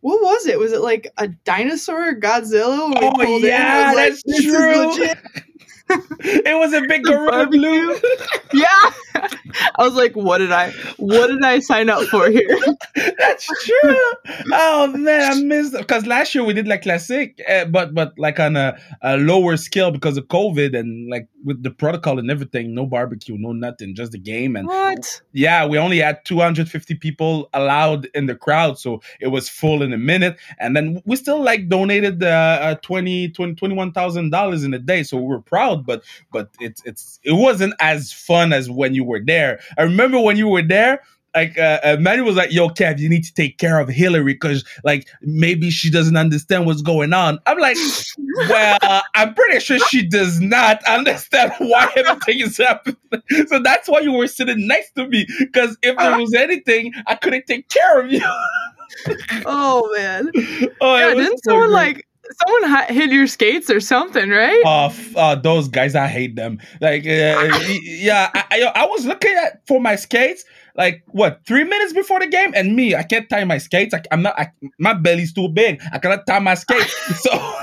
what 0.00 0.20
was 0.20 0.46
it? 0.48 0.58
Was 0.58 0.72
it 0.72 0.80
like 0.80 1.12
a 1.16 1.28
dinosaur 1.28 2.16
Godzilla? 2.16 2.92
Oh, 2.96 3.36
in? 3.36 3.44
yeah, 3.44 3.84
I 3.86 3.88
was 3.90 3.96
like, 3.96 4.08
that's 4.08 4.22
"This 4.26 4.42
true." 4.42 5.44
legit." 5.88 6.02
It 6.46 6.58
was 6.58 6.72
a 6.72 6.82
big 6.82 7.04
gorilla 7.04 7.46
blue. 7.46 7.98
Yeah, 8.52 8.66
I 9.76 9.84
was 9.84 9.94
like, 9.94 10.14
what 10.14 10.38
did 10.38 10.52
I, 10.52 10.70
what 10.98 11.26
did 11.26 11.42
I 11.42 11.58
sign 11.58 11.90
up 11.90 12.04
for 12.04 12.30
here? 12.30 12.56
That's 13.18 13.46
true. 13.46 13.96
Oh 14.52 14.86
man, 14.96 15.32
I 15.32 15.42
missed 15.42 15.76
because 15.76 16.06
last 16.06 16.34
year 16.34 16.44
we 16.44 16.54
did 16.54 16.68
like 16.68 16.82
classic, 16.82 17.42
uh, 17.50 17.64
but 17.66 17.92
but 17.92 18.12
like 18.18 18.38
on 18.40 18.56
a, 18.56 18.78
a 19.02 19.16
lower 19.18 19.56
scale 19.56 19.90
because 19.90 20.16
of 20.16 20.26
COVID 20.28 20.78
and 20.78 21.10
like 21.10 21.28
with 21.44 21.62
the 21.62 21.70
protocol 21.70 22.18
and 22.18 22.30
everything, 22.30 22.74
no 22.74 22.86
barbecue, 22.86 23.36
no 23.36 23.52
nothing, 23.52 23.94
just 23.94 24.12
the 24.12 24.18
game 24.18 24.56
and 24.56 24.68
What? 24.68 25.20
yeah, 25.32 25.66
we 25.66 25.76
only 25.76 25.98
had 25.98 26.24
250 26.24 26.94
people 26.94 27.48
allowed 27.52 28.06
in 28.14 28.26
the 28.26 28.34
crowd, 28.36 28.78
so 28.78 29.02
it 29.20 29.28
was 29.28 29.48
full 29.48 29.82
in 29.82 29.92
a 29.92 29.98
minute. 29.98 30.38
And 30.58 30.74
then 30.76 31.02
we 31.04 31.16
still 31.16 31.42
like 31.42 31.68
donated 31.68 32.22
uh, 32.22 32.58
uh 32.62 32.74
20, 32.76 33.30
20 33.30 33.54
21,000 33.54 34.30
dollars 34.30 34.64
in 34.64 34.72
a 34.72 34.78
day, 34.78 35.02
so 35.02 35.16
we 35.18 35.24
were 35.26 35.42
proud. 35.42 35.75
But 35.76 36.02
but 36.32 36.50
it's 36.60 36.82
it's 36.84 37.18
it 37.24 37.32
wasn't 37.32 37.74
as 37.80 38.12
fun 38.12 38.52
as 38.52 38.70
when 38.70 38.94
you 38.94 39.04
were 39.04 39.20
there. 39.24 39.60
I 39.78 39.82
remember 39.82 40.20
when 40.20 40.36
you 40.36 40.48
were 40.48 40.62
there. 40.62 41.02
Like 41.34 41.58
uh, 41.58 41.78
uh, 41.84 41.96
Manny 42.00 42.22
was 42.22 42.34
like, 42.36 42.50
"Yo, 42.50 42.70
Kev, 42.70 42.98
you 42.98 43.10
need 43.10 43.22
to 43.24 43.34
take 43.34 43.58
care 43.58 43.78
of 43.78 43.90
Hilary 43.90 44.32
because, 44.32 44.64
like, 44.84 45.06
maybe 45.20 45.68
she 45.70 45.90
doesn't 45.90 46.16
understand 46.16 46.64
what's 46.64 46.80
going 46.80 47.12
on." 47.12 47.38
I'm 47.44 47.58
like, 47.58 47.76
"Well, 48.48 48.78
uh, 48.80 49.02
I'm 49.14 49.34
pretty 49.34 49.60
sure 49.60 49.78
she 49.90 50.06
does 50.06 50.40
not 50.40 50.82
understand 50.84 51.52
why 51.58 51.92
everything 51.94 52.40
is 52.40 52.56
happening." 52.56 52.96
So 53.48 53.58
that's 53.62 53.86
why 53.86 54.00
you 54.00 54.12
were 54.12 54.28
sitting 54.28 54.66
next 54.66 54.92
to 54.92 55.06
me 55.08 55.26
because 55.38 55.76
if 55.82 55.98
there 55.98 56.18
was 56.18 56.32
anything, 56.32 56.94
I 57.06 57.16
couldn't 57.16 57.46
take 57.46 57.68
care 57.68 58.00
of 58.00 58.10
you. 58.10 58.22
Oh 59.44 59.92
man. 59.96 60.30
oh, 60.80 60.96
Yeah, 60.96 61.14
didn't 61.14 61.38
so 61.44 61.50
someone 61.50 61.68
great. 61.68 61.74
like 61.74 62.05
someone 62.38 62.84
hit 62.88 63.10
your 63.10 63.26
skates 63.26 63.70
or 63.70 63.80
something, 63.80 64.30
right? 64.30 64.62
Oh, 64.64 64.86
f- 64.86 65.16
uh, 65.16 65.34
those 65.36 65.68
guys, 65.68 65.94
I 65.94 66.06
hate 66.06 66.36
them. 66.36 66.58
Like, 66.80 67.02
uh, 67.02 67.58
yeah, 67.82 68.30
I, 68.34 68.44
I, 68.50 68.72
I 68.82 68.86
was 68.86 69.06
looking 69.06 69.34
at 69.36 69.66
for 69.66 69.80
my 69.80 69.96
skates, 69.96 70.44
like 70.76 71.02
what 71.08 71.40
three 71.46 71.64
minutes 71.64 71.92
before 71.92 72.20
the 72.20 72.26
game, 72.26 72.52
and 72.54 72.76
me, 72.76 72.94
I 72.94 73.02
can't 73.02 73.28
tie 73.28 73.44
my 73.44 73.58
skates. 73.58 73.94
I, 73.94 74.02
I'm 74.10 74.22
not. 74.22 74.38
I, 74.38 74.50
my 74.78 74.94
belly's 74.94 75.32
too 75.32 75.48
big. 75.48 75.80
I 75.92 75.98
cannot 75.98 76.26
tie 76.26 76.38
my 76.38 76.54
skates. 76.54 76.94
So. 77.16 77.54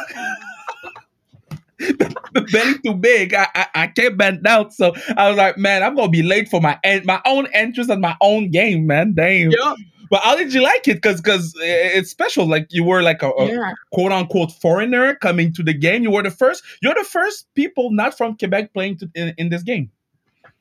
the 1.80 2.48
belly 2.52 2.80
too 2.80 2.94
big. 2.94 3.34
I, 3.34 3.48
I 3.54 3.68
I 3.76 3.88
can't 3.88 4.18
bend 4.18 4.44
down. 4.44 4.72
So 4.72 4.94
I 5.18 5.28
was 5.28 5.38
like, 5.38 5.58
man, 5.58 5.84
I'm 5.84 5.96
gonna 5.96 6.10
be 6.10 6.24
late 6.24 6.48
for 6.48 6.62
my 6.62 6.80
en- 6.84 7.06
my 7.06 7.22
own 7.26 7.48
entrance 7.54 7.90
and 7.90 8.00
my 8.00 8.16
own 8.22 8.52
game, 8.52 8.88
man. 8.88 9.14
Damn. 9.14 9.52
Yep. 9.52 9.78
But 10.14 10.22
how 10.22 10.36
did 10.36 10.54
you 10.54 10.62
like 10.62 10.88
it? 10.88 10.98
Because 11.02 11.22
because 11.22 11.56
it's 11.58 12.12
special. 12.12 12.46
Like 12.46 12.68
you 12.70 12.84
were 12.84 13.02
like 13.02 13.24
a, 13.24 13.32
a 13.32 13.48
Yeah. 13.48 13.74
quote 13.92 14.12
unquote 14.12 14.52
foreigner 14.52 15.16
coming 15.16 15.52
to 15.54 15.64
the 15.64 15.74
game. 15.74 16.04
You 16.04 16.12
were 16.12 16.22
the 16.22 16.30
first. 16.30 16.62
You're 16.84 16.94
the 16.94 17.04
first 17.04 17.48
people 17.56 17.90
not 17.90 18.16
from 18.16 18.38
Quebec 18.38 18.74
playing 18.76 18.98
to, 18.98 19.10
in, 19.16 19.34
in 19.40 19.50
this 19.50 19.64
game. 19.64 19.90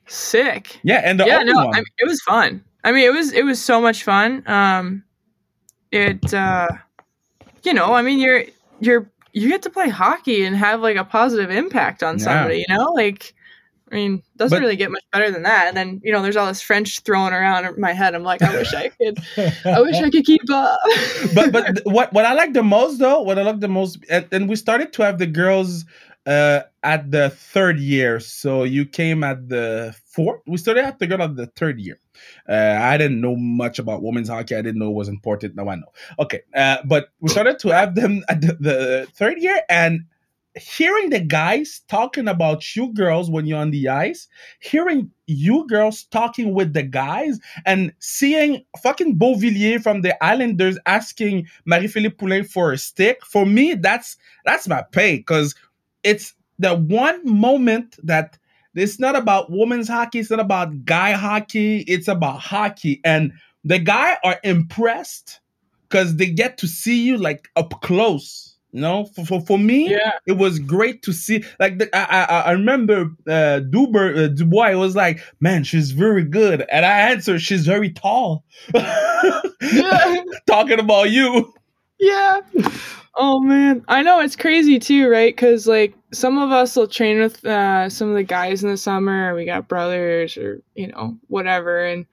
Sick. 0.07 0.79
Yeah, 0.81 1.01
and 1.05 1.19
the 1.19 1.27
yeah, 1.27 1.43
no, 1.43 1.53
one. 1.53 1.75
I 1.75 1.77
mean, 1.85 1.93
it 1.99 2.07
was 2.07 2.19
fun. 2.23 2.63
I 2.83 2.91
mean, 2.91 3.05
it 3.05 3.13
was 3.13 3.31
it 3.31 3.45
was 3.45 3.63
so 3.63 3.79
much 3.79 4.01
fun. 4.03 4.41
Um, 4.47 5.03
it, 5.91 6.33
uh, 6.33 6.69
you 7.61 7.75
know, 7.75 7.93
I 7.93 8.01
mean, 8.01 8.17
you're 8.17 8.45
you're 8.79 9.07
you 9.33 9.49
get 9.49 9.61
to 9.61 9.69
play 9.69 9.87
hockey 9.87 10.45
and 10.45 10.55
have 10.55 10.81
like 10.81 10.97
a 10.97 11.03
positive 11.05 11.51
impact 11.51 12.01
on 12.01 12.17
Yeah. 12.17 12.23
somebody. 12.23 12.65
You 12.67 12.75
know, 12.75 12.85
like. 12.93 13.35
I 13.93 13.95
mean, 13.95 14.23
doesn't 14.37 14.55
But- 14.57 14.61
really 14.61 14.75
get 14.75 14.89
much 14.89 15.03
better 15.11 15.29
than 15.29 15.43
that. 15.43 15.67
And 15.67 15.77
then, 15.77 16.01
you 16.03 16.11
know, 16.11 16.23
there's 16.23 16.35
all 16.35 16.47
this 16.47 16.63
French 16.63 17.01
thrown 17.01 17.31
around 17.31 17.65
in 17.65 17.79
my 17.79 17.93
head. 17.93 18.15
I'm 18.15 18.23
like, 18.23 18.41
I 18.41 18.55
wish 18.55 18.73
I 18.73 18.89
could, 18.89 19.19
I 19.65 19.81
wish 19.81 19.95
I 19.97 20.09
could 20.09 20.25
keep 20.25 20.41
up. 20.51 20.79
but 21.35 21.51
but 21.51 21.81
what 21.85 22.11
what 22.11 22.25
I 22.25 22.33
like 22.33 22.53
the 22.53 22.63
most 22.63 22.97
though, 22.97 23.21
what 23.21 23.37
I 23.37 23.43
like 23.43 23.59
the 23.59 23.67
most, 23.67 23.99
and, 24.09 24.27
and 24.31 24.49
we 24.49 24.55
started 24.55 24.93
to 24.93 25.03
have 25.03 25.19
the 25.19 25.27
girls 25.27 25.85
uh 26.25 26.61
at 26.81 27.11
the 27.11 27.29
third 27.29 27.79
year. 27.79 28.19
So 28.19 28.63
you 28.63 28.85
came 28.85 29.23
at 29.23 29.47
the 29.47 29.95
fourth. 30.07 30.41
We 30.47 30.57
started 30.57 30.85
at 30.85 30.97
the 30.97 31.05
girl 31.05 31.21
at 31.21 31.35
the 31.35 31.45
third 31.45 31.79
year. 31.79 31.99
Uh, 32.49 32.77
I 32.79 32.97
didn't 32.97 33.21
know 33.21 33.35
much 33.35 33.77
about 33.77 34.01
women's 34.01 34.29
hockey. 34.29 34.55
I 34.55 34.61
didn't 34.61 34.79
know 34.79 34.89
it 34.89 34.95
was 34.95 35.07
important. 35.09 35.55
Now 35.55 35.69
I 35.69 35.75
know. 35.75 35.91
Okay, 36.17 36.41
uh, 36.55 36.77
but 36.85 37.09
we 37.19 37.29
started 37.29 37.59
to 37.59 37.69
have 37.69 37.93
them 37.93 38.23
at 38.27 38.41
the, 38.41 38.53
the 38.59 39.07
third 39.13 39.37
year, 39.39 39.61
and 39.69 40.05
hearing 40.55 41.09
the 41.09 41.19
guys 41.19 41.81
talking 41.87 42.27
about 42.27 42.75
you 42.75 42.93
girls 42.93 43.29
when 43.29 43.45
you're 43.45 43.59
on 43.59 43.71
the 43.71 43.89
ice, 43.89 44.27
hearing 44.59 45.09
you 45.25 45.65
girls 45.67 46.03
talking 46.05 46.53
with 46.53 46.73
the 46.73 46.83
guys, 46.83 47.39
and 47.65 47.93
seeing 47.99 48.63
fucking 48.81 49.17
Beauvillier 49.17 49.81
from 49.81 50.01
the 50.01 50.21
Islanders 50.23 50.77
asking 50.85 51.47
Marie-Philippe 51.65 52.15
Poulin 52.15 52.43
for 52.43 52.71
a 52.71 52.77
stick, 52.77 53.25
for 53.25 53.45
me, 53.45 53.73
that's 53.73 54.17
that's 54.45 54.67
my 54.67 54.83
pay 54.91 55.17
because 55.17 55.55
it's 56.03 56.33
the 56.59 56.75
one 56.75 57.21
moment 57.25 57.95
that 58.03 58.37
it's 58.75 58.99
not 58.99 59.15
about 59.15 59.51
women's 59.51 59.87
hockey, 59.87 60.19
it's 60.19 60.29
not 60.29 60.39
about 60.39 60.85
guy 60.85 61.13
hockey, 61.13 61.79
it's 61.81 62.07
about 62.07 62.39
hockey. 62.39 63.01
And 63.03 63.33
the 63.63 63.79
guy 63.79 64.17
are 64.23 64.39
impressed 64.43 65.39
because 65.87 66.15
they 66.15 66.27
get 66.27 66.57
to 66.59 66.67
see 66.67 67.03
you 67.03 67.17
like 67.17 67.49
up 67.55 67.81
close. 67.81 68.52
Know, 68.75 69.05
for, 69.05 69.23
for, 69.23 69.41
for 69.41 69.59
me, 69.59 69.91
yeah. 69.91 70.13
it 70.25 70.31
was 70.31 70.57
great 70.57 71.03
to 71.03 71.13
see. 71.13 71.43
Like 71.59 71.77
the, 71.77 71.95
I, 71.95 72.23
I 72.23 72.41
I 72.41 72.51
remember 72.53 73.11
uh, 73.27 73.61
Duber 73.69 74.17
uh, 74.17 74.27
Dubois 74.29 74.75
was 74.75 74.95
like, 74.95 75.19
"Man, 75.39 75.63
she's 75.63 75.91
very 75.91 76.23
good," 76.23 76.65
and 76.71 76.83
I 76.83 77.11
answered, 77.11 77.39
"She's 77.39 77.67
very 77.67 77.91
tall." 77.91 78.43
Yeah. 78.73 80.23
Talking 80.47 80.79
about 80.79 81.11
you. 81.11 81.53
Yeah. 81.99 82.41
Oh 83.15 83.39
man, 83.41 83.85
I 83.87 84.01
know 84.01 84.19
it's 84.21 84.35
crazy 84.35 84.79
too, 84.79 85.07
right? 85.07 85.35
Because 85.35 85.67
like 85.67 85.93
some 86.11 86.39
of 86.39 86.51
us 86.51 86.75
will 86.75 86.87
train 86.87 87.19
with 87.19 87.45
uh, 87.45 87.89
some 87.89 88.09
of 88.09 88.15
the 88.15 88.23
guys 88.23 88.63
in 88.63 88.71
the 88.71 88.77
summer. 88.77 89.31
Or 89.31 89.35
we 89.35 89.45
got 89.45 89.67
brothers, 89.67 90.35
or 90.35 90.63
you 90.73 90.87
know, 90.87 91.17
whatever, 91.27 91.85
and 91.85 92.07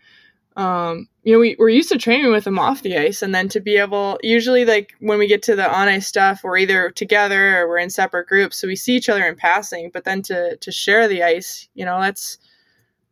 um, 0.56 1.08
you 1.22 1.34
know, 1.34 1.38
we 1.38 1.56
we're 1.58 1.68
used 1.68 1.90
to 1.90 1.98
training 1.98 2.30
with 2.32 2.44
them 2.44 2.58
off 2.58 2.82
the 2.82 2.96
ice, 2.96 3.22
and 3.22 3.34
then 3.34 3.48
to 3.50 3.60
be 3.60 3.76
able, 3.76 4.18
usually 4.22 4.64
like 4.64 4.94
when 5.00 5.18
we 5.18 5.26
get 5.26 5.42
to 5.44 5.56
the 5.56 5.70
on 5.70 5.88
ice 5.88 6.06
stuff, 6.06 6.40
we're 6.42 6.56
either 6.56 6.90
together 6.90 7.58
or 7.58 7.68
we're 7.68 7.78
in 7.78 7.90
separate 7.90 8.26
groups, 8.28 8.56
so 8.56 8.66
we 8.68 8.76
see 8.76 8.96
each 8.96 9.08
other 9.08 9.26
in 9.26 9.36
passing. 9.36 9.90
But 9.92 10.04
then 10.04 10.22
to 10.22 10.56
to 10.56 10.72
share 10.72 11.08
the 11.08 11.22
ice, 11.22 11.68
you 11.74 11.84
know, 11.84 12.00
that's. 12.00 12.38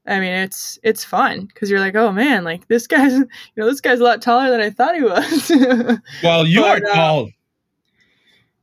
I 0.07 0.21
mean, 0.21 0.33
it's 0.33 0.79
it's 0.83 1.05
fun 1.05 1.45
because 1.45 1.69
you're 1.69 1.81
like, 1.81 1.95
oh 1.95 2.11
man, 2.13 2.43
like 2.43 2.67
this 2.69 2.87
guy's, 2.87 3.13
you 3.13 3.27
know, 3.57 3.67
this 3.67 3.83
guy's 3.83 4.01
a 4.01 4.05
lot 4.05 4.23
taller 4.23 4.49
than 4.51 4.63
I 4.63 4.71
thought 4.71 4.95
he 4.97 5.03
was. 5.03 5.53
Well, 6.23 6.47
you 6.47 6.63
But, 6.63 6.83
are 6.83 6.91
uh, 6.91 6.95
tall. 6.95 7.29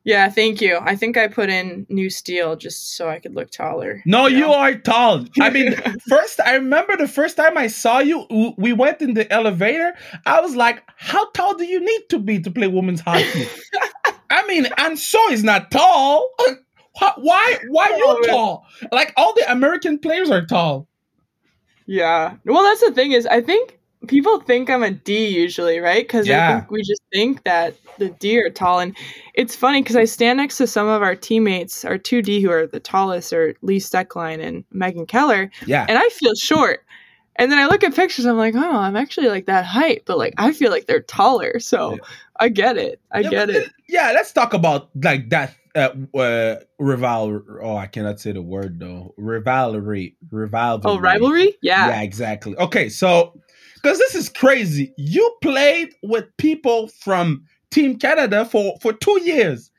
Yeah, 0.05 0.29
thank 0.29 0.61
you. 0.61 0.77
I 0.81 0.95
think 0.95 1.17
I 1.17 1.27
put 1.27 1.49
in 1.49 1.87
new 1.89 2.11
steel 2.11 2.55
just 2.55 2.95
so 2.95 3.09
I 3.09 3.17
could 3.17 3.33
look 3.33 3.49
taller. 3.49 4.03
No, 4.05 4.27
you 4.27 4.37
you 4.37 4.51
are 4.51 4.75
tall. 4.75 5.25
I 5.41 5.49
mean, 5.49 5.73
first, 6.07 6.39
I 6.39 6.53
remember 6.53 6.95
the 6.95 7.07
first 7.07 7.35
time 7.35 7.57
I 7.57 7.65
saw 7.65 7.99
you, 7.99 8.27
we 8.57 8.71
went 8.71 9.01
in 9.01 9.15
the 9.15 9.31
elevator. 9.33 9.95
I 10.27 10.41
was 10.41 10.55
like, 10.55 10.83
how 10.95 11.31
tall 11.31 11.55
do 11.55 11.65
you 11.65 11.79
need 11.79 12.01
to 12.09 12.19
be 12.19 12.39
to 12.39 12.51
play 12.51 12.67
women's 12.67 13.01
hockey? 13.01 13.47
I 14.29 14.45
mean, 14.45 14.65
Anso 14.65 15.31
is 15.31 15.43
not 15.43 15.71
tall. 15.71 16.29
Why, 17.17 17.57
why, 17.67 17.89
Oh, 17.91 18.19
you 18.21 18.27
tall? 18.27 18.65
Like, 18.91 19.11
all 19.17 19.33
the 19.33 19.51
American 19.51 19.99
players 19.99 20.29
are 20.29 20.45
tall. 20.45 20.87
Yeah. 21.87 22.37
Well, 22.45 22.63
that's 22.63 22.79
the 22.79 22.93
thing 22.93 23.11
is, 23.11 23.25
I 23.25 23.41
think 23.41 23.79
people 24.07 24.39
think 24.41 24.69
I'm 24.69 24.83
a 24.83 24.91
D 24.91 25.27
usually, 25.27 25.79
right? 25.79 26.03
Because 26.03 26.27
Yeah. 26.27 26.47
I 26.49 26.53
think 26.59 26.71
we 26.71 26.81
just 26.83 27.01
think 27.13 27.43
that 27.43 27.75
the 27.97 28.09
D 28.09 28.39
are 28.41 28.49
tall, 28.49 28.79
and 28.79 28.95
it's 29.33 29.55
funny 29.55 29.81
because 29.81 29.95
I 29.95 30.05
stand 30.05 30.37
next 30.37 30.57
to 30.57 30.67
some 30.67 30.87
of 30.87 31.01
our 31.01 31.15
teammates, 31.15 31.85
our 31.85 31.97
two 31.97 32.21
D 32.21 32.41
who 32.41 32.49
are 32.51 32.67
the 32.67 32.79
tallest, 32.79 33.33
are 33.33 33.55
Lee 33.61 33.79
Stecklein 33.79 34.41
and 34.41 34.63
Megan 34.71 35.05
Keller, 35.05 35.49
Yeah. 35.65 35.85
and 35.87 35.97
I 35.97 36.07
feel 36.09 36.33
short. 36.35 36.85
And 37.37 37.51
then 37.51 37.59
I 37.59 37.65
look 37.65 37.83
at 37.83 37.93
pictures, 37.93 38.25
I'm 38.25 38.37
like, 38.37 38.55
oh, 38.55 38.77
I'm 38.77 38.95
actually 38.95 39.27
like 39.27 39.45
that 39.47 39.65
height, 39.65 40.03
but 40.05 40.17
like 40.17 40.33
I 40.37 40.53
feel 40.53 40.71
like 40.71 40.85
they're 40.85 41.01
taller. 41.01 41.59
So 41.59 41.91
Yeah. 41.91 41.97
I 42.39 42.49
get 42.49 42.77
it. 42.77 43.01
I 43.11 43.19
Yeah, 43.21 43.29
get 43.29 43.49
it. 43.49 43.71
Yeah, 43.89 44.11
let's 44.13 44.31
talk 44.31 44.53
about 44.53 44.89
like 45.03 45.29
that 45.29 45.53
uh, 45.75 45.89
uh 46.17 46.55
rival 46.79 47.43
oh 47.61 47.75
I 47.75 47.87
cannot 47.87 48.21
say 48.21 48.31
the 48.31 48.41
word 48.41 48.79
though. 48.79 49.13
Rivalry. 49.17 50.15
Rivalry. 50.31 50.81
Oh, 50.85 50.97
rivalry? 50.97 51.53
Yeah, 51.61 51.87
Yeah. 51.89 52.01
exactly. 52.01 52.55
Okay, 52.57 52.87
so 52.87 53.33
because 53.85 53.99
this 53.99 54.15
is 54.15 54.29
crazy. 54.29 54.91
You 54.97 55.31
played 55.43 55.93
with 56.01 56.25
people 56.37 56.87
from 56.87 57.45
Team 57.69 57.99
Canada 57.99 58.43
for 58.43 58.75
for 58.81 58.93
two 58.93 59.21
years, 59.21 59.69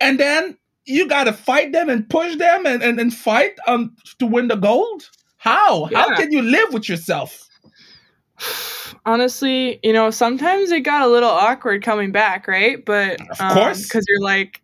and 0.00 0.18
then 0.18 0.56
you 0.86 1.06
got 1.06 1.24
to 1.24 1.34
fight 1.34 1.72
them 1.72 1.90
and 1.90 2.08
push 2.08 2.36
them 2.36 2.64
and, 2.64 2.82
and, 2.82 2.98
and 2.98 3.12
fight 3.12 3.52
um 3.66 3.94
to 4.20 4.26
win 4.26 4.48
the 4.48 4.56
gold. 4.56 5.10
How? 5.36 5.84
How 5.92 6.16
can 6.16 6.32
you 6.32 6.40
live 6.40 6.72
with 6.72 6.88
yourself? 6.88 7.46
honestly, 9.04 9.80
you 9.82 9.92
know, 9.92 10.10
sometimes 10.10 10.70
it 10.70 10.80
got 10.80 11.02
a 11.02 11.08
little 11.08 11.28
awkward 11.28 11.82
coming 11.82 12.10
back, 12.10 12.48
right? 12.48 12.82
But 12.82 13.20
Of 13.38 13.54
course. 13.54 13.82
because 13.82 14.06
you're 14.08 14.22
like, 14.22 14.62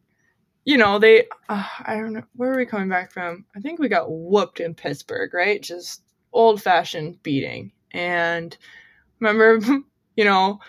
you 0.64 0.78
know, 0.78 0.98
they, 0.98 1.26
uh, 1.48 1.64
I 1.84 1.96
don't 1.96 2.14
know, 2.14 2.22
where 2.36 2.52
are 2.52 2.56
we 2.56 2.64
coming 2.64 2.88
back 2.88 3.12
from? 3.12 3.44
I 3.54 3.60
think 3.60 3.80
we 3.80 3.88
got 3.88 4.10
whooped 4.10 4.60
in 4.60 4.74
Pittsburgh, 4.74 5.34
right? 5.34 5.60
Just 5.60 6.02
old 6.32 6.62
fashioned 6.62 7.22
beating. 7.22 7.72
And 7.92 8.56
remember, 9.20 9.60
you 10.16 10.24
know, 10.24 10.60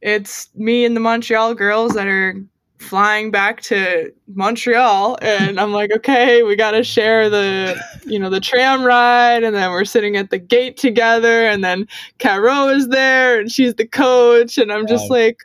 it's 0.00 0.48
me 0.54 0.84
and 0.84 0.96
the 0.96 1.00
Montreal 1.00 1.54
girls 1.54 1.94
that 1.94 2.06
are 2.06 2.34
flying 2.78 3.30
back 3.30 3.60
to 3.60 4.10
Montreal 4.34 5.18
and 5.20 5.60
I'm 5.60 5.72
like, 5.72 5.90
okay, 5.92 6.42
we 6.42 6.56
got 6.56 6.70
to 6.70 6.82
share 6.82 7.28
the, 7.28 7.78
you 8.06 8.18
know, 8.18 8.30
the 8.30 8.40
tram 8.40 8.82
ride 8.84 9.42
and 9.44 9.54
then 9.54 9.70
we're 9.70 9.84
sitting 9.84 10.16
at 10.16 10.30
the 10.30 10.38
gate 10.38 10.78
together 10.78 11.42
and 11.46 11.62
then 11.62 11.86
Caro 12.18 12.68
is 12.68 12.88
there 12.88 13.38
and 13.38 13.52
she's 13.52 13.74
the 13.74 13.86
coach 13.86 14.56
and 14.56 14.72
I'm 14.72 14.86
just 14.86 15.10
Wow. 15.10 15.16
like 15.16 15.44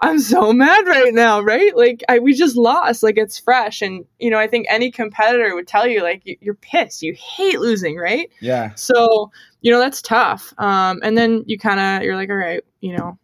I'm 0.00 0.18
so 0.18 0.52
mad 0.52 0.88
right 0.88 1.14
now, 1.14 1.40
right? 1.40 1.76
Like 1.76 2.02
I, 2.08 2.18
we 2.18 2.34
just 2.34 2.56
lost, 2.56 3.04
like 3.04 3.16
it's 3.16 3.38
fresh 3.38 3.80
and 3.80 4.04
you 4.18 4.30
know, 4.30 4.38
I 4.38 4.48
think 4.48 4.66
any 4.68 4.90
competitor 4.90 5.54
would 5.54 5.68
tell 5.68 5.86
you 5.86 6.02
like 6.02 6.22
you- 6.24 6.36
you're 6.40 6.54
pissed, 6.54 7.02
you 7.02 7.14
hate 7.14 7.60
losing, 7.60 7.96
right? 7.96 8.28
Yeah. 8.40 8.74
So, 8.74 9.30
you 9.62 9.70
know, 9.72 9.78
that's 9.80 10.02
tough. 10.02 10.52
Um, 10.58 11.00
and 11.02 11.16
then 11.16 11.44
you 11.46 11.58
kind 11.58 11.80
of, 11.80 12.02
you're 12.04 12.16
like, 12.16 12.28
all 12.30 12.36
right, 12.36 12.62
you 12.80 12.96
know, 12.96 13.18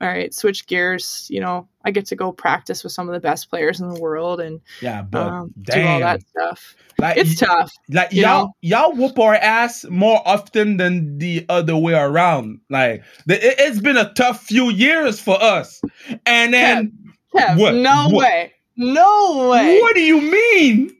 all 0.00 0.08
right, 0.08 0.32
switch 0.34 0.66
gears. 0.66 1.26
You 1.30 1.40
know, 1.40 1.68
I 1.84 1.90
get 1.90 2.06
to 2.06 2.16
go 2.16 2.32
practice 2.32 2.82
with 2.82 2.92
some 2.92 3.08
of 3.08 3.12
the 3.12 3.20
best 3.20 3.50
players 3.50 3.80
in 3.80 3.88
the 3.88 4.00
world 4.00 4.40
and 4.40 4.60
Yeah, 4.80 5.02
but 5.02 5.26
um, 5.28 5.52
do 5.62 5.86
all 5.86 6.00
that 6.00 6.22
stuff. 6.28 6.74
like, 6.98 7.16
It's 7.16 7.36
tough. 7.38 7.72
like 7.90 8.12
y'all 8.12 8.46
know? 8.46 8.56
y'all 8.62 8.92
whoop 8.94 9.18
our 9.18 9.34
ass 9.34 9.84
more 9.90 10.20
often 10.24 10.76
than 10.76 11.18
the 11.18 11.44
other 11.48 11.76
way 11.76 11.92
around. 11.94 12.60
Like 12.70 13.04
the, 13.26 13.34
it, 13.44 13.54
it's 13.58 13.80
been 13.80 13.96
a 13.96 14.12
tough 14.14 14.42
few 14.42 14.70
years 14.70 15.20
for 15.20 15.40
us, 15.42 15.80
and 16.26 16.52
then 16.54 16.92
Kev, 17.34 17.58
What? 17.58 17.74
no 17.74 18.08
What? 18.10 18.24
way. 18.24 18.52
No 18.76 19.48
way. 19.50 19.80
what 19.80 19.94
do 19.94 20.00
you 20.00 20.20
mean? 20.20 20.96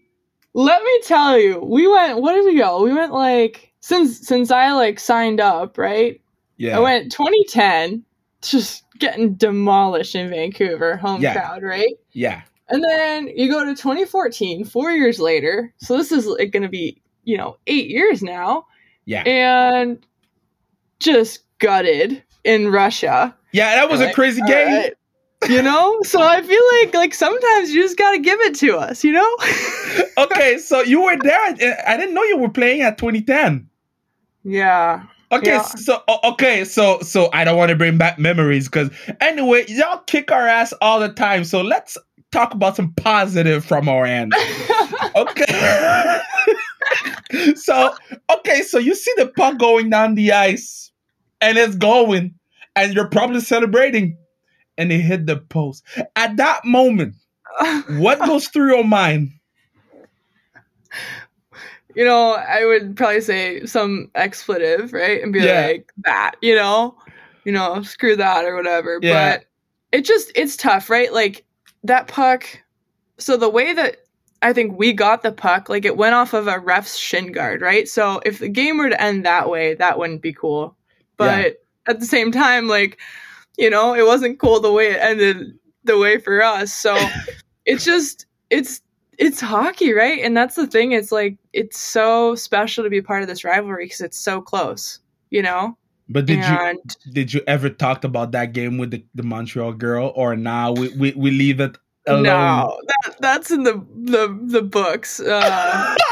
Let 0.54 0.82
me 0.82 1.00
tell 1.06 1.38
you, 1.38 1.58
we 1.60 1.88
went, 1.88 2.20
what 2.20 2.34
did 2.34 2.44
we 2.44 2.56
go? 2.58 2.82
We 2.84 2.92
went 2.92 3.12
like, 3.12 3.71
since, 3.82 4.26
since 4.26 4.50
I 4.50 4.72
like 4.72 4.98
signed 4.98 5.40
up, 5.40 5.76
right? 5.76 6.18
Yeah, 6.56 6.76
I 6.78 6.80
went 6.80 7.12
2010, 7.12 8.02
just 8.40 8.84
getting 8.98 9.34
demolished 9.34 10.14
in 10.14 10.30
Vancouver, 10.30 10.96
home 10.96 11.20
Yeah. 11.20 11.32
crowd, 11.34 11.62
right? 11.62 11.94
yeah, 12.12 12.42
And 12.68 12.82
then 12.84 13.28
you 13.36 13.50
go 13.50 13.64
to 13.64 13.74
2014, 13.74 14.64
four 14.64 14.90
years 14.92 15.18
later. 15.18 15.74
So 15.78 15.96
this 15.98 16.12
is 16.12 16.26
like 16.26 16.52
going 16.52 16.62
to 16.62 16.68
be, 16.68 17.02
you 17.24 17.36
know, 17.36 17.56
eight 17.66 17.88
years 17.90 18.22
now. 18.22 18.66
yeah, 19.04 19.22
And 19.24 19.98
just 21.00 21.40
gutted 21.58 22.22
in 22.44 22.70
Russia. 22.70 23.34
yeah. 23.52 23.74
That 23.76 23.90
was 23.90 24.00
a 24.00 24.12
crazy 24.12 24.40
game. 24.42 24.68
right. 24.68 24.94
You 25.48 25.60
know? 25.62 26.00
so 26.02 26.20
I 26.22 26.40
feel 26.42 26.62
like 26.80 26.94
like 26.94 27.14
sometimes 27.14 27.72
you 27.72 27.82
just 27.82 27.96
got 27.98 28.12
to 28.12 28.18
give 28.20 28.38
it 28.42 28.54
to 28.56 28.76
us, 28.76 29.02
you 29.02 29.10
know? 29.12 29.36
okay, 30.18 30.58
so 30.58 30.80
you 30.82 31.02
were 31.02 31.16
there. 31.20 31.40
I- 31.40 31.76
I 31.88 31.96
didn't 31.96 32.14
know 32.14 32.22
you 32.22 32.36
were 32.38 32.48
playing 32.50 32.82
at 32.82 32.98
2010. 32.98 33.68
Yeah. 34.44 35.04
Okay, 35.30 35.52
Yeah. 35.52 35.62
so 35.62 36.02
okay, 36.24 36.64
so 36.64 37.00
so 37.00 37.30
I 37.32 37.44
don't 37.44 37.56
want 37.56 37.70
to 37.70 37.76
bring 37.76 37.96
back 37.96 38.18
memories 38.18 38.68
because 38.68 38.90
anyway, 39.20 39.64
y'all 39.68 40.00
kick 40.06 40.30
our 40.30 40.46
ass 40.46 40.74
all 40.82 41.00
the 41.00 41.08
time. 41.08 41.44
So 41.44 41.62
let's 41.62 41.96
talk 42.32 42.52
about 42.54 42.76
some 42.76 42.92
positive 42.94 43.64
from 43.64 43.88
our 43.88 44.04
end. 44.04 44.34
Okay. 45.14 46.20
so 47.54 47.94
okay, 48.30 48.62
so 48.62 48.78
you 48.78 48.94
see 48.94 49.12
the 49.16 49.26
puck 49.36 49.58
going 49.58 49.90
down 49.90 50.14
the 50.14 50.32
ice, 50.32 50.90
and 51.40 51.58
it's 51.58 51.76
going, 51.76 52.34
and 52.76 52.94
you're 52.94 53.08
probably 53.08 53.40
celebrating, 53.40 54.16
and 54.78 54.90
it 54.92 55.00
hit 55.00 55.26
the 55.26 55.36
post. 55.36 55.84
At 56.16 56.36
that 56.38 56.64
moment, 56.64 57.14
what 57.90 58.20
goes 58.20 58.48
through 58.48 58.74
your 58.74 58.84
mind? 58.84 59.32
You 61.94 62.04
know, 62.04 62.32
I 62.32 62.64
would 62.64 62.96
probably 62.96 63.20
say 63.20 63.64
some 63.66 64.10
expletive, 64.14 64.92
right? 64.92 65.22
And 65.22 65.32
be 65.32 65.40
Yeah. 65.40 65.66
like 65.66 65.92
that, 66.04 66.36
you 66.42 66.54
know, 66.54 66.96
you 67.44 67.52
know, 67.52 67.82
screw 67.82 68.16
that 68.16 68.44
or 68.44 68.54
whatever. 68.56 68.98
Yeah. 69.02 69.36
But 69.38 69.44
it 69.92 70.04
just 70.04 70.32
it's 70.34 70.56
tough, 70.56 70.88
right? 70.90 71.12
Like 71.12 71.44
that 71.84 72.08
puck. 72.08 72.46
So 73.18 73.36
the 73.36 73.50
way 73.50 73.72
that 73.74 73.98
I 74.42 74.52
think 74.52 74.78
we 74.78 74.92
got 74.92 75.22
the 75.22 75.32
puck, 75.32 75.68
like 75.68 75.84
it 75.84 75.96
went 75.96 76.14
off 76.14 76.32
of 76.34 76.48
a 76.48 76.58
ref's 76.58 76.98
shin 76.98 77.30
guard, 77.32 77.60
right? 77.60 77.88
So 77.88 78.20
if 78.24 78.38
the 78.38 78.48
game 78.48 78.78
were 78.78 78.90
to 78.90 79.00
end 79.00 79.24
that 79.24 79.48
way, 79.48 79.74
that 79.74 79.98
wouldn't 79.98 80.22
be 80.22 80.32
cool. 80.32 80.76
But 81.16 81.62
at 81.86 82.00
the 82.00 82.06
same 82.06 82.32
time, 82.32 82.66
like, 82.66 82.98
you 83.56 83.70
know, 83.70 83.94
it 83.94 84.04
wasn't 84.06 84.40
cool 84.40 84.58
the 84.60 84.72
way 84.72 84.90
it 84.92 85.00
ended 85.00 85.58
the 85.84 85.98
way 85.98 86.18
for 86.18 86.42
us. 86.42 86.72
So 86.72 86.96
it's 87.66 87.84
just 87.84 88.26
it's 88.50 88.80
it's 89.18 89.40
hockey, 89.40 89.92
right? 89.92 90.20
And 90.22 90.36
that's 90.36 90.54
the 90.54 90.66
thing. 90.66 90.92
It's 90.92 91.12
like 91.12 91.36
it's 91.52 91.78
so 91.78 92.34
special 92.34 92.84
to 92.84 92.90
be 92.90 93.02
part 93.02 93.22
of 93.22 93.28
this 93.28 93.44
rivalry 93.44 93.86
because 93.86 94.00
it's 94.00 94.18
so 94.18 94.40
close, 94.40 95.00
you 95.30 95.42
know. 95.42 95.76
But 96.08 96.26
did 96.26 96.40
and 96.40 96.78
you 97.04 97.12
did 97.12 97.32
you 97.32 97.42
ever 97.46 97.70
talk 97.70 98.04
about 98.04 98.32
that 98.32 98.52
game 98.52 98.78
with 98.78 98.90
the, 98.90 99.04
the 99.14 99.22
Montreal 99.22 99.72
girl, 99.72 100.12
or 100.14 100.36
now 100.36 100.72
we, 100.72 100.88
we, 100.90 101.12
we 101.12 101.30
leave 101.30 101.60
it 101.60 101.78
alone? 102.06 102.22
no, 102.24 102.80
that, 102.86 103.16
that's 103.20 103.50
in 103.50 103.62
the 103.62 103.74
the 103.94 104.38
the 104.42 104.62
books. 104.62 105.20
Uh, 105.20 105.94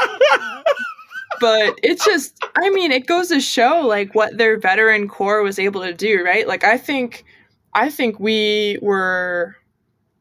but 1.41 1.77
it's 1.83 2.05
just, 2.05 2.37
I 2.55 2.69
mean, 2.69 2.91
it 2.91 3.07
goes 3.07 3.27
to 3.29 3.41
show 3.41 3.81
like 3.85 4.13
what 4.15 4.37
their 4.37 4.59
veteran 4.59 5.07
core 5.09 5.41
was 5.41 5.59
able 5.59 5.81
to 5.81 5.93
do, 5.93 6.23
right? 6.23 6.47
Like 6.47 6.63
I 6.63 6.77
think, 6.77 7.25
I 7.73 7.89
think 7.89 8.19
we 8.19 8.77
were 8.81 9.57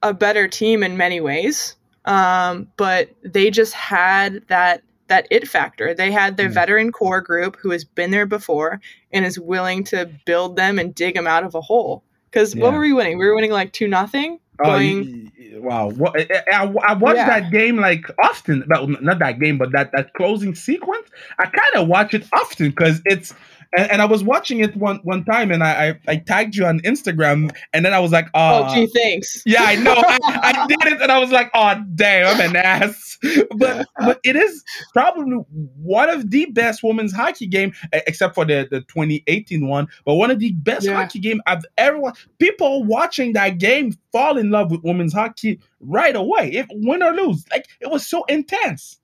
a 0.03 0.14
better 0.14 0.49
team 0.49 0.83
in 0.83 0.97
many 0.97 1.20
ways, 1.20 1.76
um, 2.05 2.68
but 2.76 3.11
they 3.22 3.51
just 3.51 3.72
had 3.74 4.42
that 4.48 4.82
that 5.09 5.26
it 5.30 5.48
factor. 5.48 5.92
They 5.92 6.12
had 6.12 6.36
their 6.36 6.48
Mm. 6.48 6.55
veteran 6.55 6.92
core 6.92 7.20
group 7.20 7.57
who 7.61 7.70
has 7.70 7.84
been 7.84 8.12
there 8.12 8.26
before 8.26 8.80
and 9.12 9.24
is 9.26 9.40
willing 9.40 9.82
to 9.84 10.09
build 10.24 10.55
them 10.57 10.78
and 10.78 10.94
dig 10.94 11.14
them 11.16 11.26
out 11.26 11.42
of 11.42 11.55
a 11.57 11.61
hole. 11.61 12.05
Because 12.30 12.55
what 12.55 12.72
were 12.72 12.78
we 12.78 12.92
winning? 12.92 13.18
We 13.18 13.26
were 13.26 13.34
winning 13.34 13.51
like 13.51 13.72
two 13.72 13.88
nothing. 13.88 14.38
Oh, 14.61 14.66
Going, 14.66 15.32
y- 15.36 15.59
wow! 15.59 15.88
What, 15.90 16.14
I, 16.20 16.42
I, 16.53 16.62
I 16.90 16.92
watched 16.94 17.16
Yeah. 17.16 17.40
that 17.40 17.51
game 17.51 17.76
like 17.78 18.05
often. 18.22 18.62
Well, 18.68 18.86
not 18.88 19.18
that 19.18 19.40
game, 19.40 19.59
but 19.59 19.72
that 19.72 19.90
that 19.96 20.12
closing 20.14 20.55
sequence. 20.55 21.09
I 21.38 21.46
kind 21.46 21.74
of 21.76 21.88
watch 21.88 22.14
it 22.14 22.24
often 22.32 22.68
because 22.70 23.01
it's. 23.07 23.34
And, 23.76 23.90
and 23.92 24.02
I 24.02 24.04
was 24.04 24.24
watching 24.24 24.60
it 24.60 24.74
one 24.76 24.98
one 25.04 25.24
time, 25.24 25.50
and 25.52 25.62
I, 25.62 25.90
I 25.90 26.00
I 26.12 26.16
tagged 26.16 26.56
you 26.56 26.66
on 26.66 26.80
Instagram, 26.80 27.50
and 27.72 27.84
then 27.84 27.94
I 27.94 28.00
was 28.00 28.10
like, 28.12 28.26
oh, 28.34 28.66
oh, 28.68 28.74
gee, 28.74 28.86
thanks. 28.88 29.42
yeah, 29.46 29.62
I 29.62 29.76
know, 29.76 29.94
I, 29.96 30.18
I 30.24 30.66
did 30.68 30.92
it, 30.92 31.00
and 31.02 31.12
I 31.12 31.18
was 31.18 31.30
like, 31.30 31.50
oh, 31.54 31.74
damn, 31.94 32.34
I'm 32.34 32.50
an 32.50 32.56
ass. 32.56 33.16
But 33.56 33.86
but 33.98 34.18
it 34.24 34.34
is 34.36 34.64
probably 34.92 35.36
one 35.82 36.08
of 36.10 36.30
the 36.30 36.46
best 36.46 36.82
women's 36.82 37.12
hockey 37.12 37.46
game, 37.46 37.72
except 37.92 38.34
for 38.34 38.44
the 38.44 38.66
the 38.70 38.80
2018 38.82 39.68
one, 39.68 39.88
but 40.04 40.14
one 40.14 40.30
of 40.30 40.38
the 40.38 40.52
best 40.52 40.86
Yeah. 40.86 40.94
hockey 40.94 41.18
game 41.18 41.40
I've 41.46 41.64
ever 41.78 41.98
watched. 41.98 42.26
People 42.38 42.84
watching 42.84 43.34
that 43.34 43.58
game 43.58 43.92
fall 44.12 44.36
in 44.38 44.50
love 44.50 44.70
with 44.70 44.82
women's 44.82 45.12
hockey 45.12 45.60
right 45.80 46.16
away, 46.16 46.50
if 46.52 46.66
win 46.70 47.02
or 47.02 47.12
lose. 47.12 47.44
Like 47.52 47.66
it 47.80 47.90
was 47.90 48.06
so 48.06 48.24
intense. 48.24 48.98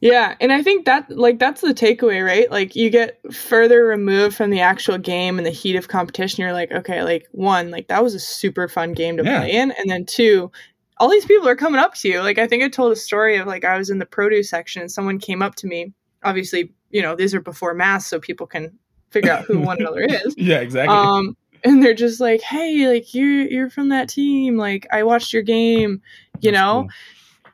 Yeah, 0.00 0.34
and 0.40 0.50
I 0.50 0.62
think 0.62 0.86
that 0.86 1.10
like 1.10 1.38
that's 1.38 1.60
the 1.60 1.74
takeaway, 1.74 2.24
right? 2.24 2.50
Like 2.50 2.74
you 2.74 2.88
get 2.88 3.20
further 3.32 3.84
removed 3.84 4.34
from 4.34 4.48
the 4.50 4.60
actual 4.60 4.96
game 4.96 5.36
and 5.38 5.46
the 5.46 5.50
heat 5.50 5.76
of 5.76 5.88
competition. 5.88 6.42
You're 6.42 6.54
like, 6.54 6.72
okay, 6.72 7.02
like 7.02 7.26
one, 7.32 7.70
like 7.70 7.88
that 7.88 8.02
was 8.02 8.14
a 8.14 8.20
super 8.20 8.66
fun 8.66 8.92
game 8.94 9.18
to 9.18 9.24
Yeah. 9.24 9.40
play 9.40 9.52
in, 9.52 9.72
and 9.72 9.90
then 9.90 10.06
two, 10.06 10.50
all 10.96 11.10
these 11.10 11.26
people 11.26 11.46
are 11.48 11.56
coming 11.56 11.78
up 11.80 11.94
to 11.96 12.08
you. 12.08 12.20
Like 12.20 12.38
I 12.38 12.46
think 12.46 12.62
I 12.62 12.68
told 12.68 12.92
a 12.92 12.96
story 12.96 13.36
of 13.36 13.46
like 13.46 13.64
I 13.64 13.76
was 13.76 13.90
in 13.90 13.98
the 13.98 14.06
produce 14.06 14.48
section 14.48 14.80
and 14.80 14.90
someone 14.90 15.18
came 15.18 15.42
up 15.42 15.54
to 15.56 15.66
me. 15.66 15.92
Obviously, 16.22 16.72
you 16.90 17.02
know 17.02 17.14
these 17.14 17.34
are 17.34 17.40
before 17.40 17.74
masks, 17.74 18.08
so 18.08 18.18
people 18.20 18.46
can 18.46 18.78
figure 19.10 19.30
out 19.32 19.44
who 19.44 19.60
one 19.60 19.76
another 19.80 20.00
is. 20.02 20.34
Yeah, 20.38 20.60
exactly. 20.60 20.96
Um, 20.96 21.36
and 21.62 21.82
they're 21.82 21.92
just 21.92 22.20
like, 22.20 22.40
hey, 22.40 22.88
like 22.88 23.12
you 23.12 23.26
you're 23.26 23.68
from 23.68 23.90
that 23.90 24.08
team. 24.08 24.56
Like 24.56 24.86
I 24.90 25.02
watched 25.02 25.34
your 25.34 25.42
game, 25.42 26.00
you 26.40 26.52
That's 26.52 26.62
know. 26.62 26.82
cool. 26.84 26.90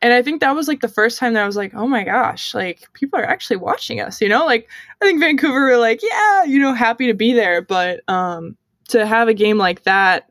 And 0.07 0.14
I 0.14 0.22
think 0.22 0.40
that 0.40 0.54
was 0.54 0.68
like 0.68 0.82
the 0.82 0.88
first 0.88 1.18
time 1.18 1.32
that 1.32 1.42
I 1.42 1.46
was 1.46 1.57
like, 1.57 1.74
oh 1.74 1.88
my 1.88 2.04
gosh, 2.04 2.54
like 2.54 2.88
people 2.92 3.18
are 3.18 3.24
actually 3.24 3.57
watching 3.57 4.00
us, 4.00 4.20
you 4.20 4.28
know? 4.28 4.46
Like 4.46 4.68
I 5.02 5.04
think 5.04 5.18
Vancouver 5.18 5.64
were 5.64 5.78
like, 5.78 6.00
yeah, 6.00 6.44
you 6.44 6.61
know, 6.61 6.74
happy 6.74 7.09
to 7.09 7.12
be 7.14 7.32
there, 7.32 7.61
but 7.61 8.09
um 8.09 8.57
to 8.90 9.04
have 9.04 9.26
a 9.26 9.34
game 9.34 9.59
like 9.59 9.82
that 9.82 10.30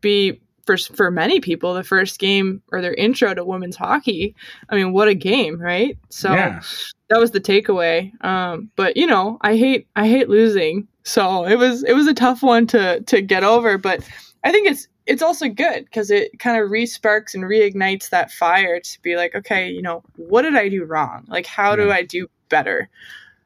be 0.00 0.40
for 0.64 0.78
for 0.78 1.10
many 1.10 1.40
people 1.40 1.74
the 1.74 1.84
first 1.84 2.18
game 2.18 2.62
or 2.72 2.80
their 2.80 2.94
intro 2.94 3.34
to 3.34 3.44
women's 3.44 3.76
hockey. 3.76 4.34
I 4.70 4.76
mean, 4.76 4.94
what 4.94 5.08
a 5.08 5.14
game, 5.14 5.60
right? 5.60 5.98
So 6.08 6.32
Yeah. 6.32 6.62
that 7.10 7.20
was 7.20 7.32
the 7.32 7.40
takeaway. 7.40 8.12
Um 8.24 8.70
but 8.76 8.96
you 8.96 9.06
know, 9.06 9.36
I 9.42 9.58
hate 9.58 9.88
I 9.94 10.08
hate 10.08 10.30
losing. 10.30 10.88
So 11.02 11.44
it 11.44 11.56
was 11.56 11.84
it 11.84 11.92
was 11.92 12.06
a 12.06 12.14
tough 12.14 12.42
one 12.42 12.66
to 12.68 13.02
to 13.02 13.20
get 13.20 13.44
over, 13.44 13.76
but 13.76 14.08
I 14.42 14.52
think 14.52 14.70
it's 14.70 14.88
it's 15.06 15.22
also 15.22 15.48
good 15.48 15.84
because 15.84 16.10
it 16.10 16.38
kind 16.38 16.62
of 16.62 16.70
resparks 16.70 17.34
and 17.34 17.44
reignites 17.44 18.10
that 18.10 18.30
fire 18.30 18.80
to 18.80 19.02
be 19.02 19.16
like, 19.16 19.34
okay, 19.34 19.68
you 19.70 19.82
know, 19.82 20.02
what 20.16 20.42
did 20.42 20.54
I 20.56 20.68
do 20.68 20.84
wrong? 20.84 21.24
Like, 21.28 21.46
how 21.46 21.74
do 21.76 21.90
I 21.90 22.02
do 22.02 22.28
better? 22.48 22.88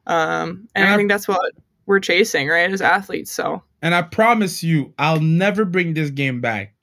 Um, 0.05 0.67
and 0.75 0.83
And 0.83 0.87
I 0.89 0.93
I- 0.93 0.97
think 0.97 1.09
that's 1.09 1.27
what 1.27 1.53
we're 1.85 1.99
chasing, 1.99 2.47
right, 2.47 2.71
as 2.71 2.81
athletes. 2.81 3.31
So 3.31 3.63
And 3.81 3.95
I 3.95 4.01
promise 4.03 4.63
you, 4.63 4.93
I'll 4.99 5.19
never 5.21 5.65
bring 5.65 5.93
this 5.93 6.09
game 6.11 6.41
back. 6.41 6.73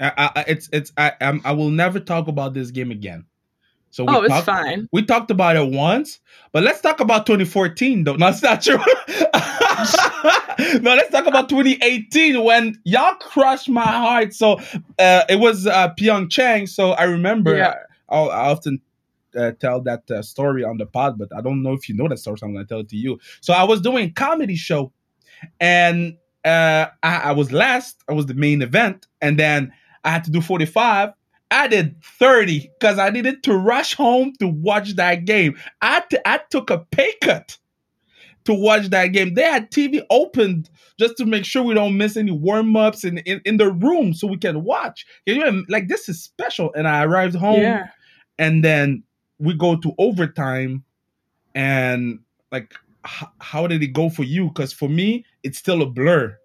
I, 0.00 0.30
I, 0.34 0.44
it's 0.48 0.68
it's 0.72 0.92
I 0.96 1.12
I'm, 1.20 1.40
I 1.44 1.52
will 1.52 1.70
never 1.70 2.00
talk 2.00 2.26
about 2.26 2.52
this 2.54 2.70
game 2.72 2.90
again. 2.90 3.26
So 3.94 4.02
we 4.02 4.12
oh, 4.12 4.22
it's 4.22 4.34
talked- 4.34 4.46
fine. 4.46 4.88
We 4.90 5.04
talked 5.04 5.30
about 5.30 5.54
it 5.54 5.70
once, 5.70 6.18
but 6.50 6.64
let's 6.64 6.80
talk 6.80 6.98
about 6.98 7.26
2014 7.26 8.02
though. 8.02 8.16
No, 8.16 8.26
that's 8.26 8.42
not 8.42 8.60
true. 8.60 8.76
no, 10.80 10.96
let's 10.96 11.10
talk 11.10 11.26
about 11.26 11.48
2018 11.48 12.42
when 12.42 12.74
y'all 12.82 13.14
crushed 13.14 13.68
my 13.68 13.86
heart. 13.86 14.34
So 14.34 14.58
uh, 14.98 15.22
it 15.28 15.38
was 15.38 15.68
uh, 15.68 15.94
Pyeongchang. 15.94 16.68
So 16.68 16.90
I 16.90 17.04
remember 17.04 17.56
Yeah. 17.56 17.74
I, 18.08 18.16
I 18.16 18.50
often 18.50 18.80
uh, 19.36 19.52
tell 19.60 19.80
that 19.82 20.10
uh, 20.10 20.22
story 20.22 20.64
on 20.64 20.78
the 20.78 20.86
pod, 20.86 21.16
but 21.16 21.28
I 21.32 21.40
don't 21.40 21.62
know 21.62 21.72
if 21.72 21.88
you 21.88 21.94
know 21.94 22.08
that 22.08 22.18
story. 22.18 22.38
So 22.38 22.46
I'm 22.46 22.52
going 22.52 22.64
to 22.64 22.68
tell 22.68 22.80
it 22.80 22.88
to 22.88 22.96
you. 22.96 23.20
So 23.42 23.54
I 23.54 23.62
was 23.62 23.80
doing 23.80 24.08
a 24.08 24.10
comedy 24.10 24.56
show, 24.56 24.90
and 25.60 26.16
uh, 26.44 26.86
I, 27.04 27.16
I 27.16 27.32
was 27.32 27.52
last. 27.52 28.02
I 28.08 28.12
was 28.12 28.26
the 28.26 28.34
main 28.34 28.60
event, 28.60 29.06
and 29.22 29.38
then 29.38 29.72
I 30.02 30.10
had 30.10 30.24
to 30.24 30.32
do 30.32 30.40
45. 30.40 31.10
I 31.50 31.68
did 31.68 32.02
30 32.02 32.70
because 32.78 32.98
I 32.98 33.10
needed 33.10 33.42
to 33.44 33.56
rush 33.56 33.94
home 33.94 34.32
to 34.40 34.48
watch 34.48 34.96
that 34.96 35.24
game. 35.24 35.56
I, 35.82 36.02
t- 36.10 36.18
I 36.26 36.40
took 36.50 36.70
a 36.70 36.78
pay 36.78 37.12
cut 37.22 37.56
to 38.44 38.54
watch 38.54 38.88
that 38.90 39.08
game. 39.08 39.34
They 39.34 39.42
had 39.42 39.70
TV 39.70 40.02
opened 40.10 40.68
just 40.98 41.16
to 41.18 41.26
make 41.26 41.44
sure 41.44 41.62
we 41.62 41.74
don't 41.74 41.96
miss 41.96 42.16
any 42.16 42.30
warm 42.32 42.74
ups 42.76 43.04
in, 43.04 43.18
in, 43.18 43.40
in 43.44 43.56
the 43.56 43.70
room 43.72 44.12
so 44.14 44.26
we 44.26 44.36
can 44.36 44.64
watch. 44.64 45.06
You 45.26 45.44
im- 45.44 45.66
like 45.68 45.88
this 45.88 46.08
is 46.08 46.22
special. 46.22 46.72
And 46.74 46.86
I 46.88 47.04
arrived 47.04 47.34
home 47.36 47.62
Yeah. 47.62 47.86
and 48.38 48.64
then 48.64 49.02
we 49.38 49.54
go 49.54 49.76
to 49.76 49.92
overtime 49.98 50.84
and 51.54 52.18
like 52.52 52.74
h- 53.06 53.28
how 53.40 53.66
did 53.66 53.82
it 53.82 53.88
go 53.88 54.08
for 54.10 54.24
you? 54.24 54.48
Because 54.48 54.72
for 54.72 54.88
me, 54.88 55.24
it's 55.42 55.58
still 55.58 55.82
a 55.82 55.86
blur. 55.86 56.36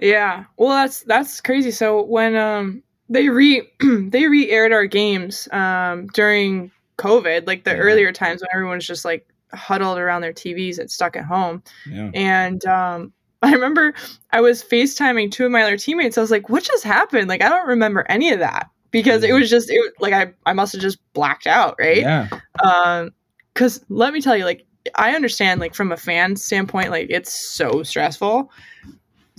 Yeah. 0.00 0.44
Well, 0.56 0.70
that's 0.70 1.02
that's 1.02 1.40
crazy. 1.40 1.70
So 1.70 2.02
when 2.04 2.36
um 2.36 2.82
they 3.10 3.28
re 3.28 3.68
they 3.80 4.26
re-aired 4.28 4.72
our 4.72 4.86
games 4.86 5.48
um 5.52 6.06
during 6.14 6.70
COVID, 6.98 7.46
like 7.46 7.64
the 7.64 7.70
Yeah. 7.72 7.76
earlier 7.78 8.12
times 8.12 8.40
when 8.40 8.48
everyone's 8.54 8.86
just 8.86 9.04
like 9.04 9.26
huddled 9.52 9.98
around 9.98 10.20
their 10.22 10.32
TVs 10.32 10.78
and 10.78 10.90
stuck 10.90 11.16
at 11.16 11.24
home. 11.24 11.62
Yeah. 11.86 12.10
And 12.14 12.64
um 12.66 13.12
I 13.42 13.52
remember 13.52 13.94
I 14.32 14.40
was 14.40 14.62
FaceTiming 14.62 15.30
two 15.32 15.46
of 15.46 15.50
my 15.50 15.62
other 15.62 15.76
teammates. 15.78 16.16
I 16.18 16.20
was 16.20 16.30
like, 16.30 16.48
"What 16.50 16.62
just 16.62 16.84
happened?" 16.84 17.28
Like 17.28 17.42
I 17.42 17.48
don't 17.48 17.66
remember 17.68 18.04
any 18.08 18.30
of 18.32 18.38
that 18.40 18.68
because 18.90 19.24
it 19.24 19.32
was 19.32 19.48
just 19.50 19.70
it 19.70 19.92
like 19.98 20.12
I 20.12 20.32
I 20.46 20.52
must 20.52 20.72
have 20.74 20.82
just 20.82 20.98
blacked 21.14 21.46
out, 21.46 21.76
right? 21.78 21.98
Yeah. 22.02 22.28
um 22.62 23.10
because 23.54 23.84
let 23.88 24.12
me 24.14 24.20
tell 24.20 24.36
you 24.36 24.44
like 24.44 24.64
i 24.94 25.12
understand 25.14 25.60
like 25.60 25.74
from 25.74 25.92
a 25.92 25.96
fan 25.96 26.36
standpoint 26.36 26.88
like 26.90 27.08
it's 27.10 27.32
so 27.52 27.82
stressful 27.82 28.50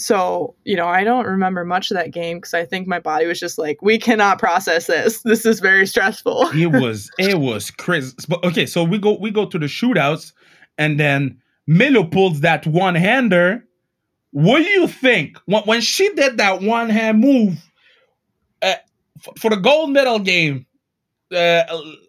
so 0.02 0.56
you 0.66 0.76
know 0.76 0.88
i 0.88 1.04
don't 1.04 1.26
remember 1.26 1.64
much 1.64 1.92
of 1.92 1.96
that 1.96 2.12
game 2.12 2.38
because 2.38 2.54
i 2.54 2.66
think 2.66 2.88
my 2.88 3.00
body 3.00 3.26
was 3.26 3.40
just 3.40 3.58
like 3.58 3.82
we 3.82 3.98
cannot 3.98 4.40
process 4.40 4.88
this 4.88 5.22
this 5.22 5.46
is 5.46 5.60
very 5.60 5.86
stressful 5.86 6.50
it 6.54 6.68
was 6.82 7.10
it 7.18 7.40
was 7.40 7.72
crazy. 7.72 8.16
But 8.28 8.44
okay, 8.44 8.66
so 8.66 8.84
we 8.84 8.98
go 8.98 9.18
we 9.18 9.32
go 9.32 9.46
to 9.46 9.60
the 9.60 9.66
shootouts, 9.66 10.34
and 10.78 11.00
then 11.00 11.42
Milo 11.68 12.04
pulls 12.04 12.42
that 12.42 12.66
one 12.68 12.96
hander. 12.96 13.66
What 14.32 14.60
do 14.60 14.70
you 14.70 14.88
think 14.88 15.38
when 15.46 15.64
when 15.64 15.82
she 15.82 16.14
did 16.14 16.38
that 16.38 16.62
one 16.62 16.90
hand 16.90 17.20
move 17.20 17.58
uh, 18.62 18.76
f- 19.18 19.34
for 19.40 19.50
the 19.50 19.58
gold 19.58 19.92
medal 19.92 20.20
game, 20.20 20.66
uh, 21.36 21.64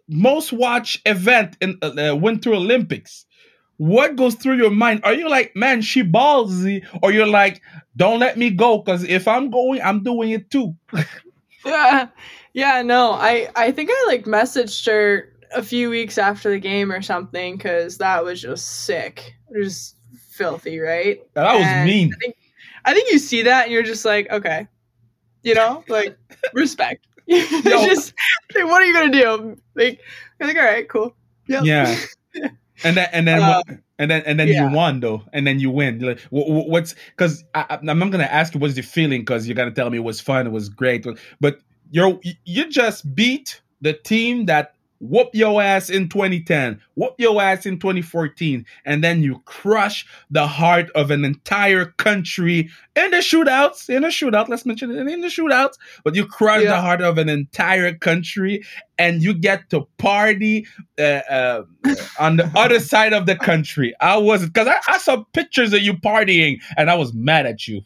most 0.07 0.53
watch 0.53 1.01
event 1.05 1.57
in 1.61 1.77
uh, 1.81 2.11
uh, 2.11 2.15
Winter 2.15 2.53
Olympics? 2.53 3.25
What 3.83 4.15
goes 4.15 4.35
through 4.35 4.55
your 4.57 4.71
mind? 4.71 5.01
Are 5.03 5.13
you 5.13 5.29
like, 5.29 5.55
man, 5.55 5.81
she 5.81 6.03
ballsy, 6.03 6.85
or 7.01 7.11
you're 7.11 7.27
like, 7.27 7.61
don't 7.97 8.19
let 8.19 8.37
me 8.37 8.49
go 8.49 8.77
because 8.77 9.03
if 9.03 9.27
I'm 9.27 9.49
going, 9.49 9.81
I'm 9.81 10.03
doing 10.03 10.31
it 10.31 10.49
too. 10.49 10.75
yeah 11.65 12.09
yeah 12.51 12.81
no 12.81 13.13
i 13.13 13.47
i 13.55 13.71
think 13.71 13.89
i 13.89 14.05
like 14.07 14.25
messaged 14.25 14.85
her 14.85 15.31
a 15.55 15.63
few 15.63 15.89
weeks 15.89 16.17
after 16.17 16.49
the 16.49 16.59
game 16.59 16.91
or 16.91 17.01
something 17.01 17.55
because 17.55 17.97
that 17.99 18.21
was 18.21 18.41
just 18.41 18.83
sick 18.83 19.33
just 19.55 19.95
filthy 20.33 20.79
right 20.79 21.21
That 21.35 21.53
was 21.53 21.63
And 21.63 21.85
mean. 21.85 22.11
I 22.13 22.17
think, 22.19 22.35
I 22.85 22.93
think 22.93 23.11
you 23.11 23.19
see 23.19 23.43
that 23.43 23.63
and 23.63 23.71
you're 23.71 23.83
just 23.83 24.03
like, 24.03 24.29
okay, 24.31 24.67
you 25.43 25.53
know, 25.53 25.83
like 25.87 26.17
respect. 26.53 27.05
It's 27.27 27.85
just 27.85 28.13
like, 28.53 28.65
what 28.65 28.81
are 28.81 28.85
you 28.85 28.93
gonna 28.93 29.11
do? 29.11 29.57
Like, 29.75 30.01
you're 30.39 30.47
like, 30.47 30.57
all 30.57 30.63
right, 30.63 30.89
cool. 30.89 31.15
Yep. 31.47 31.63
Yeah. 31.63 32.49
And 32.83 32.97
then 32.97 33.09
and 33.13 33.27
then 33.27 33.41
Uh, 33.41 33.61
and 33.99 34.09
then 34.09 34.23
and 34.25 34.39
then 34.39 34.47
yeah. 34.47 34.69
you 34.69 34.75
won 34.75 34.99
though, 34.99 35.23
and 35.33 35.45
then 35.45 35.59
you 35.59 35.69
win. 35.69 35.99
Like, 35.99 36.19
wh- 36.31 36.47
wh- 36.47 36.67
what's 36.67 36.95
because 37.15 37.43
I'm 37.53 37.85
not 37.99 38.11
gonna 38.11 38.23
ask 38.23 38.53
you 38.53 38.59
what's 38.59 38.73
the 38.73 38.81
feeling 38.81 39.21
because 39.21 39.47
you're 39.47 39.55
gonna 39.55 39.71
tell 39.71 39.89
me 39.89 39.97
it 39.97 40.03
was 40.03 40.19
fun, 40.19 40.47
it 40.47 40.51
was 40.51 40.69
great, 40.69 41.05
but 41.39 41.59
you're 41.91 42.19
you 42.45 42.69
just 42.69 43.13
beat 43.15 43.61
the 43.81 43.93
team 43.93 44.45
that 44.45 44.72
whooped 45.03 45.35
your 45.35 45.61
ass 45.61 45.89
in 45.89 46.07
2010, 46.07 46.79
whoop 46.95 47.13
your 47.17 47.41
ass 47.41 47.65
in 47.65 47.77
2014, 47.77 48.65
and 48.85 49.03
then 49.03 49.21
you 49.21 49.41
crush 49.45 50.05
the 50.31 50.47
heart 50.47 50.89
of 50.91 51.11
an 51.11 51.25
entire 51.25 51.85
country 51.85 52.69
in 52.95 53.11
the 53.11 53.17
shootouts. 53.17 53.89
In 53.89 54.03
the 54.03 54.07
shootout, 54.07 54.47
let's 54.47 54.65
mention 54.65 54.91
it 54.91 55.07
in 55.07 55.21
the 55.21 55.27
shootouts, 55.27 55.77
but 56.03 56.15
you 56.15 56.25
crush 56.25 56.63
the 56.63 56.79
heart 56.79 57.01
of 57.01 57.17
an 57.17 57.29
entire 57.29 57.93
country, 57.93 58.63
and 58.97 59.21
you 59.21 59.33
get 59.33 59.69
to 59.71 59.87
party 59.97 60.65
uh, 60.97 61.21
uh, 61.29 61.63
on 62.19 62.37
the 62.37 62.49
other 62.55 62.79
side 62.79 63.13
of 63.13 63.25
the 63.25 63.35
country. 63.35 63.93
I 63.99 64.17
was 64.17 64.45
because 64.45 64.67
I, 64.67 64.77
I 64.87 64.97
saw 64.97 65.23
pictures 65.33 65.73
of 65.73 65.81
you 65.81 65.93
partying, 65.93 66.61
and 66.77 66.89
I 66.89 66.95
was 66.95 67.13
mad 67.13 67.45
at 67.45 67.67
you. 67.67 67.81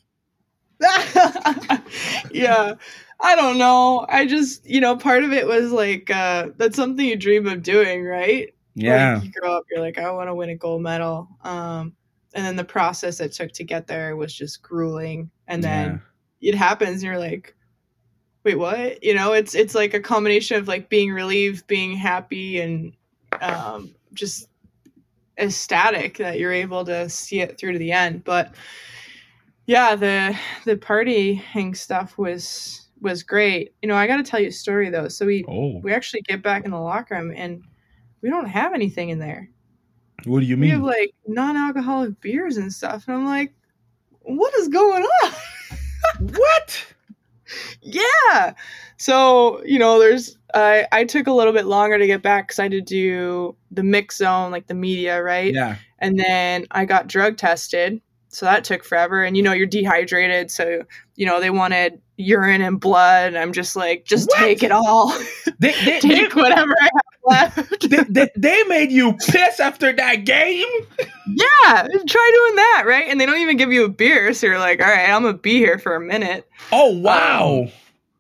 yeah. 2.32 2.76
I 3.20 3.36
don't 3.36 3.58
know. 3.58 4.06
I 4.10 4.28
just, 4.28 4.66
you 4.66 4.80
know, 4.80 4.96
part 4.96 5.24
of 5.24 5.34
it 5.34 5.48
was 5.48 5.72
like, 5.72 6.10
uh, 6.10 6.50
that's 6.58 6.76
something 6.76 7.06
you 7.06 7.16
dream 7.16 7.48
of 7.48 7.64
doing, 7.64 8.04
right? 8.04 8.54
Yeah, 8.76 9.16
Like, 9.16 9.24
you 9.24 9.32
grow 9.32 9.58
up, 9.58 9.64
you're 9.72 9.82
like, 9.82 9.98
I 9.98 10.12
want 10.12 10.30
to 10.30 10.36
win 10.36 10.50
a 10.50 10.56
gold 10.56 10.84
medal. 10.84 11.28
Um, 11.44 11.94
and 12.36 12.46
then 12.46 12.56
the 12.56 12.64
process 12.64 13.20
it 13.20 13.32
took 13.34 13.52
to 13.54 13.64
get 13.64 13.88
there 13.88 14.16
was 14.16 14.34
just 14.34 14.62
grueling. 14.62 15.32
And 15.48 15.64
then 15.64 16.02
it 16.42 16.56
happens 16.56 16.96
and 16.96 17.04
you're 17.04 17.18
like 17.18 17.56
wait 18.44 18.56
what 18.56 19.04
you 19.04 19.14
know 19.14 19.34
it's 19.34 19.56
it's 19.56 19.76
like 19.76 19.94
a 19.94 20.00
combination 20.00 20.58
of 20.58 20.68
like 20.68 20.90
being 20.90 21.12
relieved 21.12 21.68
being 21.68 21.96
happy 21.96 22.60
and 22.60 22.94
um 23.42 23.94
just 24.14 24.50
ecstatic 25.38 26.18
that 26.18 26.40
you're 26.40 26.54
able 26.54 26.86
to 26.86 27.10
see 27.10 27.42
it 27.42 27.58
through 27.58 27.74
to 27.74 27.80
the 27.80 27.92
end 27.92 28.24
but 28.24 28.56
yeah 29.66 29.96
the 29.96 30.38
the 30.66 30.76
partying 30.76 31.76
stuff 31.76 32.18
was 32.18 32.87
was 33.02 33.24
great. 33.24 33.74
You 33.82 33.88
know 33.88 33.96
i 33.96 34.08
got 34.08 34.18
to 34.18 34.24
tell 34.24 34.40
you 34.40 34.48
a 34.48 34.52
story 34.52 34.90
though. 34.90 35.08
So 35.08 35.26
we 35.26 35.46
Oh, 35.48 35.80
we 35.80 35.94
actually 35.94 36.22
get 36.22 36.42
back 36.42 36.66
in 36.66 36.72
the 36.72 36.80
locker 36.80 37.16
room 37.16 37.34
and 37.36 37.64
we 38.22 38.30
don't 38.30 38.48
have 38.48 38.74
anything 38.74 39.10
in 39.10 39.20
there. 39.20 39.50
What 40.26 40.40
do 40.40 40.46
you 40.46 40.58
mean? 40.58 40.70
we 40.70 40.76
have 40.76 40.84
like 40.84 41.14
non-alcoholic 41.28 42.20
beers 42.22 42.58
and 42.58 42.74
stuff 42.74 43.08
and 43.08 43.18
i'm 43.18 43.26
like 43.26 43.54
what 44.22 44.54
is 44.56 44.68
going 44.68 45.04
on? 45.04 45.32
What? 46.20 46.94
yeah. 47.82 48.54
So 48.98 49.64
you 49.64 49.80
know 49.80 50.00
there's 50.00 50.38
i 50.54 50.86
i 50.92 51.04
took 51.04 51.28
a 51.28 51.32
little 51.32 51.54
bit 51.54 51.66
longer 51.66 51.98
to 51.98 52.08
get 52.08 52.22
back 52.22 52.48
because 52.48 52.60
i 52.60 52.64
had 52.64 52.72
to 52.72 52.82
do 52.82 53.56
the 53.72 53.84
mix 53.84 54.18
zone 54.18 54.52
like 54.52 54.68
the 54.68 54.74
media 54.74 55.22
right? 55.22 55.54
Yeah, 55.54 55.76
and 56.00 56.20
then 56.20 56.66
i 56.72 56.86
got 56.86 57.08
drug 57.08 57.38
tested 57.38 58.02
so 58.38 58.46
that 58.46 58.64
took 58.64 58.84
forever 58.84 59.24
and 59.24 59.36
you 59.36 59.42
know 59.42 59.52
you're 59.52 59.66
dehydrated 59.66 60.52
so 60.52 60.84
you 61.16 61.26
know 61.26 61.40
they 61.40 61.50
wanted 61.50 62.00
urine 62.18 62.62
and 62.62 62.80
blood 62.80 63.30
and 63.30 63.38
i'm 63.40 63.52
just 63.52 63.76
like 63.76 64.06
just 64.06 64.30
What? 64.30 64.38
take 64.38 64.62
it 64.62 64.72
all 64.72 65.10
they 65.60 65.72
they, 65.84 65.84
they, 65.86 66.00
take 66.02 66.36
whatever 66.36 66.76
i 66.80 66.84
have 66.84 67.56
left 67.56 67.90
they, 67.90 68.04
they, 68.08 68.30
they 68.38 68.64
made 68.68 68.92
you 68.92 69.14
piss 69.14 69.60
after 69.60 69.92
that 69.92 70.24
game. 70.24 70.68
yeah 71.28 71.88
try 72.08 72.32
doing 72.34 72.56
that 72.58 72.84
right 72.86 73.06
and 73.10 73.20
they 73.20 73.26
don't 73.26 73.40
even 73.40 73.58
give 73.58 73.72
you 73.74 73.86
a 73.86 73.90
beer 73.90 74.32
so 74.36 74.46
you're 74.46 74.60
like 74.60 74.80
all 74.82 74.88
right 74.88 75.10
i'm 75.10 75.24
gonna 75.24 75.36
be 75.36 75.58
here 75.58 75.80
for 75.80 75.96
a 75.96 76.00
minute 76.00 76.48
Oh 76.72 76.92
wow! 76.94 77.68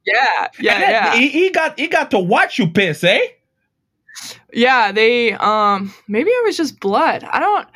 yeah 0.04 0.48
yeah 0.60 0.80
that- 0.80 0.90
yeah 0.90 1.16
He, 1.16 1.28
he 1.30 1.50
got 1.52 1.80
he 1.80 1.88
got 1.88 2.10
to 2.12 2.20
watch 2.20 2.58
you 2.58 2.68
piss, 2.72 3.04
eh? 3.04 3.20
Yeah, 4.52 4.92
they 4.92 5.34
um 5.34 5.94
maybe 6.08 6.30
it 6.32 6.44
was 6.46 6.58
just 6.58 6.80
blood. 6.80 7.24
I 7.24 7.40
don't 7.40 7.68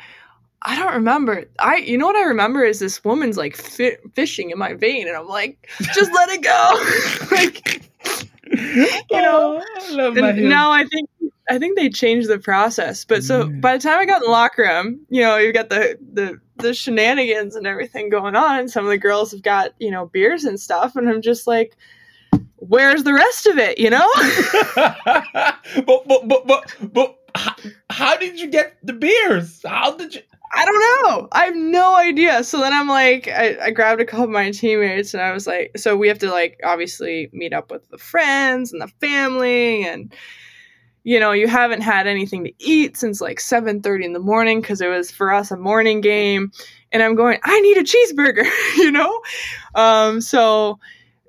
I 0.64 0.76
don't 0.78 0.94
remember. 0.94 1.44
I 1.58 1.76
you 1.76 1.98
know 1.98 2.06
what 2.06 2.16
I 2.16 2.22
remember 2.22 2.64
is 2.64 2.78
this 2.78 3.02
woman's 3.04 3.36
like 3.36 3.56
fi- 3.56 3.96
fishing 4.14 4.50
in 4.50 4.58
my 4.58 4.74
vein 4.74 5.08
and 5.08 5.16
I'm 5.16 5.28
like 5.28 5.68
just 5.94 6.12
let 6.12 6.28
it 6.30 6.42
go. 6.42 7.26
like 7.36 7.90
you 9.10 9.22
know, 9.22 9.62
oh, 9.62 9.64
I 9.80 9.90
love 9.92 10.16
my 10.16 10.32
now 10.32 10.70
I 10.70 10.84
think 10.84 11.08
I 11.50 11.58
think 11.58 11.76
they 11.76 11.88
changed 11.88 12.28
the 12.28 12.38
process. 12.38 13.04
But 13.04 13.24
so 13.24 13.46
Yeah. 13.46 13.56
by 13.60 13.76
the 13.76 13.82
time 13.82 13.98
I 13.98 14.06
got 14.06 14.22
in 14.22 14.26
the 14.26 14.30
locker 14.30 14.62
room, 14.62 15.00
you 15.10 15.22
know, 15.22 15.36
you've 15.36 15.54
got 15.54 15.68
the 15.68 15.98
the 16.12 16.40
the 16.62 16.72
shenanigans 16.72 17.56
and 17.56 17.66
everything 17.66 18.08
going 18.08 18.36
on. 18.36 18.58
And 18.60 18.70
some 18.70 18.84
of 18.84 18.90
the 18.90 18.98
girls 18.98 19.32
have 19.32 19.42
got, 19.42 19.72
you 19.78 19.90
know, 19.90 20.06
beers 20.06 20.44
and 20.44 20.58
stuff. 20.58 20.96
And 20.96 21.08
I'm 21.08 21.20
just 21.20 21.46
like, 21.46 21.76
where's 22.56 23.04
the 23.04 23.12
rest 23.12 23.46
of 23.46 23.58
it, 23.58 23.78
you 23.78 23.90
know? 23.90 24.08
but, 24.74 26.06
but, 26.06 26.28
but, 26.28 26.46
but, 26.46 26.76
but, 26.92 27.18
how, 27.34 27.54
how 27.90 28.16
did 28.16 28.38
you 28.38 28.46
get 28.46 28.76
the 28.82 28.92
beers? 28.92 29.60
How 29.64 29.96
did 29.96 30.14
you? 30.14 30.22
I 30.54 30.64
don't 30.64 30.80
know. 30.80 31.28
I 31.32 31.46
have 31.46 31.56
no 31.56 31.96
idea. 31.96 32.44
So 32.44 32.60
then 32.60 32.72
I'm 32.72 32.88
like, 32.88 33.26
I, 33.28 33.56
I 33.66 33.70
grabbed 33.70 34.00
a 34.02 34.04
couple 34.04 34.24
of 34.24 34.30
my 34.30 34.50
teammates 34.50 35.14
and 35.14 35.22
I 35.22 35.32
was 35.32 35.46
like, 35.46 35.72
so 35.76 35.96
we 35.96 36.08
have 36.08 36.18
to 36.18 36.30
like 36.30 36.60
obviously 36.62 37.30
meet 37.32 37.52
up 37.52 37.70
with 37.70 37.88
the 37.88 37.98
friends 37.98 38.72
and 38.72 38.82
the 38.82 38.88
family 39.00 39.86
and 39.86 40.14
you 41.04 41.18
know, 41.18 41.32
you 41.32 41.48
haven't 41.48 41.80
had 41.80 42.06
anything 42.06 42.44
to 42.44 42.52
eat 42.60 42.96
since 42.96 43.20
like 43.20 43.38
7:30 43.40 44.04
in 44.04 44.12
the 44.12 44.20
morning 44.20 44.60
because 44.60 44.80
it 44.80 44.88
was 44.88 45.10
for 45.10 45.32
us 45.32 45.50
a 45.50 45.56
morning 45.56 46.00
game. 46.00 46.52
And 46.92 47.02
I'm 47.02 47.14
going, 47.16 47.38
I 47.42 47.60
need 47.60 47.78
a 47.78 47.82
cheeseburger, 47.82 48.44
you 48.76 48.92
know? 48.92 49.20
Um, 49.74 50.20
so 50.20 50.78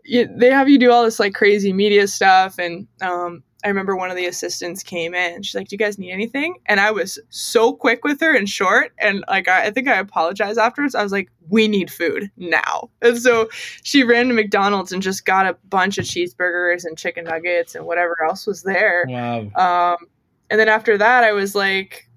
you, 0.04 0.28
they 0.38 0.52
have 0.52 0.70
you 0.70 0.78
do 0.78 0.92
all 0.92 1.04
this 1.04 1.20
like 1.20 1.34
crazy 1.34 1.74
media 1.74 2.08
stuff 2.08 2.60
and 2.60 2.88
um, 3.02 3.44
I 3.64 3.68
remember 3.68 3.96
one 3.96 4.10
of 4.10 4.18
the 4.18 4.26
assistants 4.26 4.84
came 4.84 5.14
in. 5.14 5.44
She's 5.44 5.56
like, 5.56 5.68
"Do 5.68 5.74
you 5.74 5.78
guys 5.78 5.98
need 5.98 6.12
anything?" 6.12 6.56
And 6.66 6.80
I 6.80 6.92
was 6.92 7.20
so 7.30 7.74
quick 7.74 8.04
with 8.04 8.20
her 8.20 8.36
and 8.36 8.48
short, 8.48 8.92
and 9.00 9.24
like 9.28 9.48
I, 9.48 9.66
I, 9.66 9.72
think 9.72 9.88
I 9.88 9.98
apologized 9.98 10.60
afterwards. 10.60 10.96
I 10.96 11.04
was 11.04 11.12
like, 11.12 11.30
"We 11.50 11.68
need 11.68 11.92
food 11.92 12.30
now." 12.38 12.90
And 13.02 13.18
so 13.18 13.50
she 13.84 14.04
ran 14.04 14.28
to 14.28 14.34
McDonald's 14.34 14.92
and 14.92 15.02
just 15.02 15.26
got 15.26 15.46
a 15.46 15.58
bunch 15.70 15.98
of 15.98 16.06
cheeseburgers 16.06 16.86
and 16.86 16.98
chicken 16.98 17.26
nuggets 17.26 17.76
and 17.76 17.86
whatever 17.86 18.16
else 18.24 18.46
was 18.46 18.64
there. 18.64 19.06
Wow. 19.08 19.50
Um, 19.56 20.08
and 20.50 20.60
then 20.60 20.68
after 20.68 20.98
that, 20.98 21.24
I 21.24 21.32
was 21.32 21.56
like, 21.56 22.10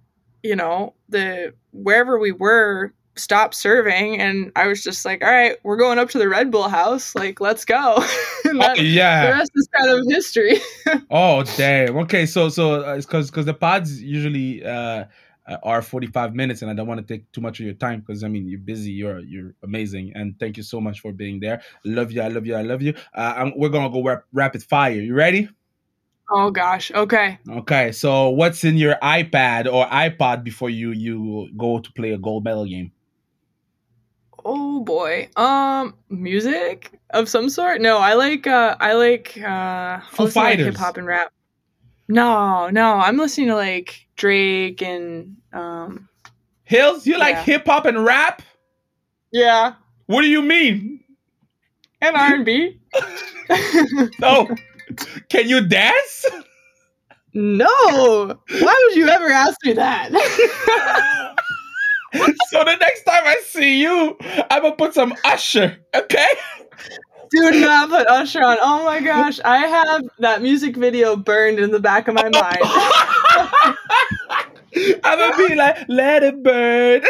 you 0.43 0.57
know, 0.57 0.95
the 1.09 1.55
wherever 1.73 2.19
we 2.19 2.33
were, 2.33 2.93
stopped 3.17 3.55
serving 3.55 4.21
and 4.21 4.53
I 4.57 4.67
was 4.67 4.83
just 4.83 5.05
like, 5.05 5.23
all 5.23 5.31
right, 5.31 5.57
we're 5.63 5.77
going 5.77 5.99
up 5.99 6.11
to 6.11 6.19
the 6.19 6.29
Red 6.29 6.51
Bull 6.51 6.69
house. 6.69 7.15
Like, 7.15 7.41
let's 7.41 7.65
go. 7.65 7.97
that, 8.45 8.77
oh, 8.79 8.81
yeah. 8.81 9.27
The 9.27 9.33
rest 9.33 9.51
is 9.55 9.69
kind 9.77 9.91
of 9.91 10.05
history. 10.09 10.61
oh, 11.11 11.43
damn. 11.57 11.97
Okay. 11.99 12.27
So, 12.27 12.49
so 12.49 12.85
uh, 12.85 12.95
it's 12.95 13.07
cause, 13.07 13.31
cause 13.31 13.45
the 13.45 13.55
pods 13.55 14.03
usually, 14.03 14.65
uh, 14.65 15.05
uh 15.49 15.57
are 15.63 15.81
45 15.81 16.35
minutes 16.35 16.63
and 16.63 16.71
I 16.71 16.75
don't 16.75 16.89
want 16.89 17.07
to 17.07 17.07
take 17.07 17.31
too 17.33 17.41
much 17.41 17.61
of 17.61 17.67
your 17.67 17.75
time 17.75 18.01
because 18.01 18.25
I 18.25 18.29
mean 18.29 18.49
you're 18.49 18.59
busy 18.59 18.91
you're 18.91 19.21
you're 19.21 19.55
amazing 19.63 20.11
and 20.17 20.37
thank 20.41 20.57
you 20.57 20.65
so 20.65 20.81
much 20.81 20.99
for 20.99 21.13
being 21.13 21.39
there 21.39 21.63
love 21.85 22.11
you 22.11 22.21
I 22.21 22.27
love 22.27 22.47
you 22.47 22.57
I 22.57 22.63
love 22.63 22.83
you 22.83 22.95
uh, 23.15 23.51
we're 23.55 23.69
gonna 23.69 23.89
go 23.89 24.03
rap- 24.03 24.25
rapid 24.33 24.65
fire 24.65 25.01
you 25.01 25.15
ready 25.15 25.49
Oh 26.31 26.51
gosh. 26.51 26.91
Okay. 26.91 27.39
Okay. 27.49 27.93
So 27.93 28.31
what's 28.31 28.65
in 28.65 28.77
your 28.77 28.97
iPad 28.97 29.73
or 29.73 29.87
iPod 29.87 30.43
before 30.43 30.71
you 30.71 30.91
you 30.91 31.51
go 31.57 31.79
to 31.79 31.93
play 31.93 32.11
a 32.11 32.19
gold 32.19 32.45
medal 32.45 32.67
game? 32.67 32.91
Oh 34.47 34.81
boy. 34.81 35.29
Um 35.37 35.95
music 36.09 36.93
of 37.11 37.29
some 37.29 37.51
sort? 37.51 37.81
No 37.81 37.99
i 37.99 38.15
like 38.15 38.47
uh 38.47 38.77
i 38.81 38.93
like 38.93 39.37
uh 39.43 40.01
Foo 40.13 40.29
Fighters. 40.29 40.67
hip 40.67 40.77
hop 40.77 40.97
and 40.97 41.07
rap. 41.07 41.33
No 42.09 42.71
no 42.71 42.95
i'm 42.95 43.17
listening 43.19 43.49
to 43.49 43.57
like 43.57 44.07
drake 44.17 44.81
and 44.81 45.37
um 45.53 46.09
hills 46.63 47.07
you 47.07 47.15
yeah. 47.15 47.19
like 47.19 47.37
hip 47.39 47.67
hop 47.67 47.85
and 47.87 48.05
rap? 48.05 48.43
Yeah. 49.33 49.75
What 50.07 50.23
do 50.23 50.29
you 50.29 50.43
mean? 50.43 51.01
And 52.01 52.17
r&b 52.17 52.79
no 54.21 54.49
can 55.29 55.49
you 55.49 55.67
dance? 55.67 56.25
No. 57.35 57.67
Why 57.67 58.87
would 58.87 58.97
you 58.97 59.09
ever 59.09 59.29
ask 59.29 59.59
me 59.65 59.73
that 59.75 60.11
so 62.49 62.65
the 62.65 62.77
next 62.77 63.05
time 63.05 63.23
I 63.25 63.41
see 63.45 63.81
you, 63.81 64.17
I'm 64.51 64.63
gonna 64.63 64.77
put 64.77 64.95
some 64.95 65.15
Usher, 65.25 65.77
okay? 65.95 66.29
Do 67.31 67.61
not 67.61 67.91
put 67.91 68.07
Usher 68.07 68.43
on. 68.43 68.57
Oh 68.61 68.85
my 68.85 69.01
gosh, 69.01 69.41
I 69.45 69.59
have 69.59 70.03
that 70.21 70.43
music 70.43 70.77
video 70.77 71.17
burned 71.17 71.59
in 71.59 71.71
the 71.71 71.81
back 71.81 72.09
of 72.09 72.15
my 72.15 72.29
mind. 72.29 72.59
I'm 75.05 75.19
gonna 75.19 75.49
be 75.49 75.55
like, 75.55 75.87
let 75.89 76.23
it 76.23 76.43
burn. 76.43 77.03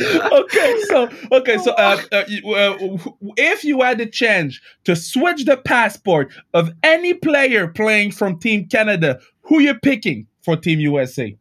okay, 0.32 0.76
so 0.88 1.08
okay, 1.32 1.58
so 1.58 1.72
uh, 1.72 2.00
uh, 2.12 2.16
uh, 2.16 2.98
if 3.36 3.64
you 3.64 3.82
had 3.82 3.98
the 3.98 4.06
chance 4.06 4.60
to 4.84 4.96
switch 4.96 5.44
the 5.44 5.56
passport 5.56 6.32
of 6.54 6.72
any 6.82 7.14
player 7.14 7.68
playing 7.68 8.10
from 8.10 8.38
Team 8.38 8.66
Canada, 8.66 9.20
who 9.42 9.60
you 9.60 9.74
picking 9.74 10.26
for 10.42 10.56
Team 10.56 10.80
USA? 10.80 11.36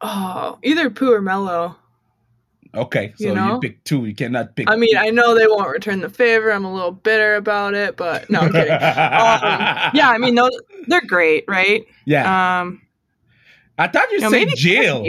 Oh, 0.00 0.58
either 0.62 0.90
Pooh 0.90 1.12
or 1.12 1.22
Mello. 1.22 1.76
Okay, 2.74 3.14
so 3.16 3.28
you, 3.28 3.34
know? 3.34 3.54
you 3.54 3.60
pick 3.60 3.82
two. 3.84 4.04
You 4.04 4.14
cannot 4.14 4.54
pick. 4.54 4.70
I 4.70 4.76
mean, 4.76 4.96
I 4.98 5.08
know 5.08 5.34
they 5.34 5.46
won't 5.46 5.70
return 5.70 6.00
the 6.00 6.10
favor. 6.10 6.50
I'm 6.50 6.64
a 6.66 6.72
little 6.72 6.92
bitter 6.92 7.36
about 7.36 7.72
it, 7.72 7.96
but 7.96 8.28
no, 8.28 8.40
I'm 8.40 8.52
kidding. 8.52 8.70
um, 8.72 8.80
yeah, 9.94 10.10
I 10.10 10.18
mean, 10.18 10.34
no, 10.34 10.50
they're 10.86 11.00
great, 11.00 11.44
right? 11.48 11.86
Yeah. 12.04 12.60
Um, 12.60 12.82
I 13.78 13.88
thought 13.88 14.10
you, 14.10 14.20
you 14.20 14.30
said 14.30 14.48
Jill. 14.56 15.06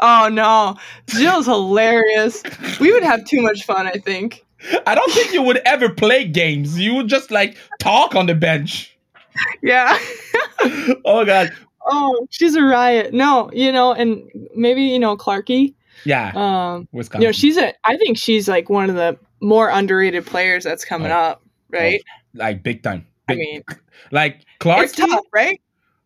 Oh 0.00 0.28
no, 0.30 0.76
Jill's 1.06 1.46
hilarious. 1.46 2.42
We 2.80 2.92
would 2.92 3.04
have 3.04 3.24
too 3.24 3.40
much 3.40 3.64
fun. 3.64 3.86
I 3.86 3.92
think. 3.92 4.44
I 4.86 4.94
don't 4.94 5.12
think 5.12 5.32
you 5.32 5.42
would 5.42 5.58
ever 5.58 5.88
play 5.88 6.26
games. 6.26 6.78
You 6.78 6.94
would 6.96 7.08
just 7.08 7.30
like 7.30 7.56
talk 7.78 8.14
on 8.14 8.26
the 8.26 8.34
bench. 8.34 8.90
Yeah. 9.62 9.98
oh 11.04 11.24
god. 11.24 11.52
Oh, 11.86 12.26
she's 12.30 12.54
a 12.54 12.62
riot. 12.62 13.12
No, 13.12 13.50
you 13.52 13.70
know, 13.72 13.92
and 13.92 14.30
maybe 14.54 14.82
you 14.82 14.98
know 14.98 15.16
Clarky. 15.16 15.74
Yeah. 16.04 16.32
Um, 16.34 16.88
Wisconsin. 16.92 17.22
You 17.22 17.28
know, 17.28 17.32
she's 17.32 17.56
a. 17.56 17.72
I 17.84 17.96
think 17.96 18.18
she's 18.18 18.48
like 18.48 18.68
one 18.68 18.90
of 18.90 18.96
the 18.96 19.18
more 19.40 19.68
underrated 19.68 20.26
players 20.26 20.64
that's 20.64 20.84
coming 20.84 21.12
oh. 21.12 21.16
up, 21.16 21.42
right? 21.70 22.02
Oh, 22.06 22.38
like 22.38 22.62
big 22.62 22.82
time. 22.82 23.06
Big, 23.28 23.36
I 23.36 23.38
mean, 23.38 23.64
like 24.10 24.44
Clarky. 24.60 24.84
It's 24.84 24.96
tough, 24.96 25.24
right? 25.32 25.60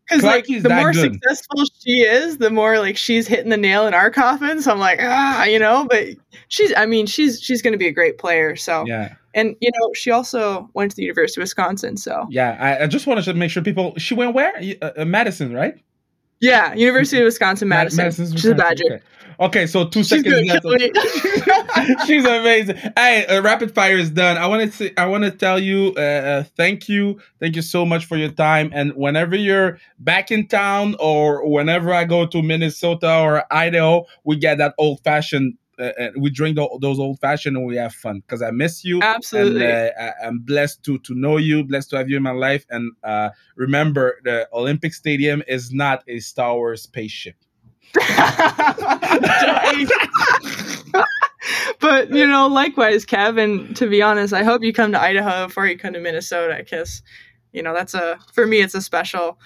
Because 0.08 0.24
like 0.24 0.46
the 0.46 0.68
more 0.68 0.92
good. 0.92 1.12
successful 1.12 1.64
she 1.80 2.00
is, 2.00 2.38
the 2.38 2.50
more 2.50 2.78
like 2.78 2.96
she's 2.96 3.26
hitting 3.26 3.50
the 3.50 3.56
nail 3.56 3.86
in 3.86 3.92
our 3.92 4.10
coffin. 4.10 4.62
So 4.62 4.72
I'm 4.72 4.78
like, 4.78 5.00
ah, 5.02 5.44
you 5.44 5.58
know. 5.58 5.86
But 5.88 6.08
she's. 6.48 6.72
I 6.76 6.86
mean, 6.86 7.06
she's 7.06 7.40
she's 7.40 7.60
going 7.60 7.72
to 7.72 7.78
be 7.78 7.88
a 7.88 7.92
great 7.92 8.18
player. 8.18 8.56
So 8.56 8.86
yeah. 8.86 9.14
And 9.34 9.54
you 9.60 9.70
know, 9.70 9.90
she 9.94 10.10
also 10.10 10.68
went 10.72 10.90
to 10.92 10.96
the 10.96 11.02
University 11.02 11.40
of 11.40 11.42
Wisconsin. 11.42 11.96
So 11.98 12.26
yeah, 12.30 12.56
I, 12.58 12.84
I 12.84 12.86
just 12.86 13.06
wanted 13.06 13.24
to 13.24 13.34
make 13.34 13.50
sure 13.50 13.62
people. 13.62 13.94
She 13.98 14.14
went 14.14 14.34
where? 14.34 14.56
Uh, 14.80 14.90
uh, 14.96 15.04
Madison, 15.04 15.52
right? 15.52 15.74
Yeah, 16.40 16.72
University 16.74 17.20
of 17.20 17.24
Wisconsin, 17.26 17.68
Madison. 17.68 17.98
Madison's 17.98 18.30
She's 18.30 18.44
Wisconsin. 18.44 18.60
a 18.60 18.64
Badger. 18.64 18.94
Okay. 18.94 19.04
Okay, 19.40 19.66
so 19.66 19.86
two 19.86 20.00
She's 20.00 20.08
seconds 20.08 20.64
left. 20.64 20.66
She's 22.06 22.24
amazing. 22.24 22.76
Hey, 22.96 23.24
uh, 23.26 23.40
rapid 23.40 23.72
fire 23.72 23.96
is 23.96 24.10
done. 24.10 24.36
I 24.36 24.46
want 24.46 24.72
to 24.72 25.00
I 25.00 25.06
want 25.06 25.24
to 25.24 25.30
tell 25.30 25.58
you, 25.60 25.94
uh, 25.96 26.00
uh, 26.00 26.42
thank 26.56 26.88
you, 26.88 27.20
thank 27.38 27.54
you 27.54 27.62
so 27.62 27.86
much 27.86 28.06
for 28.06 28.16
your 28.16 28.30
time. 28.30 28.70
And 28.74 28.92
whenever 28.94 29.36
you're 29.36 29.78
back 30.00 30.32
in 30.32 30.48
town, 30.48 30.96
or 30.98 31.48
whenever 31.48 31.94
I 31.94 32.04
go 32.04 32.26
to 32.26 32.42
Minnesota 32.42 33.20
or 33.20 33.44
Idaho, 33.52 34.06
we 34.24 34.36
get 34.36 34.58
that 34.58 34.74
old 34.76 35.00
fashioned 35.04 35.56
uh, 35.78 35.92
uh, 36.00 36.10
we 36.16 36.30
drink 36.30 36.56
the, 36.56 36.78
those 36.80 36.98
old 36.98 37.20
fashioned 37.20 37.56
and 37.56 37.64
we 37.64 37.76
have 37.76 37.94
fun 37.94 38.20
because 38.20 38.42
I 38.42 38.50
miss 38.50 38.84
you. 38.84 39.00
Absolutely, 39.00 39.64
and, 39.64 39.92
uh, 39.98 40.12
I, 40.22 40.26
am 40.26 40.40
blessed 40.40 40.82
to 40.84 40.98
to 40.98 41.14
know 41.14 41.36
you, 41.36 41.62
blessed 41.64 41.90
to 41.90 41.98
have 41.98 42.08
you 42.08 42.16
in 42.16 42.22
my 42.22 42.32
life. 42.32 42.66
And 42.70 42.92
uh, 43.04 43.30
remember, 43.56 44.18
the 44.24 44.48
Olympic 44.52 44.92
Stadium 44.92 45.42
is 45.46 45.72
not 45.72 46.02
a 46.08 46.18
Star 46.18 46.54
Wars 46.54 46.82
spaceship. 46.82 47.36
but 51.80 52.10
you 52.10 52.26
know, 52.26 52.48
likewise, 52.48 53.04
Kevin. 53.04 53.74
To 53.74 53.88
be 53.88 54.02
honest, 54.02 54.32
I 54.32 54.42
hope 54.42 54.62
you 54.62 54.72
come 54.72 54.92
to 54.92 55.00
Idaho 55.00 55.46
before 55.46 55.66
you 55.66 55.78
come 55.78 55.92
to 55.94 56.00
Minnesota 56.00 56.56
because 56.58 57.02
you 57.52 57.62
know 57.62 57.74
that's 57.74 57.94
a 57.94 58.18
for 58.32 58.46
me 58.46 58.60
it's 58.60 58.74
a 58.74 58.82
special 58.82 59.38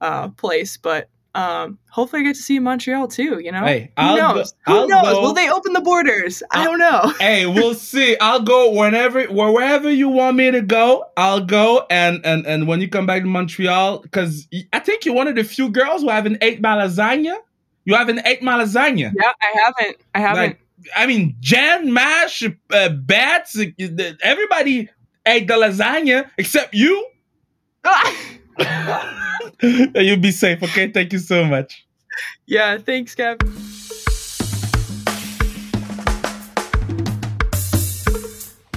uh, 0.00 0.28
place. 0.28 0.76
But 0.76 1.08
um, 1.34 1.78
hopefully, 1.90 2.22
I 2.22 2.26
get 2.26 2.36
to 2.36 2.42
see 2.42 2.58
Montreal 2.60 3.08
too. 3.08 3.40
You 3.40 3.50
know, 3.50 3.64
hey, 3.64 3.92
who 3.98 4.02
I'll 4.02 4.16
knows? 4.16 4.54
Go, 4.66 4.82
who 4.82 4.88
knows? 4.88 5.02
Go, 5.02 5.22
Will 5.22 5.34
they 5.34 5.50
open 5.50 5.72
the 5.72 5.80
borders? 5.80 6.42
I 6.52 6.64
don't 6.64 6.78
know. 6.78 7.12
hey, 7.18 7.46
we'll 7.46 7.74
see. 7.74 8.16
I'll 8.18 8.42
go 8.42 8.70
whenever, 8.70 9.24
wherever 9.24 9.90
you 9.90 10.08
want 10.08 10.36
me 10.36 10.50
to 10.52 10.62
go. 10.62 11.04
I'll 11.16 11.44
go, 11.44 11.86
and 11.90 12.24
and 12.24 12.46
and 12.46 12.68
when 12.68 12.80
you 12.80 12.88
come 12.88 13.06
back 13.06 13.22
to 13.22 13.28
Montreal, 13.28 13.98
because 13.98 14.46
I 14.72 14.78
think 14.78 15.04
you're 15.04 15.14
one 15.14 15.26
of 15.26 15.34
the 15.34 15.44
few 15.44 15.70
girls 15.70 16.02
who 16.02 16.08
haven't 16.08 16.38
ate 16.40 16.60
my 16.60 16.76
lasagna. 16.76 17.36
You 17.84 17.94
haven't 17.94 18.20
ate 18.24 18.42
my 18.42 18.62
lasagna. 18.62 19.12
Yeah, 19.14 19.32
I 19.42 19.60
haven't. 19.62 19.96
I 20.14 20.18
haven't. 20.20 20.42
Like, 20.42 20.60
I 20.96 21.06
mean, 21.06 21.36
Jan, 21.40 21.92
Mash, 21.92 22.42
uh, 22.42 22.88
Bats, 22.88 23.58
everybody 24.22 24.88
ate 25.26 25.46
the 25.46 25.54
lasagna 25.54 26.30
except 26.38 26.74
you. 26.74 27.06
You'll 29.62 30.16
be 30.16 30.30
safe, 30.30 30.62
okay? 30.62 30.90
Thank 30.90 31.12
you 31.12 31.18
so 31.18 31.44
much. 31.44 31.86
Yeah, 32.46 32.78
thanks, 32.78 33.14
Kevin. 33.14 33.46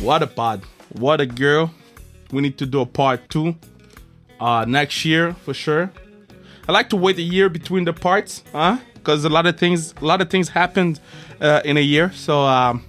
What 0.01 0.23
a 0.23 0.27
pod. 0.27 0.63
What 0.93 1.21
a 1.21 1.25
girl. 1.25 1.71
We 2.31 2.41
need 2.41 2.57
to 2.57 2.65
do 2.65 2.81
a 2.81 2.85
part 2.85 3.29
two 3.29 3.55
uh 4.39 4.65
next 4.67 5.05
year 5.05 5.33
for 5.33 5.53
sure. 5.53 5.91
I 6.67 6.71
like 6.73 6.89
to 6.89 6.97
wait 6.97 7.17
a 7.17 7.21
year 7.21 7.49
between 7.49 7.85
the 7.85 7.93
parts, 7.93 8.43
huh? 8.51 8.77
Because 9.07 9.23
a 9.23 9.29
lot 9.29 9.45
of 9.45 9.57
things, 9.57 9.93
a 10.01 10.05
lot 10.05 10.19
of 10.19 10.29
things 10.29 10.49
happened 10.49 10.99
uh, 11.39 11.61
in 11.63 11.77
a 11.77 11.81
year. 11.81 12.11
So 12.11 12.41
um, 12.41 12.83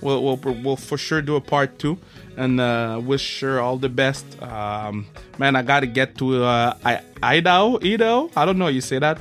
we'll, 0.00 0.22
we'll 0.24 0.54
we'll 0.64 0.76
for 0.76 0.96
sure 0.96 1.20
do 1.20 1.36
a 1.36 1.40
part 1.40 1.78
two, 1.78 1.98
and 2.38 2.58
uh, 2.58 2.98
wish 3.04 3.40
her 3.40 3.60
all 3.60 3.76
the 3.76 3.90
best. 3.90 4.24
Um, 4.42 5.06
man, 5.36 5.56
I 5.56 5.62
gotta 5.62 5.86
get 5.86 6.16
to 6.16 6.44
uh, 6.44 6.74
Idaho, 7.22 7.78
Idaho. 7.82 8.30
I 8.34 8.46
don't 8.46 8.56
know. 8.56 8.68
You 8.68 8.80
say 8.80 8.98
that? 9.00 9.18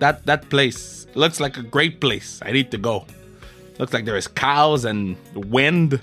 That 0.00 0.26
that 0.26 0.50
place 0.50 1.06
looks 1.14 1.38
like 1.38 1.56
a 1.56 1.62
great 1.62 2.00
place. 2.00 2.40
I 2.42 2.50
need 2.50 2.72
to 2.72 2.78
go. 2.78 3.06
Looks 3.78 3.92
like 3.92 4.04
there 4.04 4.16
is 4.16 4.26
cows 4.26 4.84
and 4.84 5.16
wind. 5.34 6.00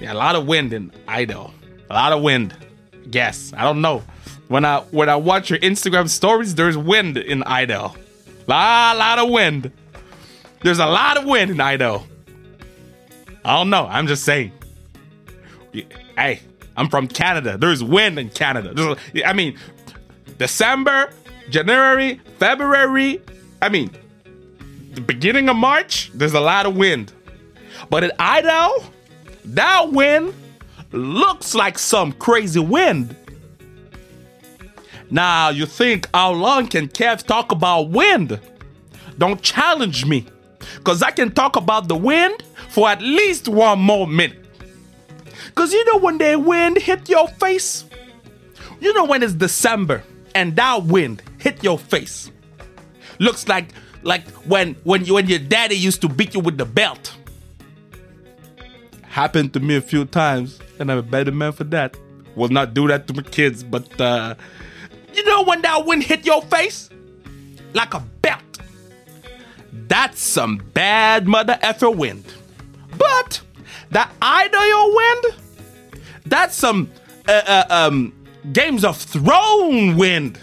Yeah, 0.00 0.14
a 0.14 0.18
lot 0.18 0.34
of 0.34 0.48
wind 0.48 0.72
in 0.72 0.90
Idaho. 1.06 1.52
A 1.90 1.94
lot 1.94 2.12
of 2.12 2.22
wind. 2.22 2.56
Yes, 3.12 3.52
I 3.56 3.62
don't 3.62 3.80
know. 3.80 4.02
When 4.48 4.64
I 4.64 4.80
when 4.90 5.08
I 5.08 5.14
watch 5.14 5.48
your 5.48 5.60
Instagram 5.60 6.08
stories, 6.08 6.56
there's 6.56 6.76
wind 6.76 7.16
in 7.16 7.44
Idaho. 7.44 7.94
Lot 8.46 8.96
lot 8.96 9.18
of 9.18 9.30
wind. 9.30 9.72
There's 10.62 10.78
a 10.78 10.86
lot 10.86 11.16
of 11.16 11.24
wind 11.24 11.50
in 11.50 11.60
Idaho. 11.60 12.04
I 13.44 13.56
don't 13.56 13.70
know. 13.70 13.86
I'm 13.86 14.06
just 14.06 14.24
saying. 14.24 14.52
Hey, 16.16 16.40
I'm 16.76 16.88
from 16.88 17.08
Canada. 17.08 17.56
There's 17.58 17.82
wind 17.82 18.18
in 18.18 18.30
Canada. 18.30 18.72
There's, 18.74 19.24
I 19.24 19.32
mean, 19.32 19.58
December, 20.38 21.10
January, 21.50 22.20
February. 22.38 23.20
I 23.62 23.68
mean, 23.68 23.90
the 24.92 25.00
beginning 25.00 25.48
of 25.48 25.56
March, 25.56 26.10
there's 26.14 26.34
a 26.34 26.40
lot 26.40 26.66
of 26.66 26.76
wind. 26.76 27.12
But 27.90 28.04
in 28.04 28.12
Idaho, 28.18 28.82
that 29.44 29.92
wind 29.92 30.34
looks 30.92 31.54
like 31.54 31.78
some 31.78 32.12
crazy 32.12 32.60
wind. 32.60 33.14
Now, 35.10 35.50
you 35.50 35.66
think, 35.66 36.08
how 36.12 36.32
long 36.32 36.66
can 36.66 36.88
Kev 36.88 37.22
talk 37.22 37.52
about 37.52 37.90
wind? 37.90 38.40
Don't 39.18 39.40
challenge 39.40 40.04
me, 40.04 40.26
because 40.76 41.02
I 41.02 41.10
can 41.10 41.30
talk 41.30 41.56
about 41.56 41.88
the 41.88 41.96
wind 41.96 42.42
for 42.68 42.88
at 42.88 43.00
least 43.00 43.48
one 43.48 43.78
more 43.78 44.06
minute. 44.06 44.44
Because 45.46 45.72
you 45.72 45.84
know 45.86 45.98
when 45.98 46.18
the 46.18 46.38
wind 46.38 46.78
hit 46.78 47.08
your 47.08 47.28
face? 47.28 47.84
You 48.80 48.92
know 48.92 49.04
when 49.04 49.22
it's 49.22 49.32
December 49.32 50.02
and 50.34 50.54
that 50.56 50.84
wind 50.84 51.22
hit 51.38 51.64
your 51.64 51.78
face. 51.78 52.30
Looks 53.18 53.48
like 53.48 53.68
like 54.02 54.28
when 54.44 54.74
when 54.84 55.04
you, 55.06 55.14
when 55.14 55.26
your 55.26 55.38
daddy 55.38 55.76
used 55.76 56.02
to 56.02 56.08
beat 56.08 56.34
you 56.34 56.40
with 56.40 56.58
the 56.58 56.66
belt. 56.66 57.16
Happened 59.02 59.54
to 59.54 59.60
me 59.60 59.76
a 59.76 59.80
few 59.80 60.04
times, 60.04 60.60
and 60.78 60.92
I'm 60.92 60.98
a 60.98 61.02
better 61.02 61.32
man 61.32 61.52
for 61.52 61.64
that. 61.64 61.96
Will 62.34 62.50
not 62.50 62.74
do 62.74 62.86
that 62.88 63.06
to 63.06 63.14
my 63.14 63.22
kids, 63.22 63.62
but 63.64 63.98
uh 63.98 64.34
you 65.16 65.24
know 65.24 65.42
when 65.42 65.62
that 65.62 65.86
wind 65.86 66.02
hit 66.02 66.26
your 66.26 66.42
face? 66.42 66.90
Like 67.72 67.94
a 67.94 68.00
belt. 68.22 68.42
That's 69.88 70.20
some 70.20 70.58
bad 70.74 71.26
mother 71.26 71.58
effer 71.62 71.90
wind. 71.90 72.24
But 72.98 73.40
that 73.90 74.10
Idaho 74.20 74.94
wind, 74.94 75.24
that's 76.24 76.56
some 76.56 76.90
uh, 77.28 77.32
uh, 77.46 77.64
um, 77.70 78.12
Games 78.52 78.84
of 78.84 78.96
Thrones 78.96 79.96
wind. 79.96 80.38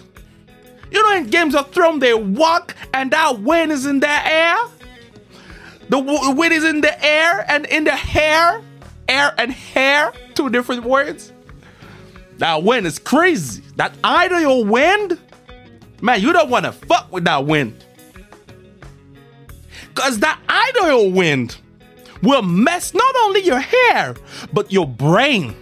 You 0.91 1.01
know, 1.01 1.17
in 1.17 1.29
Games 1.29 1.55
of 1.55 1.71
Thrones, 1.71 1.99
they 2.01 2.13
walk 2.13 2.75
and 2.93 3.11
that 3.11 3.41
wind 3.41 3.71
is 3.71 3.85
in 3.85 3.99
the 3.99 4.09
air. 4.09 4.57
The 5.89 5.99
wind 5.99 6.53
is 6.53 6.63
in 6.63 6.81
the 6.81 7.05
air 7.05 7.45
and 7.49 7.65
in 7.65 7.83
the 7.83 7.91
hair. 7.91 8.61
Air 9.09 9.33
and 9.37 9.51
hair, 9.51 10.13
two 10.33 10.49
different 10.49 10.85
words. 10.85 11.32
That 12.37 12.63
wind 12.63 12.85
is 12.85 12.99
crazy. 12.99 13.63
That 13.75 13.93
Idaho 14.03 14.63
wind, 14.63 15.19
man, 16.01 16.21
you 16.21 16.33
don't 16.33 16.49
want 16.49 16.65
to 16.65 16.71
fuck 16.71 17.11
with 17.11 17.25
that 17.25 17.45
wind. 17.45 17.83
Because 19.89 20.19
that 20.19 20.39
Idaho 20.49 21.09
wind 21.09 21.57
will 22.21 22.41
mess 22.41 22.93
not 22.93 23.15
only 23.23 23.41
your 23.41 23.59
hair, 23.59 24.15
but 24.51 24.71
your 24.71 24.87
brain. 24.87 25.55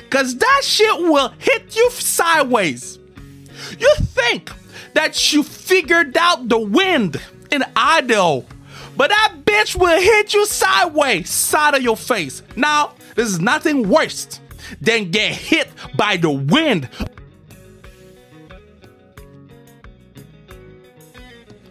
Because 0.00 0.36
that 0.36 0.60
shit 0.64 0.98
will 0.98 1.28
hit 1.38 1.76
you 1.76 1.90
sideways. 1.90 2.98
You 3.78 3.92
think 3.98 4.50
that 4.94 5.32
you 5.32 5.42
figured 5.42 6.16
out 6.16 6.48
the 6.48 6.58
wind 6.58 7.20
in 7.50 7.64
Idaho, 7.76 8.44
but 8.96 9.10
that 9.10 9.34
bitch 9.44 9.76
will 9.76 10.00
hit 10.00 10.34
you 10.34 10.44
sideways, 10.46 11.30
side 11.30 11.74
of 11.74 11.82
your 11.82 11.96
face. 11.96 12.42
Now, 12.56 12.94
there's 13.14 13.40
nothing 13.40 13.88
worse 13.88 14.40
than 14.80 15.10
get 15.10 15.32
hit 15.32 15.68
by 15.96 16.16
the 16.16 16.30
wind. 16.30 16.88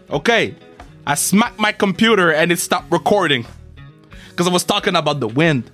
Okay, 0.09 0.55
I 1.07 1.15
smacked 1.15 1.59
my 1.59 1.71
computer 1.71 2.31
and 2.33 2.51
it 2.51 2.59
stopped 2.59 2.91
recording 2.91 3.45
because 4.29 4.47
I 4.47 4.51
was 4.51 4.63
talking 4.63 4.95
about 4.95 5.19
the 5.19 5.27
wind. 5.27 5.69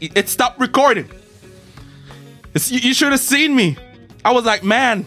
It 0.00 0.28
stopped 0.28 0.60
recording. 0.60 1.10
It's, 2.54 2.70
you 2.70 2.94
should 2.94 3.12
have 3.12 3.20
seen 3.20 3.54
me. 3.54 3.76
I 4.24 4.32
was 4.32 4.44
like, 4.44 4.64
man, 4.64 5.04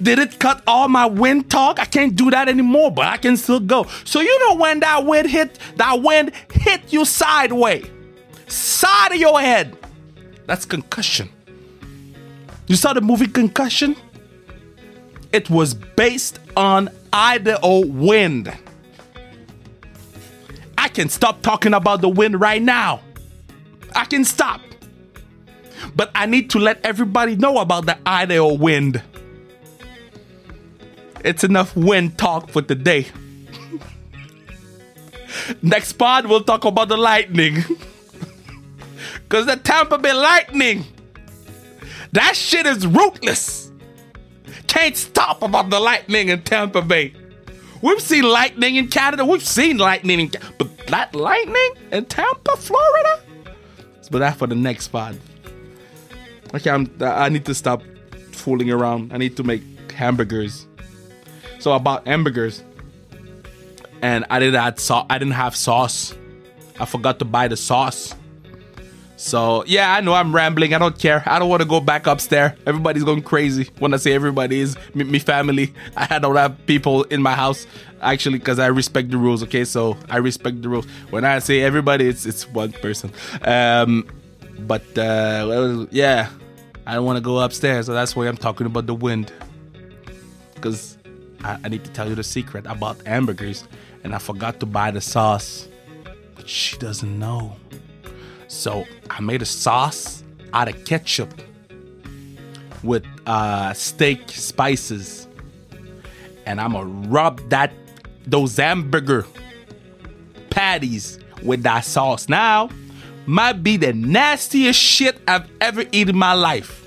did 0.00 0.18
it 0.18 0.38
cut 0.38 0.62
all 0.66 0.88
my 0.88 1.06
wind 1.06 1.50
talk? 1.50 1.78
I 1.80 1.84
can't 1.84 2.14
do 2.14 2.30
that 2.30 2.48
anymore, 2.48 2.90
but 2.90 3.06
I 3.06 3.16
can 3.16 3.36
still 3.36 3.60
go. 3.60 3.86
So 4.04 4.20
you 4.20 4.48
know 4.48 4.56
when 4.56 4.80
that 4.80 5.04
wind 5.04 5.28
hit, 5.28 5.58
that 5.76 6.00
wind 6.02 6.32
hit 6.52 6.92
you 6.92 7.04
sideways, 7.04 7.86
side 8.46 9.12
of 9.12 9.18
your 9.18 9.40
head. 9.40 9.76
That's 10.46 10.64
concussion. 10.64 11.28
You 12.66 12.76
saw 12.76 12.92
the 12.92 13.00
movie 13.00 13.26
Concussion? 13.26 13.96
It 15.32 15.50
was 15.50 15.74
based 15.74 16.38
on 16.56 16.90
Idaho 17.12 17.86
wind. 17.86 18.52
I 20.78 20.88
can 20.88 21.08
stop 21.08 21.42
talking 21.42 21.74
about 21.74 22.00
the 22.00 22.08
wind 22.08 22.40
right 22.40 22.62
now. 22.62 23.00
I 23.94 24.04
can 24.04 24.24
stop. 24.24 24.60
But 25.94 26.10
I 26.14 26.26
need 26.26 26.50
to 26.50 26.58
let 26.58 26.84
everybody 26.84 27.36
know 27.36 27.58
about 27.58 27.86
the 27.86 27.98
Idaho 28.06 28.54
wind. 28.54 29.02
It's 31.24 31.44
enough 31.44 31.76
wind 31.76 32.18
talk 32.18 32.50
for 32.50 32.62
today. 32.62 33.06
Next 35.62 35.92
pod, 35.94 36.26
we'll 36.26 36.44
talk 36.44 36.64
about 36.64 36.88
the 36.88 36.96
lightning. 36.96 37.64
Because 39.32 39.46
the 39.46 39.56
Tampa 39.56 39.96
Bay 39.96 40.12
Lightning, 40.12 40.84
that 42.12 42.36
shit 42.36 42.66
is 42.66 42.86
ruthless. 42.86 43.72
Can't 44.66 44.94
stop 44.94 45.40
about 45.40 45.70
the 45.70 45.80
lightning 45.80 46.28
in 46.28 46.42
Tampa 46.42 46.82
Bay. 46.82 47.14
We've 47.80 48.02
seen 48.02 48.24
lightning 48.24 48.76
in 48.76 48.88
Canada. 48.88 49.24
We've 49.24 49.42
seen 49.42 49.78
lightning 49.78 50.20
in 50.20 50.30
but 50.58 50.86
that 50.88 51.14
lightning 51.14 51.70
in 51.92 52.04
Tampa, 52.04 52.58
Florida. 52.58 53.22
But 54.10 54.18
that 54.18 54.36
for 54.36 54.46
the 54.46 54.54
next 54.54 54.88
pod. 54.88 55.18
Okay, 56.54 56.68
I'm, 56.68 56.94
I 57.00 57.30
need 57.30 57.46
to 57.46 57.54
stop 57.54 57.82
fooling 58.32 58.70
around. 58.70 59.14
I 59.14 59.16
need 59.16 59.38
to 59.38 59.42
make 59.42 59.62
hamburgers. 59.92 60.66
So 61.58 61.72
I 61.72 61.78
bought 61.78 62.06
hamburgers, 62.06 62.62
and 64.02 64.26
I 64.28 64.40
didn't 64.40 64.56
add 64.56 64.78
sauce. 64.78 65.06
I 65.08 65.16
didn't 65.16 65.32
have 65.32 65.56
sauce. 65.56 66.14
I 66.78 66.84
forgot 66.84 67.18
to 67.20 67.24
buy 67.24 67.48
the 67.48 67.56
sauce. 67.56 68.14
So 69.16 69.64
yeah, 69.66 69.92
I 69.92 70.00
know 70.00 70.14
I'm 70.14 70.34
rambling. 70.34 70.74
I 70.74 70.78
don't 70.78 70.98
care. 70.98 71.22
I 71.26 71.38
don't 71.38 71.48
want 71.48 71.62
to 71.62 71.68
go 71.68 71.80
back 71.80 72.06
upstairs. 72.06 72.58
Everybody's 72.66 73.04
going 73.04 73.22
crazy. 73.22 73.70
When 73.78 73.94
I 73.94 73.96
say 73.96 74.12
everybody 74.12 74.60
is 74.60 74.76
me, 74.94 75.04
me 75.04 75.18
family, 75.18 75.72
I 75.96 76.18
don't 76.18 76.36
have 76.36 76.66
people 76.66 77.04
in 77.04 77.22
my 77.22 77.34
house 77.34 77.66
actually 78.00 78.38
because 78.38 78.58
I 78.58 78.66
respect 78.66 79.10
the 79.10 79.18
rules. 79.18 79.42
Okay, 79.44 79.64
so 79.64 79.96
I 80.10 80.16
respect 80.16 80.62
the 80.62 80.68
rules. 80.68 80.86
When 81.10 81.24
I 81.24 81.38
say 81.38 81.62
everybody, 81.62 82.08
it's 82.08 82.26
it's 82.26 82.48
one 82.48 82.72
person. 82.72 83.12
Um, 83.42 84.06
but 84.60 84.82
uh, 84.98 85.46
well, 85.48 85.86
yeah, 85.90 86.28
I 86.86 86.94
don't 86.94 87.04
want 87.04 87.16
to 87.16 87.22
go 87.22 87.38
upstairs. 87.38 87.86
So 87.86 87.94
that's 87.94 88.16
why 88.16 88.26
I'm 88.26 88.36
talking 88.36 88.66
about 88.66 88.86
the 88.86 88.94
wind. 88.94 89.32
Because 90.54 90.98
I, 91.44 91.58
I 91.64 91.68
need 91.68 91.84
to 91.84 91.90
tell 91.90 92.08
you 92.08 92.14
the 92.14 92.24
secret 92.24 92.66
about 92.66 93.04
hamburgers, 93.06 93.64
and 94.04 94.14
I 94.14 94.18
forgot 94.18 94.60
to 94.60 94.66
buy 94.66 94.90
the 94.90 95.00
sauce, 95.00 95.68
but 96.34 96.48
she 96.48 96.76
doesn't 96.78 97.18
know. 97.18 97.56
So 98.52 98.84
I 99.08 99.22
made 99.22 99.40
a 99.40 99.46
sauce 99.46 100.22
out 100.52 100.68
of 100.68 100.84
ketchup 100.84 101.32
with 102.82 103.04
uh, 103.26 103.72
steak 103.72 104.28
spices, 104.30 105.26
and 106.44 106.60
I'm 106.60 106.72
gonna 106.72 106.84
rub 106.84 107.40
that 107.48 107.72
those 108.26 108.58
hamburger 108.58 109.26
patties 110.50 111.18
with 111.42 111.62
that 111.62 111.86
sauce. 111.86 112.28
Now, 112.28 112.68
might 113.24 113.64
be 113.64 113.78
the 113.78 113.94
nastiest 113.94 114.78
shit 114.78 115.18
I've 115.26 115.48
ever 115.62 115.84
eaten 115.90 116.10
in 116.10 116.18
my 116.18 116.34
life, 116.34 116.86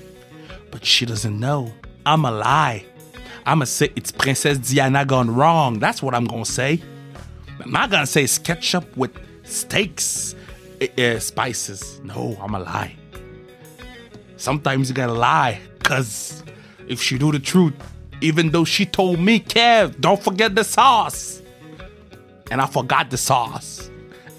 but 0.70 0.84
she 0.84 1.04
doesn't 1.04 1.38
know. 1.38 1.72
I'm 2.06 2.24
a 2.24 2.30
lie. 2.30 2.86
I'm 3.44 3.58
gonna 3.58 3.66
say 3.66 3.90
it's 3.96 4.12
Princess 4.12 4.58
Diana 4.58 5.04
gone 5.04 5.34
wrong. 5.34 5.80
That's 5.80 6.00
what 6.00 6.14
I'm 6.14 6.26
gonna 6.26 6.44
say. 6.44 6.80
I'm 7.60 7.72
not 7.72 7.90
gonna 7.90 8.06
say 8.06 8.22
it's 8.22 8.38
ketchup 8.38 8.96
with 8.96 9.10
steaks 9.42 10.36
uh, 10.80 11.18
spices. 11.18 12.00
No, 12.04 12.36
I'm 12.40 12.54
a 12.54 12.60
lie. 12.60 12.96
Sometimes 14.36 14.88
you 14.88 14.94
gotta 14.94 15.14
lie, 15.14 15.60
cause 15.82 16.42
if 16.88 17.00
she 17.02 17.18
knew 17.18 17.32
the 17.32 17.38
truth, 17.38 17.74
Even 18.20 18.50
though 18.50 18.64
she 18.64 18.86
told 18.86 19.20
me, 19.20 19.40
Kev, 19.40 20.00
don't 20.00 20.22
forget 20.22 20.54
the 20.54 20.64
sauce. 20.64 21.42
And 22.50 22.60
I 22.60 22.66
forgot 22.66 23.10
the 23.10 23.18
sauce. 23.18 23.90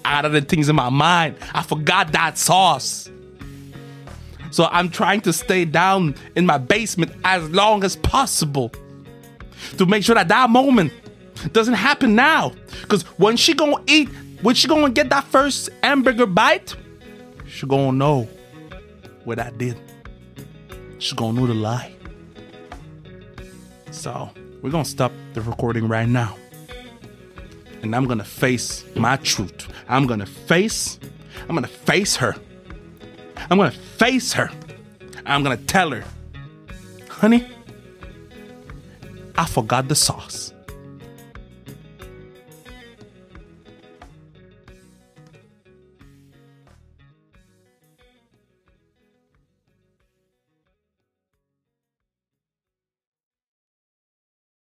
Out 0.04 0.24
of 0.24 0.32
the 0.32 0.40
things 0.40 0.68
in 0.68 0.76
my 0.76 0.88
mind, 0.88 1.36
I 1.54 1.62
forgot 1.62 2.12
that 2.12 2.38
sauce. 2.38 3.10
So 4.50 4.64
I'm 4.72 4.88
trying 4.88 5.20
to 5.22 5.32
stay 5.32 5.64
down 5.64 6.14
in 6.34 6.46
my 6.46 6.58
basement 6.58 7.12
as 7.24 7.48
long 7.50 7.84
as 7.84 7.96
possible 7.96 8.72
to 9.76 9.86
make 9.86 10.02
sure 10.02 10.14
that 10.14 10.28
that 10.28 10.48
moment 10.50 10.92
doesn't 11.52 11.74
happen 11.74 12.14
now. 12.14 12.52
Because 12.80 13.02
when 13.18 13.36
she 13.36 13.54
gonna 13.54 13.82
eat, 13.86 14.08
when 14.42 14.54
she 14.54 14.68
gonna 14.68 14.90
get 14.90 15.10
that 15.10 15.24
first 15.24 15.70
hamburger 15.82 16.26
bite, 16.26 16.76
she 17.46 17.66
gonna 17.66 17.92
know 17.92 18.28
what 19.24 19.38
I 19.38 19.50
did. 19.50 19.78
She 20.98 21.14
gonna 21.14 21.40
know 21.40 21.46
the 21.46 21.54
lie. 21.54 21.92
So 23.90 24.30
we're 24.62 24.70
gonna 24.70 24.84
stop 24.84 25.12
the 25.34 25.40
recording 25.40 25.88
right 25.88 26.08
now. 26.08 26.36
And 27.82 27.94
I'm 27.94 28.06
gonna 28.06 28.24
face 28.24 28.84
my 28.96 29.16
truth. 29.16 29.68
I'm 29.88 30.06
gonna 30.06 30.26
face, 30.26 30.98
I'm 31.48 31.54
gonna 31.54 31.68
face 31.68 32.16
her. 32.16 32.34
I'm 33.50 33.58
gonna 33.58 33.70
face 33.70 34.32
her. 34.34 34.50
I'm 35.24 35.42
gonna 35.42 35.56
tell 35.56 35.90
her, 35.90 36.04
honey, 37.08 37.46
I 39.36 39.46
forgot 39.46 39.88
the 39.88 39.94
sauce. 39.94 40.52